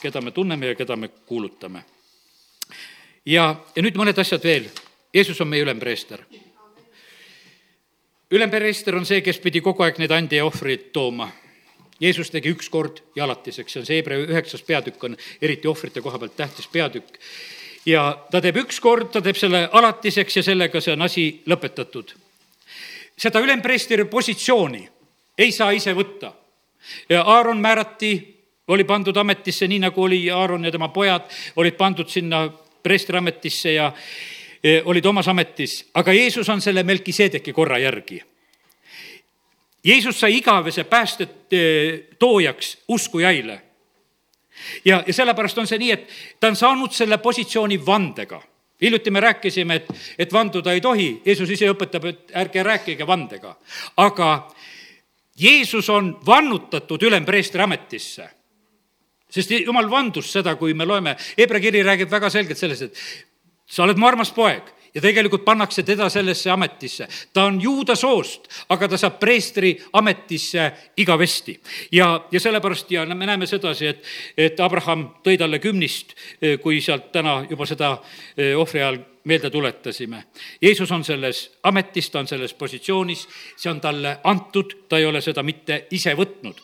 keda 0.01 0.21
me 0.21 0.31
tunneme 0.31 0.73
ja 0.73 0.75
keda 0.75 0.95
me 0.95 1.07
kuulutame. 1.07 1.83
ja, 3.25 3.55
ja 3.75 3.81
nüüd 3.81 3.95
mõned 3.95 4.17
asjad 4.17 4.43
veel. 4.43 4.71
Jeesus 5.13 5.41
on 5.41 5.47
meie 5.47 5.61
ülempreester 5.61 6.23
ülempreester 8.31 8.95
on 8.95 9.05
see, 9.05 9.21
kes 9.21 9.39
pidi 9.43 9.61
kogu 9.61 9.83
aeg 9.83 9.99
neid 10.01 10.11
andi 10.15 10.39
ja 10.39 10.45
ohvreid 10.47 10.91
tooma. 10.95 11.29
Jeesus 12.01 12.31
tegi 12.33 12.49
üks 12.49 12.69
kord 12.73 13.03
ja 13.15 13.27
alatiseks, 13.27 13.73
see 13.73 13.81
on 13.81 13.85
see 13.85 13.99
Hebra 13.99 14.17
üheksas 14.23 14.63
peatükk 14.65 15.03
on 15.05 15.17
eriti 15.41 15.69
ohvrite 15.69 16.01
koha 16.01 16.17
pealt 16.19 16.35
tähtis 16.37 16.67
peatükk. 16.67 17.19
ja 17.85 18.25
ta 18.31 18.41
teeb 18.41 18.57
üks 18.63 18.79
kord, 18.81 19.11
ta 19.13 19.21
teeb 19.21 19.37
selle 19.37 19.67
alatiseks 19.71 20.37
ja 20.37 20.43
sellega 20.43 20.81
see 20.81 20.93
on 20.93 21.01
asi 21.01 21.25
lõpetatud. 21.45 22.15
seda 23.17 23.39
ülempreestri 23.39 24.05
positsiooni 24.05 24.89
ei 25.37 25.51
saa 25.51 25.71
ise 25.71 25.93
võtta. 25.93 26.33
Aaron 27.23 27.61
määrati, 27.61 28.11
oli 28.67 28.83
pandud 28.83 29.17
ametisse, 29.17 29.67
nii 29.67 29.79
nagu 29.79 30.03
oli 30.03 30.29
Aaron 30.31 30.65
ja 30.65 30.71
tema 30.71 30.89
pojad 30.89 31.29
olid 31.55 31.77
pandud 31.77 32.09
sinna 32.09 32.49
preestriametisse 32.83 33.73
ja 33.73 33.91
olid 34.85 35.05
omas 35.05 35.27
ametis, 35.27 35.89
aga 35.93 36.13
Jeesus 36.13 36.49
on 36.49 36.61
selle 36.61 36.83
Melkiseedeki 36.83 37.53
korra 37.53 37.77
järgi. 37.81 38.21
Jeesus 39.83 40.19
sai 40.19 40.37
igavese 40.37 40.83
päästet 40.83 41.53
eh, 41.53 41.99
toojaks 42.19 42.77
uskujaile. 42.87 43.61
ja, 44.85 45.03
ja 45.07 45.13
sellepärast 45.13 45.57
on 45.57 45.67
see 45.67 45.77
nii, 45.81 45.91
et 45.91 46.09
ta 46.39 46.47
on 46.47 46.55
saanud 46.55 46.93
selle 46.93 47.17
positsiooni 47.17 47.85
vandega 47.85 48.41
hiljuti 48.81 49.11
me 49.11 49.19
rääkisime, 49.19 49.75
et, 49.75 49.89
et 50.17 50.33
vanduda 50.33 50.73
ei 50.73 50.81
tohi, 50.81 51.21
Jeesus 51.25 51.49
ise 51.49 51.69
õpetab, 51.69 52.05
et 52.09 52.31
ärge 52.33 52.63
rääkige 52.63 53.07
vandega. 53.07 53.55
aga 53.97 54.51
Jeesus 55.39 55.89
on 55.89 56.15
vannutatud 56.25 57.01
ülempreestri 57.03 57.61
ametisse 57.61 58.29
sest 59.31 59.53
jumal 59.63 59.87
vandus 59.89 60.31
seda, 60.33 60.55
kui 60.59 60.73
me 60.75 60.85
loeme, 60.85 61.15
Hebra 61.37 61.61
kiri 61.63 61.83
räägib 61.87 62.11
väga 62.11 62.29
selgelt 62.29 62.59
sellest, 62.59 62.89
et 62.89 62.97
sa 63.71 63.85
oled 63.87 63.99
mu 63.99 64.07
armas 64.07 64.33
poeg 64.35 64.67
ja 64.93 65.01
tegelikult 65.01 65.45
pannakse 65.45 65.83
teda 65.83 66.09
sellesse 66.09 66.49
ametisse. 66.51 67.07
ta 67.33 67.43
on 67.43 67.61
juuda 67.61 67.95
soost, 67.95 68.47
aga 68.69 68.87
ta 68.87 68.97
saab 68.97 69.19
preestri 69.19 69.77
ametisse 69.93 70.71
igavesti. 70.97 71.59
ja, 71.91 72.25
ja 72.31 72.39
sellepärast 72.39 72.91
ja 72.91 73.05
me 73.05 73.25
näeme 73.25 73.47
sedasi, 73.47 73.87
et, 73.87 74.03
et 74.37 74.59
Abraham 74.59 75.07
tõi 75.23 75.37
talle 75.37 75.59
kümnist, 75.59 76.15
kui 76.61 76.81
sealt 76.81 77.11
täna 77.11 77.45
juba 77.49 77.65
seda 77.65 77.97
eh, 78.37 78.57
ohvri 78.57 78.81
ajal 78.81 78.99
meelde 79.23 79.49
tuletasime. 79.49 80.23
Jeesus 80.61 80.91
on 80.91 81.03
selles 81.03 81.51
ametis, 81.63 82.09
ta 82.09 82.19
on 82.19 82.27
selles 82.27 82.53
positsioonis, 82.53 83.27
see 83.55 83.69
on 83.71 83.81
talle 83.81 84.17
antud, 84.23 84.73
ta 84.89 84.97
ei 84.97 85.05
ole 85.05 85.21
seda 85.21 85.43
mitte 85.43 85.85
ise 85.91 86.15
võtnud 86.17 86.57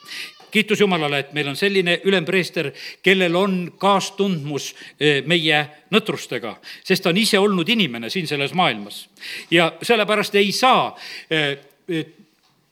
kiitus 0.51 0.79
Jumalale, 0.79 1.19
et 1.19 1.33
meil 1.33 1.47
on 1.47 1.55
selline 1.55 1.99
ülempreester, 2.03 2.71
kellel 3.03 3.35
on 3.35 3.55
kaastundmus 3.79 4.73
eh, 4.99 5.21
meie 5.25 5.61
nõtrustega, 5.93 6.55
sest 6.85 7.03
ta 7.03 7.13
on 7.13 7.21
ise 7.21 7.39
olnud 7.39 7.69
inimene 7.69 8.09
siin 8.09 8.27
selles 8.27 8.53
maailmas. 8.53 9.07
ja 9.51 9.71
sellepärast 9.81 10.35
ei 10.35 10.51
saa, 10.51 10.95
eh, 11.29 11.57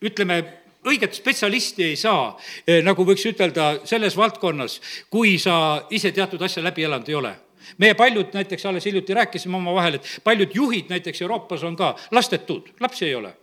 ütleme, 0.02 0.44
õiget 0.86 1.14
spetsialisti 1.18 1.84
ei 1.84 1.96
saa, 1.96 2.36
eh, 2.68 2.84
nagu 2.84 3.06
võiks 3.06 3.26
ütelda, 3.26 3.80
selles 3.84 4.18
valdkonnas, 4.18 4.82
kui 5.10 5.38
sa 5.40 5.86
ise 5.90 6.12
teatud 6.12 6.42
asja 6.42 6.64
läbi 6.64 6.84
elanud 6.84 7.10
ei 7.10 7.16
ole 7.16 7.36
meie 7.82 7.96
paljud 7.98 8.34
näiteks 8.34 8.66
alles 8.66 8.86
hiljuti 8.86 9.14
rääkisime 9.14 9.58
omavahel, 9.58 9.96
et 9.98 10.20
paljud 10.24 10.52
juhid 10.54 10.86
näiteks 10.90 11.22
Euroopas 11.22 11.64
on 11.64 11.76
ka 11.76 11.96
lastetud, 12.12 12.70
lapsi 12.80 13.06
ei 13.06 13.16
ole, 13.16 13.34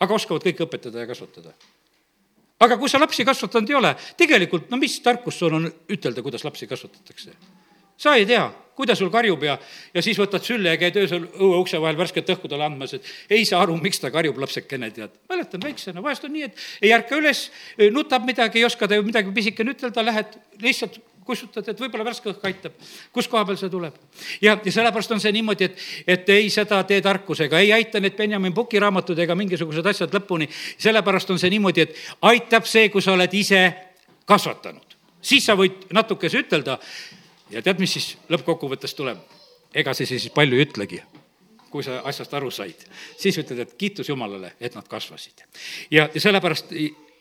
aga 0.00 0.14
oskavad 0.14 0.46
kõike 0.46 0.62
õpetada 0.62 1.02
ja 1.02 1.10
kasvatada 1.10 1.56
aga 2.60 2.78
kui 2.78 2.90
sa 2.90 3.00
lapsi 3.00 3.26
kasvatanud 3.26 3.70
ei 3.70 3.78
ole, 3.78 3.94
tegelikult 4.18 4.70
no 4.70 4.80
mis 4.80 4.98
tarkus 5.04 5.38
sul 5.38 5.54
on 5.58 5.68
ütelda, 5.68 6.24
kuidas 6.24 6.44
lapsi 6.46 6.66
kasvatatakse? 6.70 7.36
sa 7.98 8.14
ei 8.14 8.26
tea, 8.26 8.44
kuidas 8.78 9.00
sul 9.00 9.10
karjub 9.10 9.42
ja, 9.42 9.56
ja 9.94 10.02
siis 10.06 10.18
võtad 10.20 10.44
sülle 10.46 10.70
ja 10.70 10.78
käid 10.78 10.96
öösel 11.00 11.24
õue 11.34 11.58
ukse 11.64 11.80
vahel 11.82 11.98
värsket 11.98 12.30
õhku 12.34 12.50
talle 12.50 12.68
andmas, 12.68 12.94
et 12.94 13.34
ei 13.34 13.46
saa 13.48 13.64
aru, 13.64 13.74
miks 13.82 13.98
ta 13.98 14.12
karjub, 14.14 14.38
lapsekene, 14.38 14.90
tead. 14.94 15.16
mäletan 15.30 15.64
väiksena, 15.64 16.02
vahest 16.04 16.26
on 16.28 16.34
nii, 16.36 16.46
et 16.46 16.62
ei 16.86 16.92
ärka 16.94 17.18
üles, 17.18 17.48
nutab 17.94 18.26
midagi, 18.28 18.62
ei 18.62 18.68
oska 18.68 18.86
ta 18.86 18.98
ju 18.98 19.06
midagi 19.06 19.34
pisikene 19.34 19.74
ütelda, 19.74 20.06
lähed 20.06 20.38
lihtsalt 20.62 21.00
kustutad, 21.28 21.66
et 21.68 21.80
võib-olla 21.80 22.06
värske 22.08 22.30
õhk 22.32 22.46
aitab. 22.48 22.76
kus 23.12 23.28
koha 23.28 23.44
peal 23.48 23.58
see 23.60 23.72
tuleb? 23.72 23.96
ja, 24.44 24.56
ja 24.56 24.72
sellepärast 24.72 25.12
on 25.16 25.20
see 25.22 25.32
niimoodi, 25.36 25.68
et, 25.68 25.84
et 26.16 26.32
ei 26.34 26.48
seda 26.52 26.80
tee 26.88 27.02
tarkusega, 27.04 27.60
ei 27.60 27.72
aita 27.76 28.00
need 28.00 28.16
Benjamin 28.16 28.56
Puki 28.56 28.80
raamatud 28.80 29.18
ega 29.18 29.36
mingisugused 29.38 29.86
asjad 29.92 30.14
lõpuni. 30.16 30.48
sellepärast 30.78 31.34
on 31.34 31.40
see 31.42 31.52
niimoodi, 31.52 31.86
et 31.86 32.00
aitab 32.32 32.68
see, 32.68 32.88
kui 32.94 33.04
sa 33.04 33.14
oled 33.16 33.34
ise 33.34 33.62
kasvatanud. 34.28 34.98
siis 35.20 35.44
sa 35.44 35.56
võid 35.58 35.88
natukese 35.92 36.44
ütelda 36.44 36.78
ja 37.52 37.62
tead, 37.62 37.80
mis 37.82 37.98
siis 37.98 38.16
lõppkokkuvõttes 38.32 38.96
tuleb? 38.96 39.20
ega 39.74 39.92
see 39.94 40.08
siis 40.08 40.30
palju 40.34 40.56
ei 40.56 40.64
ütlegi 40.64 41.02
kui 41.68 41.84
sa 41.84 41.98
asjast 42.08 42.32
aru 42.32 42.48
said, 42.50 42.86
siis 43.20 43.36
ütled, 43.42 43.58
et 43.60 43.74
kiitus 43.76 44.08
Jumalale, 44.08 44.54
et 44.60 44.74
nad 44.74 44.86
kasvasid. 44.88 45.44
ja, 45.90 46.08
ja 46.14 46.20
sellepärast 46.20 46.72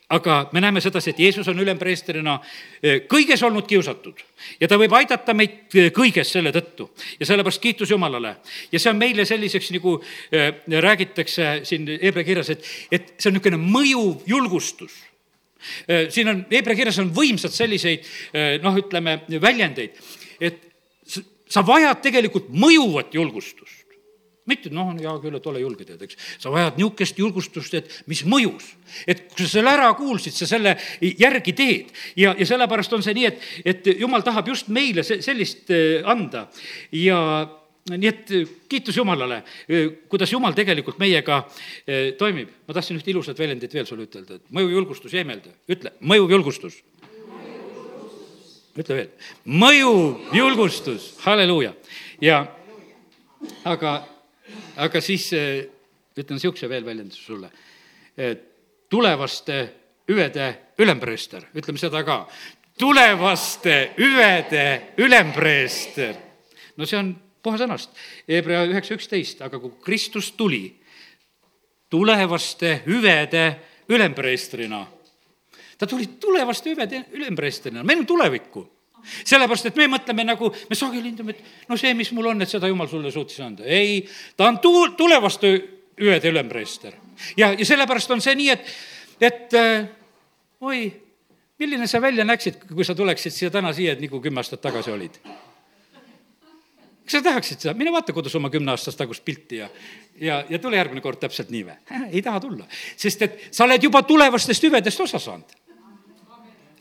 aga 0.09 0.49
me 0.55 0.61
näeme 0.63 0.81
sedasi, 0.81 1.11
et 1.11 1.19
Jeesus 1.19 1.47
on 1.51 1.59
ülempreestrina 1.59 2.37
eh, 2.81 3.01
kõiges 3.11 3.41
olnud 3.43 3.67
kiusatud. 3.67 4.21
Ja 4.61 4.69
ta 4.71 4.77
võib 4.79 4.93
aidata 4.95 5.35
meid 5.35 5.75
eh, 5.75 5.89
kõiges 5.95 6.31
selle 6.31 6.53
tõttu. 6.55 6.87
Ja 7.19 7.27
sellepärast 7.27 7.61
kiitus 7.61 7.91
Jumalale. 7.91 8.37
ja 8.71 8.79
see 8.79 8.91
on 8.91 9.01
meile 9.01 9.25
selliseks, 9.27 9.71
nagu 9.75 9.97
eh, 10.31 10.53
räägitakse 10.87 11.49
siin 11.67 11.89
Hebra 12.01 12.23
kirjas, 12.23 12.53
et, 12.55 12.63
et 12.91 13.13
see 13.17 13.31
on 13.31 13.37
niisugune 13.37 13.59
mõjuv 13.61 14.23
julgustus. 14.27 14.95
Siin 16.13 16.29
on, 16.29 16.43
Hebra 16.51 16.75
kirjas 16.77 16.99
on 17.01 17.09
võimsad 17.11 17.51
selliseid 17.51 18.05
noh, 18.61 18.75
ütleme 18.77 19.15
väljendeid, 19.41 19.97
et 20.39 20.61
sa 21.49 21.63
vajad 21.65 21.97
tegelikult 22.05 22.51
mõjuvat 22.53 23.17
julgustust 23.17 23.86
mitte 24.47 24.71
noh, 24.73 24.93
hea 24.97 25.13
küll, 25.23 25.37
et 25.37 25.49
ole 25.51 25.61
julge, 25.61 25.85
tead, 25.87 26.01
eks. 26.07 26.17
sa 26.41 26.51
vajad 26.53 26.79
niisugust 26.79 27.19
julgustust, 27.19 27.77
et 27.77 27.91
mis 28.07 28.23
mõjus. 28.25 28.71
et 29.07 29.27
kui 29.33 29.45
sa 29.45 29.57
selle 29.57 29.73
ära 29.75 29.91
kuulsid, 29.97 30.35
sa 30.35 30.47
selle 30.49 30.77
järgi 31.01 31.53
teed. 31.53 31.93
ja, 32.15 32.33
ja 32.37 32.49
sellepärast 32.49 32.97
on 32.97 33.05
see 33.05 33.15
nii, 33.17 33.29
et, 33.31 33.47
et 33.65 33.93
jumal 33.99 34.25
tahab 34.25 34.47
just 34.47 34.71
meile 34.73 35.03
se-, 35.03 35.21
sellist 35.25 35.71
äh, 35.71 36.01
anda 36.07 36.47
ja 36.95 37.19
nii 37.91 38.09
et 38.09 38.35
äh, 38.35 38.49
kiitus 38.69 38.97
Jumalale, 38.97 39.43
äh, 39.67 39.87
kuidas 40.11 40.31
Jumal 40.31 40.55
tegelikult 40.57 40.99
meiega 40.99 41.43
toimib. 42.17 42.51
ma 42.67 42.75
tahtsin 42.75 42.99
ühte 42.99 43.11
ilusat 43.11 43.39
väljendit 43.39 43.73
veel 43.73 43.87
sulle 43.87 44.07
ütelda, 44.07 44.39
et 44.39 44.51
mõjuv 44.51 44.75
julgustus 44.79 45.15
jäi 45.15 45.25
meelde, 45.27 45.55
ütle, 45.71 45.95
mõjuv 46.01 46.35
julgustus 46.37 46.81
ütle 48.77 48.97
veel, 48.97 49.09
mõjuv 49.49 50.35
julgustus, 50.37 51.09
halleluuja. 51.23 51.73
ja 52.21 52.43
aga 53.65 53.97
aga 54.75 55.01
siis 55.01 55.31
eh, 55.33 55.65
ütlen 56.17 56.37
niisuguse 56.37 56.69
veel 56.69 56.85
väljenduse 56.85 57.23
sulle. 57.23 57.51
tulevaste 58.89 59.57
hüvede 60.09 60.47
ülempreester, 60.79 61.43
ütleme 61.55 61.77
seda 61.77 62.03
ka. 62.05 62.27
tulevaste 62.77 63.93
hüvede 63.97 64.93
ülempreester. 64.97 66.15
no 66.77 66.85
see 66.85 66.99
on 66.99 67.15
puhasõnast, 67.43 67.89
Hebra 68.27 68.65
üheksa 68.67 68.97
üksteist, 68.97 69.41
aga 69.41 69.59
kui 69.59 69.71
Kristus 69.83 70.31
tuli 70.31 70.75
tulevaste 71.89 72.81
hüvede 72.85 73.45
ülempreestrina, 73.89 74.85
ta 75.77 75.87
tuli 75.87 76.07
tulevaste 76.19 76.73
hüvede 76.73 77.05
ülempreestrina, 77.11 77.83
meil 77.83 78.03
on 78.03 78.09
tulevikku 78.09 78.65
sellepärast, 79.23 79.69
et 79.69 79.79
me 79.79 79.87
mõtleme 79.91 80.25
nagu, 80.27 80.51
me 80.69 80.77
sageli 80.77 81.11
hindame, 81.11 81.35
et 81.35 81.69
no 81.69 81.77
see, 81.79 81.93
mis 81.97 82.11
mul 82.15 82.31
on, 82.33 82.43
et 82.43 82.51
seda 82.51 82.69
jumal 82.69 82.89
sulle 82.91 83.11
suutis 83.13 83.39
anda. 83.43 83.65
ei, 83.65 84.01
ta 84.37 84.49
on 84.51 84.59
tu-, 84.63 84.91
tulevaste 84.97 85.53
ööde 86.01 86.31
ülempreester. 86.31 86.93
ja, 87.37 87.53
ja 87.53 87.65
sellepärast 87.65 88.11
on 88.11 88.21
see 88.21 88.35
nii, 88.37 88.49
et, 88.53 88.71
et 89.29 89.57
äh, 89.57 89.89
oi, 90.61 90.85
milline 91.59 91.87
sa 91.87 92.01
välja 92.01 92.25
näeksid, 92.27 92.63
kui 92.69 92.85
sa 92.85 92.95
tuleksid 92.95 93.33
siia 93.33 93.51
täna 93.53 93.73
siia, 93.73 93.95
et 93.95 94.01
nagu 94.03 94.21
kümme 94.21 94.43
aastat 94.43 94.61
tagasi 94.61 94.93
olid? 94.93 95.21
kas 97.07 97.21
sa 97.21 97.23
tahaksid 97.23 97.63
seda, 97.63 97.73
mine 97.77 97.91
vaata 97.95 98.11
kodus 98.11 98.33
oma 98.35 98.49
kümneaastast 98.51 98.99
tagust 98.99 99.23
pilti 99.23 99.61
ja, 99.61 99.69
ja, 100.19 100.41
ja 100.49 100.59
tule 100.59 100.75
järgmine 100.75 100.99
kord 101.01 101.21
täpselt 101.21 101.53
nii 101.53 101.63
või? 101.69 101.77
ei 102.15 102.21
taha 102.25 102.41
tulla, 102.43 102.67
sest 102.99 103.23
et 103.23 103.39
sa 103.47 103.63
oled 103.63 103.83
juba 103.83 104.03
tulevastest 104.03 104.67
hüvedest 104.67 104.99
osa 105.05 105.21
saanud. 105.23 105.55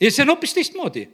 ja 0.01 0.11
see 0.11 0.25
on 0.25 0.35
hoopis 0.35 0.53
teistmoodi 0.57 1.07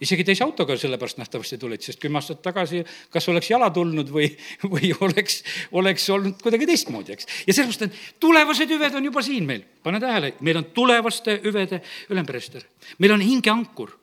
isegi 0.00 0.24
teise 0.28 0.44
autoga 0.44 0.76
sellepärast 0.76 1.20
nähtavasti 1.20 1.58
tulid, 1.60 1.82
sest 1.84 2.00
kümme 2.02 2.20
aastat 2.20 2.42
tagasi 2.44 2.82
kas 3.12 3.28
oleks 3.32 3.50
jala 3.50 3.70
tulnud 3.74 4.10
või, 4.12 4.28
või 4.74 4.92
oleks, 5.00 5.42
oleks 5.72 6.08
olnud 6.12 6.40
kuidagi 6.42 6.68
teistmoodi, 6.68 7.16
eks. 7.16 7.28
ja 7.46 7.56
sellepärast, 7.56 7.86
et 7.86 8.16
tulevased 8.20 8.72
hüved 8.76 8.98
on 8.98 9.10
juba 9.10 9.24
siin 9.24 9.46
meil, 9.48 9.64
pane 9.84 10.00
tähele, 10.02 10.34
meil 10.44 10.60
on 10.60 10.72
tulevaste 10.76 11.38
hüvede 11.44 11.80
ülempreester. 12.12 12.66
meil 12.98 13.16
on 13.16 13.24
hingeankur 13.24 13.94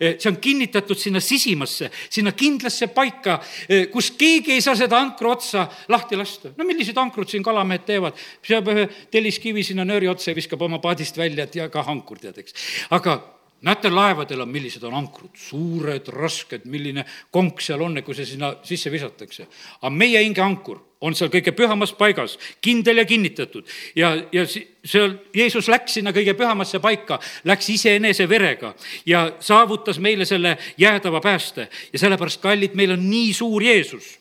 eh, 0.00 0.16
see 0.18 0.32
on 0.32 0.40
kinnitatud 0.42 0.98
sinna 0.98 1.22
sisimasse, 1.22 1.92
sinna 2.10 2.34
kindlasse 2.34 2.90
paika, 2.90 3.38
eh, 3.68 3.86
kus 3.92 4.10
keegi 4.18 4.56
ei 4.56 4.64
saa 4.64 4.74
seda 4.74 4.98
ankru 4.98 5.30
otsa 5.36 5.68
lahti 5.88 6.18
lasta. 6.18 6.50
no 6.56 6.66
millised 6.66 6.98
ankrud 6.98 7.30
siin 7.30 7.46
kalamehed 7.46 7.86
teevad, 7.86 8.18
seab 8.42 8.74
ühe 8.74 8.88
telliskivi 9.10 9.62
sinna 9.62 9.86
nööri 9.86 10.10
otsa 10.10 10.32
ja 10.32 10.38
viskab 10.42 10.66
oma 10.66 10.82
paadist 10.82 11.16
välja, 11.16 11.46
et 11.46 11.62
ja 11.62 11.70
ka 11.70 11.86
ankur, 11.86 12.18
tead, 12.18 12.42
eks. 12.42 12.58
aga 12.90 13.20
näete, 13.66 13.90
laevadel 13.90 14.44
on, 14.44 14.50
millised 14.52 14.82
on 14.86 14.94
ankrud, 14.94 15.34
suured, 15.38 16.10
rasked, 16.14 16.66
milline 16.70 17.04
konk 17.34 17.62
seal 17.64 17.82
on, 17.82 17.98
kui 18.06 18.14
see 18.14 18.26
sinna 18.34 18.52
sisse 18.66 18.92
visatakse. 18.92 19.48
aga 19.80 19.90
meie 19.90 20.22
hingeankur 20.22 20.80
on 21.00 21.14
seal 21.14 21.30
kõige 21.30 21.54
pühamas 21.56 21.92
paigas, 21.94 22.38
kindel 22.60 23.02
ja 23.02 23.04
kinnitatud. 23.04 23.66
ja, 23.96 24.14
ja 24.32 24.46
seal 24.84 25.16
Jeesus 25.34 25.68
läks 25.68 25.98
sinna 25.98 26.12
kõige 26.14 26.34
pühamasse 26.38 26.80
paika, 26.82 27.18
läks 27.48 27.68
iseenese 27.74 28.28
verega 28.28 28.74
ja 29.06 29.28
saavutas 29.40 29.98
meile 29.98 30.24
selle 30.24 30.56
jäädava 30.78 31.20
pääste. 31.20 31.68
ja 31.92 31.98
sellepärast, 31.98 32.40
kallid, 32.40 32.74
meil 32.74 32.92
on 32.92 33.10
nii 33.10 33.34
suur 33.34 33.62
Jeesus 33.62 34.18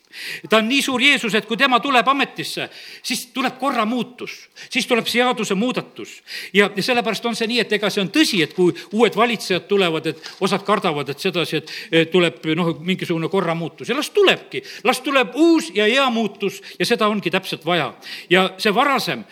ta 0.50 0.58
on 0.58 0.68
nii 0.70 0.82
suur 0.82 1.02
Jeesus, 1.02 1.36
et 1.36 1.46
kui 1.46 1.58
tema 1.58 1.80
tuleb 1.84 2.08
ametisse, 2.08 2.68
siis 3.04 3.26
tuleb 3.36 3.58
korra 3.60 3.86
muutus, 3.86 4.38
siis 4.70 4.88
tuleb 4.88 5.08
seaduse 5.08 5.56
muudatus. 5.56 6.22
ja, 6.54 6.70
ja 6.76 6.84
sellepärast 6.84 7.26
on 7.26 7.36
see 7.36 7.48
nii, 7.48 7.60
et 7.64 7.74
ega 7.78 7.90
see 7.94 8.02
on 8.02 8.12
tõsi, 8.14 8.42
et 8.44 8.54
kui 8.56 8.74
uued 8.94 9.16
valitsejad 9.16 9.68
tulevad, 9.68 10.08
et 10.08 10.32
osad 10.42 10.64
kardavad, 10.68 11.10
et 11.10 11.20
sedasi, 11.20 11.62
et 11.92 12.12
tuleb 12.12 12.46
noh, 12.58 12.74
mingisugune 12.80 13.30
korra 13.30 13.56
muutus 13.56 13.90
ja 13.90 13.98
las 13.98 14.10
tulebki, 14.16 14.64
las 14.88 15.02
tuleb 15.06 15.36
uus 15.36 15.72
ja 15.76 15.88
hea 15.90 16.08
muutus 16.14 16.62
ja 16.80 16.88
seda 16.88 17.10
ongi 17.12 17.32
täpselt 17.34 17.66
vaja. 17.66 17.94
ja 18.30 18.50
see 18.58 18.74
varasem, 18.74 19.24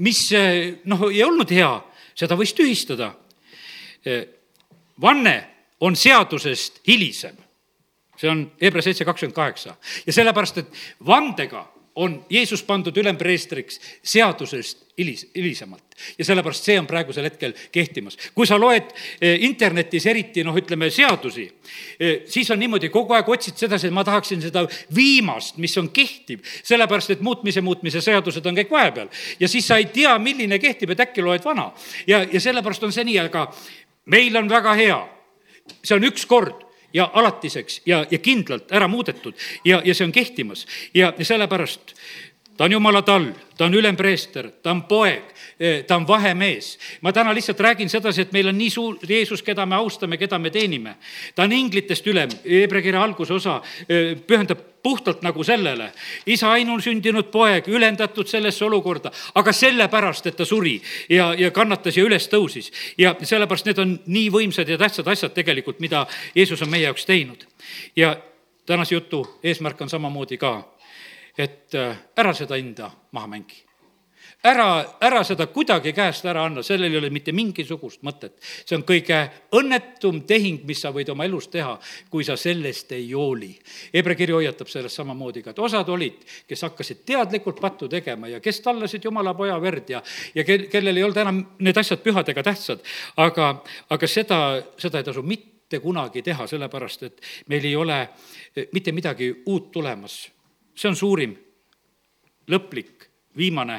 mis 0.00 0.26
noh, 0.84 1.06
ei 1.10 1.22
olnud 1.24 1.50
hea, 1.50 1.70
seda 2.14 2.36
võis 2.38 2.54
tühistada. 2.56 3.12
vanne 5.00 5.34
on 5.80 5.96
seadusest 5.96 6.80
hilisem 6.86 7.36
see 8.22 8.30
on 8.30 8.42
Hebra 8.60 8.82
seitse 8.82 9.04
kakskümmend 9.04 9.34
kaheksa. 9.36 9.76
ja 10.06 10.12
sellepärast, 10.12 10.58
et 10.58 10.82
vandega 11.06 11.66
on 11.94 12.26
Jeesus 12.30 12.62
pandud 12.62 12.96
ülempreestriks 12.96 13.80
seadusest 14.02 14.78
hilis, 14.98 15.26
hilisemalt. 15.34 15.84
ja 16.18 16.24
sellepärast 16.24 16.64
see 16.64 16.78
on 16.80 16.86
praegusel 16.86 17.24
hetkel 17.24 17.52
kehtimas. 17.72 18.16
kui 18.34 18.46
sa 18.46 18.58
loed 18.60 18.92
eh, 19.20 19.42
internetis 19.44 20.06
eriti 20.06 20.44
noh, 20.44 20.56
ütleme 20.56 20.90
seadusi, 20.90 21.44
eh, 22.00 22.22
siis 22.26 22.50
on 22.50 22.58
niimoodi, 22.58 22.88
kogu 22.88 23.14
aeg 23.14 23.28
otsid 23.28 23.56
sedasi, 23.56 23.86
et 23.86 23.92
ma 23.94 24.04
tahaksin 24.04 24.42
seda 24.42 24.64
viimast, 24.94 25.56
mis 25.56 25.76
on 25.78 25.90
kehtiv, 25.92 26.40
sellepärast 26.62 27.10
et 27.16 27.20
muutmise, 27.20 27.60
muutmise 27.60 28.00
seadused 28.00 28.46
on 28.46 28.56
kõik 28.56 28.72
vahepeal. 28.72 29.08
ja 29.40 29.48
siis 29.48 29.66
sa 29.66 29.76
ei 29.76 29.90
tea, 29.92 30.16
milline 30.18 30.58
kehtib, 30.58 30.90
et 30.90 31.00
äkki 31.00 31.22
loed 31.22 31.44
vana. 31.44 31.72
ja, 32.06 32.24
ja 32.32 32.40
sellepärast 32.40 32.82
on 32.82 32.92
see 32.92 33.04
nii, 33.04 33.18
aga 33.18 33.50
meil 34.06 34.36
on 34.36 34.48
väga 34.48 34.74
hea, 34.80 35.00
see 35.82 35.96
on 35.96 36.08
üks 36.08 36.26
kord 36.26 36.71
ja 36.92 37.10
alatiseks 37.12 37.80
ja, 37.86 38.04
ja 38.10 38.18
kindlalt 38.18 38.72
ära 38.72 38.88
muudetud. 38.88 39.34
Ja, 39.64 39.82
ja 39.84 39.94
see 39.94 40.06
on 40.06 40.12
kehtimas. 40.12 40.66
Ja, 40.94 41.12
ja 41.18 41.24
sellepärast 41.24 41.94
ta 42.56 42.64
on 42.64 42.72
jumala 42.72 43.02
tall, 43.02 43.30
ta 43.56 43.64
on 43.64 43.74
ülempreester, 43.74 44.50
ta 44.62 44.70
on 44.70 44.82
poeg, 44.82 45.22
eh, 45.60 45.84
ta 45.84 45.96
on 45.96 46.06
vahemees. 46.08 46.78
ma 47.00 47.12
täna 47.12 47.34
lihtsalt 47.34 47.60
räägin 47.60 47.88
sedasi, 47.88 48.20
et 48.20 48.32
meil 48.32 48.48
on 48.48 48.58
nii 48.58 48.70
suur 48.70 48.98
Jeesus, 49.08 49.42
keda 49.42 49.66
me 49.66 49.74
austame, 49.74 50.16
keda 50.16 50.38
me 50.38 50.50
teenime. 50.50 50.96
ta 51.34 51.42
on 51.42 51.52
inglitest 51.52 52.06
ülem, 52.06 52.28
Hebra 52.44 52.82
kirja 52.82 53.02
alguse 53.02 53.34
osa 53.34 53.62
eh, 53.88 54.16
pühendab 54.26 54.72
puhtalt 54.82 55.22
nagu 55.22 55.44
sellele. 55.44 55.92
isa 56.26 56.50
ainusündinud 56.50 57.30
poeg, 57.30 57.68
ülendatud 57.68 58.26
sellesse 58.26 58.64
olukorda, 58.64 59.10
aga 59.34 59.52
sellepärast, 59.52 60.26
et 60.26 60.36
ta 60.36 60.44
suri 60.44 60.82
ja, 61.08 61.34
ja 61.38 61.50
kannatas 61.50 61.96
ja 61.96 62.04
üles 62.04 62.28
tõusis. 62.28 62.72
ja 62.98 63.14
sellepärast 63.22 63.66
need 63.66 63.78
on 63.78 64.00
nii 64.06 64.30
võimsad 64.30 64.68
ja 64.68 64.78
tähtsad 64.78 65.08
asjad 65.08 65.32
tegelikult, 65.32 65.80
mida 65.80 66.06
Jeesus 66.34 66.62
on 66.62 66.70
meie 66.70 66.82
jaoks 66.82 67.06
teinud. 67.06 67.46
ja 67.96 68.16
tänase 68.66 68.94
jutu 68.94 69.38
eesmärk 69.42 69.80
on 69.80 69.88
samamoodi 69.88 70.36
ka 70.36 70.72
et 71.38 71.74
äh, 71.74 71.96
ära 72.16 72.34
seda 72.34 72.58
hinda 72.60 72.90
maha 73.12 73.26
mängi 73.36 73.62
ära, 74.42 74.84
ära 75.00 75.22
seda 75.26 75.46
kuidagi 75.52 75.92
käest 75.94 76.26
ära 76.28 76.44
anna, 76.46 76.62
sellel 76.66 76.92
ei 76.92 76.98
ole 76.98 77.10
mitte 77.14 77.32
mingisugust 77.34 78.02
mõtet. 78.06 78.34
see 78.42 78.76
on 78.76 78.84
kõige 78.86 79.18
õnnetum 79.54 80.22
tehing, 80.26 80.64
mis 80.66 80.82
sa 80.82 80.92
võid 80.94 81.10
oma 81.12 81.26
elus 81.28 81.48
teha, 81.52 81.76
kui 82.10 82.24
sa 82.24 82.36
sellest 82.36 82.92
ei 82.92 83.12
hooli. 83.12 83.52
Hebra 83.94 84.16
kiri 84.18 84.34
hoiatab 84.34 84.68
sellest 84.68 84.98
samamoodi 84.98 85.42
ka, 85.42 85.54
et 85.54 85.62
osad 85.62 85.88
olid, 85.88 86.24
kes 86.48 86.66
hakkasid 86.68 87.04
teadlikult 87.06 87.60
pattu 87.60 87.88
tegema 87.88 88.28
ja 88.28 88.40
kes 88.40 88.60
tallasid 88.60 89.04
jumala 89.04 89.34
poja 89.34 89.58
verd 89.62 89.90
ja, 89.90 90.02
ja 90.34 90.44
kel, 90.44 90.66
kellel 90.72 90.96
ei 90.96 91.06
olnud 91.06 91.22
enam 91.22 91.42
need 91.62 91.78
asjad 91.78 92.02
pühad 92.02 92.28
ega 92.28 92.42
tähtsad, 92.42 92.82
aga, 93.16 93.54
aga 93.90 94.10
seda, 94.10 94.42
seda 94.78 94.98
ei 94.98 95.06
tasu 95.06 95.22
mitte 95.22 95.80
kunagi 95.80 96.22
teha, 96.22 96.46
sellepärast 96.46 97.08
et 97.08 97.26
meil 97.48 97.64
ei 97.64 97.76
ole 97.76 98.04
mitte 98.72 98.92
midagi 98.92 99.32
uut 99.46 99.70
tulemas 99.72 100.24
see 100.82 100.90
on 100.90 100.98
suurim, 100.98 101.36
lõplik, 102.50 103.06
viimane 103.38 103.78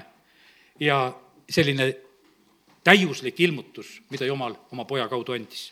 ja 0.79 1.05
selline 1.49 1.89
täiuslik 2.83 3.39
ilmutus, 3.43 3.97
mida 4.11 4.27
Jumal 4.27 4.55
oma 4.71 4.85
poja 4.87 5.07
kaudu 5.11 5.35
andis. 5.35 5.71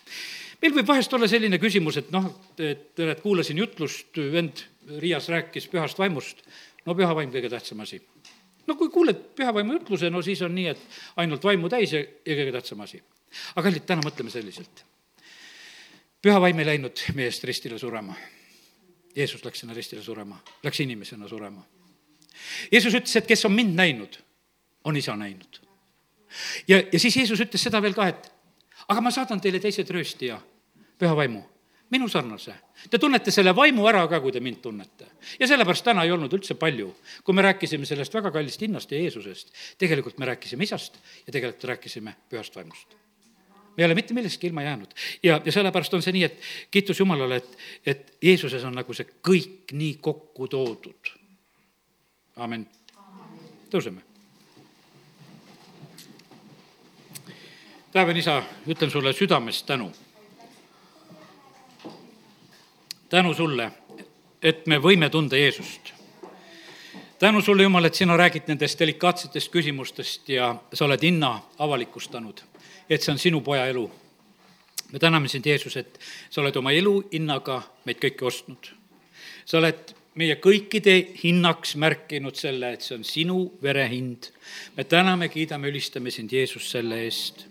meil 0.62 0.74
võib 0.76 0.88
vahest 0.88 1.12
olla 1.12 1.28
selline 1.28 1.58
küsimus, 1.58 1.96
et 1.98 2.12
noh, 2.12 2.28
et, 2.58 2.92
et 3.00 3.20
kuulasin 3.20 3.58
jutlust, 3.58 4.16
vend 4.32 4.66
Riias 4.98 5.28
rääkis 5.30 5.68
pühast 5.70 5.98
vaimust, 5.98 6.42
no 6.86 6.94
püha 6.98 7.14
vaim 7.14 7.30
kõige 7.32 7.50
tähtsam 7.50 7.80
asi. 7.80 8.02
no 8.66 8.76
kui 8.76 8.90
kuuled 8.90 9.24
püha 9.36 9.54
vaimu 9.54 9.78
jutluse, 9.78 10.10
no 10.10 10.22
siis 10.22 10.42
on 10.42 10.54
nii, 10.54 10.68
et 10.68 11.00
ainult 11.16 11.44
vaimu 11.44 11.68
täis 11.72 11.92
ja, 11.92 12.00
ja 12.00 12.38
kõige 12.38 12.52
tähtsam 12.58 12.84
asi. 12.84 13.02
aga 13.56 13.68
kallid, 13.68 13.86
täna 13.86 14.04
mõtleme 14.04 14.30
selliselt. 14.30 14.84
püha 16.22 16.40
vaim 16.40 16.58
ei 16.58 16.70
läinud 16.74 17.08
meie 17.14 17.32
eest 17.32 17.44
ristile 17.44 17.78
surema 17.78 18.16
Jeesus 19.16 19.44
läks 19.44 19.62
sinna 19.62 19.74
ristile 19.76 20.02
surema, 20.02 20.38
läks 20.64 20.80
inimesena 20.80 21.28
surema. 21.28 21.64
Jeesus 22.72 22.94
ütles, 22.96 23.14
et 23.18 23.28
kes 23.28 23.44
on 23.44 23.52
mind 23.52 23.76
näinud, 23.76 24.18
on 24.84 24.96
isa 24.96 25.16
näinud. 25.16 25.60
ja, 26.68 26.82
ja 26.92 26.98
siis 26.98 27.16
Jeesus 27.16 27.40
ütles 27.40 27.62
seda 27.62 27.82
veel 27.82 27.94
ka, 27.94 28.08
et 28.08 28.30
aga 28.88 29.00
ma 29.00 29.12
saadan 29.12 29.40
teile 29.40 29.60
teise 29.60 29.84
trööstija, 29.84 30.40
püha 30.98 31.16
vaimu, 31.16 31.42
minu 31.92 32.08
sarnase. 32.08 32.54
Te 32.90 32.98
tunnete 32.98 33.30
selle 33.30 33.52
vaimu 33.56 33.84
ära 33.86 34.06
ka, 34.08 34.20
kui 34.20 34.32
te 34.32 34.40
mind 34.40 34.62
tunnete. 34.64 35.06
ja 35.40 35.46
sellepärast 35.46 35.84
täna 35.84 36.04
ei 36.04 36.12
olnud 36.12 36.32
üldse 36.32 36.54
palju, 36.54 36.94
kui 37.24 37.34
me 37.34 37.42
rääkisime 37.42 37.86
sellest 37.86 38.14
väga 38.14 38.32
kallist 38.32 38.60
hinnast 38.60 38.92
ja 38.92 38.98
Jeesusest, 38.98 39.52
tegelikult 39.78 40.18
me 40.18 40.26
rääkisime 40.32 40.64
isast 40.64 40.98
ja 41.26 41.32
tegelikult 41.32 41.64
rääkisime 41.74 42.16
pühast 42.30 42.56
vaimust 42.56 42.96
me 43.76 43.82
ei 43.82 43.84
ole 43.84 43.94
mitte 43.94 44.14
millestki 44.14 44.46
ilma 44.46 44.62
jäänud. 44.62 44.88
ja, 45.22 45.40
ja 45.44 45.52
sellepärast 45.52 45.94
on 45.94 46.02
see 46.02 46.12
nii, 46.12 46.24
et 46.24 46.40
kiitus 46.70 47.00
Jumalale, 47.00 47.36
et, 47.36 47.58
et 47.86 48.16
Jeesuses 48.22 48.64
on 48.64 48.74
nagu 48.76 48.94
see 48.94 49.06
kõik 49.28 49.72
nii 49.72 49.94
kokku 50.00 50.48
toodud. 50.48 51.12
amin. 52.36 52.66
tõuseme. 53.70 54.02
taevane 57.92 58.18
isa, 58.18 58.42
ütlen 58.68 58.90
sulle 58.90 59.12
südamest 59.12 59.66
tänu. 59.66 59.92
tänu 63.08 63.34
sulle, 63.34 63.72
et 64.42 64.66
me 64.66 64.78
võime 64.78 65.10
tunda 65.10 65.36
Jeesust 65.36 65.92
tänu 67.18 67.40
sulle, 67.40 67.62
Jumal, 67.62 67.84
et 67.84 67.94
sina 67.94 68.16
räägid 68.16 68.48
nendest 68.48 68.78
delikaatsetest 68.78 69.52
küsimustest 69.52 70.28
ja 70.28 70.56
sa 70.72 70.84
oled 70.84 71.02
hinna 71.02 71.40
avalikustanud 71.58 72.42
et 72.88 73.02
see 73.02 73.12
on 73.12 73.18
sinu 73.18 73.40
poja 73.40 73.66
elu. 73.66 73.90
me 74.92 74.98
täname 74.98 75.28
sind, 75.28 75.46
Jeesus, 75.46 75.76
et 75.76 75.98
sa 76.30 76.40
oled 76.40 76.56
oma 76.56 76.72
elu 76.72 77.08
hinnaga 77.12 77.62
meid 77.84 77.98
kõiki 78.02 78.26
ostnud. 78.26 78.72
sa 79.44 79.58
oled 79.58 79.94
meie 80.14 80.36
kõikide 80.36 80.94
hinnaks 81.22 81.76
märkinud 81.80 82.36
selle, 82.36 82.74
et 82.74 82.84
see 82.84 82.96
on 82.98 83.04
sinu 83.04 83.38
verehind. 83.62 84.30
me 84.76 84.84
täname, 84.84 85.28
kiidame, 85.28 85.68
ülistame 85.68 86.10
sind, 86.10 86.32
Jeesus, 86.32 86.70
selle 86.70 87.02
eest. 87.04 87.46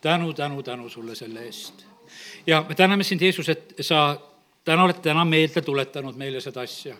tänu, 0.00 0.32
tänu, 0.32 0.62
tänu 0.62 0.88
sulle 0.88 1.14
selle 1.14 1.44
eest. 1.46 1.86
ja 2.46 2.64
me 2.68 2.74
täname 2.74 3.04
sind, 3.04 3.22
Jeesus, 3.22 3.48
et 3.48 3.74
sa 3.80 4.18
täna 4.64 4.84
oled 4.84 4.98
täna 5.02 5.24
meelde 5.24 5.62
tuletanud 5.62 6.16
meile 6.16 6.40
seda 6.40 6.60
asja. 6.66 6.96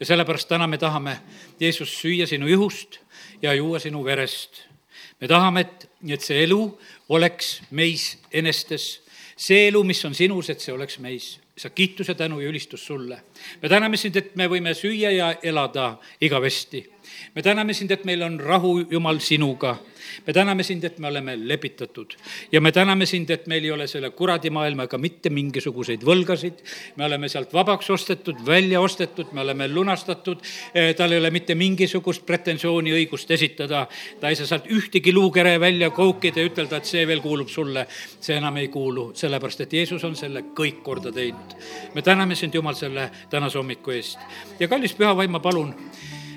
ja 0.00 0.06
sellepärast 0.06 0.48
täna 0.48 0.66
me 0.66 0.78
tahame, 0.78 1.18
Jeesus, 1.60 1.92
süüa 2.00 2.26
sinu 2.26 2.46
ihust 2.46 3.00
ja 3.42 3.54
juua 3.54 3.78
sinu 3.78 4.04
verest. 4.04 4.62
Me 5.22 5.28
tahame, 5.30 5.62
et, 5.62 5.84
et 6.10 6.24
see 6.24 6.42
elu 6.42 6.58
oleks 7.14 7.60
meis 7.70 8.16
enestes. 8.34 8.98
see 9.36 9.68
elu, 9.68 9.80
mis 9.86 10.04
on 10.04 10.14
sinus, 10.14 10.50
et 10.50 10.60
see 10.60 10.74
oleks 10.74 10.98
meis. 10.98 11.38
sa 11.56 11.70
kiituse, 11.70 12.14
tänu 12.14 12.40
ja 12.40 12.48
ülistus 12.48 12.86
sulle. 12.86 13.20
me 13.62 13.68
täname 13.68 13.96
sind, 13.96 14.16
et 14.16 14.34
me 14.36 14.48
võime 14.50 14.74
süüa 14.74 15.12
ja 15.14 15.34
elada 15.42 15.98
igavesti. 16.20 16.82
Me 17.34 17.42
täname 17.42 17.74
sind, 17.74 17.90
et 17.90 18.04
meil 18.04 18.22
on 18.22 18.40
rahu, 18.40 18.86
Jumal, 18.90 19.18
sinuga 19.18 19.78
me 20.26 20.32
täname 20.32 20.62
sind, 20.62 20.84
et 20.84 20.98
me 20.98 21.08
oleme 21.08 21.36
lepitatud 21.48 22.14
ja 22.52 22.60
me 22.60 22.72
täname 22.72 23.06
sind, 23.06 23.30
et 23.30 23.46
meil 23.46 23.64
ei 23.64 23.70
ole 23.70 23.86
selle 23.86 24.10
kuradimaailmaga 24.10 24.98
mitte 24.98 25.30
mingisuguseid 25.30 26.04
võlgasid. 26.04 26.62
me 26.96 27.04
oleme 27.04 27.28
sealt 27.28 27.52
vabaks 27.52 27.90
ostetud, 27.90 28.42
välja 28.46 28.80
ostetud, 28.80 29.32
me 29.32 29.40
oleme 29.40 29.68
lunastatud. 29.68 30.42
Eh, 30.74 30.94
tal 30.96 31.12
ei 31.12 31.18
ole 31.18 31.30
mitte 31.30 31.54
mingisugust 31.54 32.26
pretensiooni 32.26 32.92
õigust 32.92 33.30
esitada. 33.30 33.86
ta 34.20 34.28
ei 34.28 34.36
saa 34.36 34.46
sealt 34.46 34.66
ühtegi 34.66 35.12
luukere 35.12 35.58
välja 35.60 35.90
koukida 35.90 36.40
ja 36.40 36.46
ütelda, 36.46 36.76
et 36.76 36.86
see 36.86 37.06
veel 37.06 37.20
kuulub 37.20 37.48
sulle. 37.48 37.86
see 38.20 38.36
enam 38.36 38.56
ei 38.56 38.68
kuulu, 38.68 39.12
sellepärast 39.14 39.60
et 39.60 39.72
Jeesus 39.72 40.04
on 40.04 40.16
selle 40.16 40.44
kõik 40.54 40.82
korda 40.82 41.12
teinud. 41.12 41.56
me 41.94 42.02
täname 42.02 42.34
sind, 42.34 42.54
Jumal, 42.54 42.74
selle 42.74 43.10
tänase 43.30 43.58
hommiku 43.58 43.90
eest 43.90 44.18
ja 44.60 44.68
kallis 44.68 44.94
püha 44.94 45.16
vaim, 45.16 45.30
ma 45.30 45.40
palun, 45.40 45.74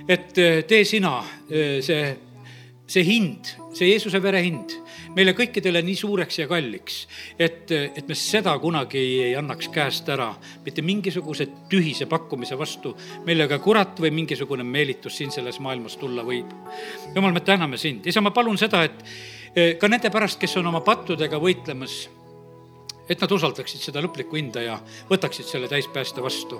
et 0.07 0.37
eh, 0.37 0.63
tee 0.67 0.85
sina 0.85 1.17
eh, 1.49 1.81
see 1.81 2.15
see 2.85 3.01
hind, 3.01 3.49
see 3.73 3.89
Jeesuse 3.89 4.19
vere 4.21 4.41
hind 4.45 4.75
meile 5.15 5.33
kõikidele 5.35 5.79
nii 5.85 5.95
suureks 5.97 6.41
ja 6.41 6.47
kalliks, 6.49 6.97
et, 7.39 7.71
et 7.71 8.07
me 8.07 8.17
seda 8.19 8.53
kunagi 8.61 8.99
ei 9.23 9.31
annaks 9.39 9.69
käest 9.73 10.09
ära, 10.11 10.27
mitte 10.65 10.83
mingisuguse 10.85 11.47
tühise 11.71 12.07
pakkumise 12.11 12.57
vastu, 12.59 12.93
millega 13.27 13.59
kurat 13.63 14.01
või 14.03 14.11
mingisugune 14.19 14.65
meelitus 14.67 15.17
siin 15.17 15.31
selles 15.33 15.61
maailmas 15.63 15.95
tulla 16.01 16.25
võib. 16.27 16.51
jumal, 17.15 17.33
me 17.33 17.41
täname 17.45 17.79
sind, 17.81 18.05
isa, 18.05 18.21
ma 18.21 18.35
palun 18.35 18.59
seda, 18.59 18.83
et 18.85 19.01
eh, 19.55 19.73
ka 19.79 19.89
nende 19.89 20.11
pärast, 20.11 20.39
kes 20.41 20.57
on 20.59 20.67
oma 20.73 20.83
pattudega 20.85 21.39
võitlemas 21.41 22.03
et 23.09 23.21
nad 23.21 23.31
usaldaksid 23.31 23.83
seda 23.83 24.01
lõplikku 24.03 24.37
hinda 24.39 24.63
ja 24.63 24.77
võtaksid 25.09 25.47
selle 25.47 25.69
täispääste 25.69 26.23
vastu. 26.23 26.59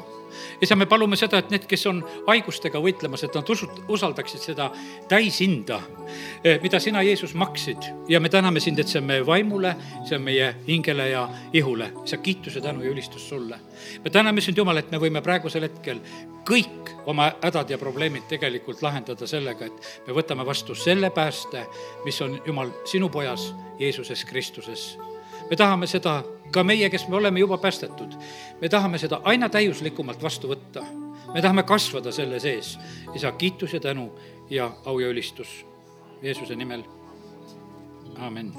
isa, 0.61 0.75
me 0.75 0.85
palume 0.85 1.15
seda, 1.15 1.39
et 1.39 1.49
need, 1.49 1.65
kes 1.69 1.85
on 1.87 2.01
haigustega 2.27 2.79
võitlemas, 2.81 3.23
et 3.23 3.35
nad 3.35 3.49
usut-, 3.49 3.81
usaldaksid 3.87 4.41
seda 4.43 4.69
täishinda, 5.07 5.79
eh, 6.43 6.59
mida 6.61 6.79
sina, 6.79 7.01
Jeesus, 7.03 7.33
maksid 7.33 7.89
ja 8.09 8.19
me 8.19 8.29
täname 8.29 8.59
sind, 8.59 8.79
et 8.79 8.91
see 8.91 8.99
on 8.99 9.07
meie 9.07 9.25
vaimule, 9.25 9.75
see 10.05 10.17
on 10.19 10.25
meie 10.27 10.53
hingele 10.67 11.09
ja 11.09 11.27
ihule. 11.53 11.91
isa, 12.03 12.17
kiituse, 12.17 12.61
tänu 12.61 12.83
ja 12.83 12.91
ülistus 12.91 13.29
sulle. 13.29 13.59
me 14.03 14.09
täname 14.09 14.41
sind, 14.41 14.57
Jumal, 14.57 14.77
et 14.77 14.91
me 14.91 14.97
võime 14.97 15.21
praegusel 15.21 15.69
hetkel 15.69 16.01
kõik 16.45 16.93
oma 17.05 17.31
hädad 17.41 17.69
ja 17.69 17.77
probleemid 17.77 18.27
tegelikult 18.29 18.81
lahendada 18.81 19.27
sellega, 19.27 19.65
et 19.65 20.07
me 20.07 20.13
võtame 20.13 20.45
vastu 20.45 20.75
selle 20.75 21.09
pääste, 21.09 21.65
mis 22.05 22.21
on, 22.21 22.41
Jumal, 22.45 22.69
sinu 22.85 23.09
pojas, 23.09 23.53
Jeesuses 23.79 24.25
Kristuses 24.25 24.95
me 25.49 25.55
tahame 25.55 25.87
seda, 25.87 26.23
ka 26.51 26.63
meie, 26.63 26.89
kes 26.89 27.07
me 27.07 27.15
oleme 27.15 27.39
juba 27.39 27.57
päästetud, 27.57 28.15
me 28.61 28.69
tahame 28.69 28.97
seda 28.97 29.21
aina 29.23 29.49
täiuslikumalt 29.49 30.23
vastu 30.23 30.51
võtta. 30.51 30.85
me 31.33 31.41
tahame 31.41 31.63
kasvada 31.63 32.11
selle 32.11 32.39
sees. 32.39 32.77
isa, 33.15 33.31
kiitus 33.31 33.73
ja 33.73 33.79
tänu 33.79 34.11
ja 34.49 34.71
au 34.85 34.99
ja 34.99 35.07
ülistus 35.07 35.65
Jeesuse 36.21 36.55
nimel. 36.55 36.83
amin. 38.17 38.53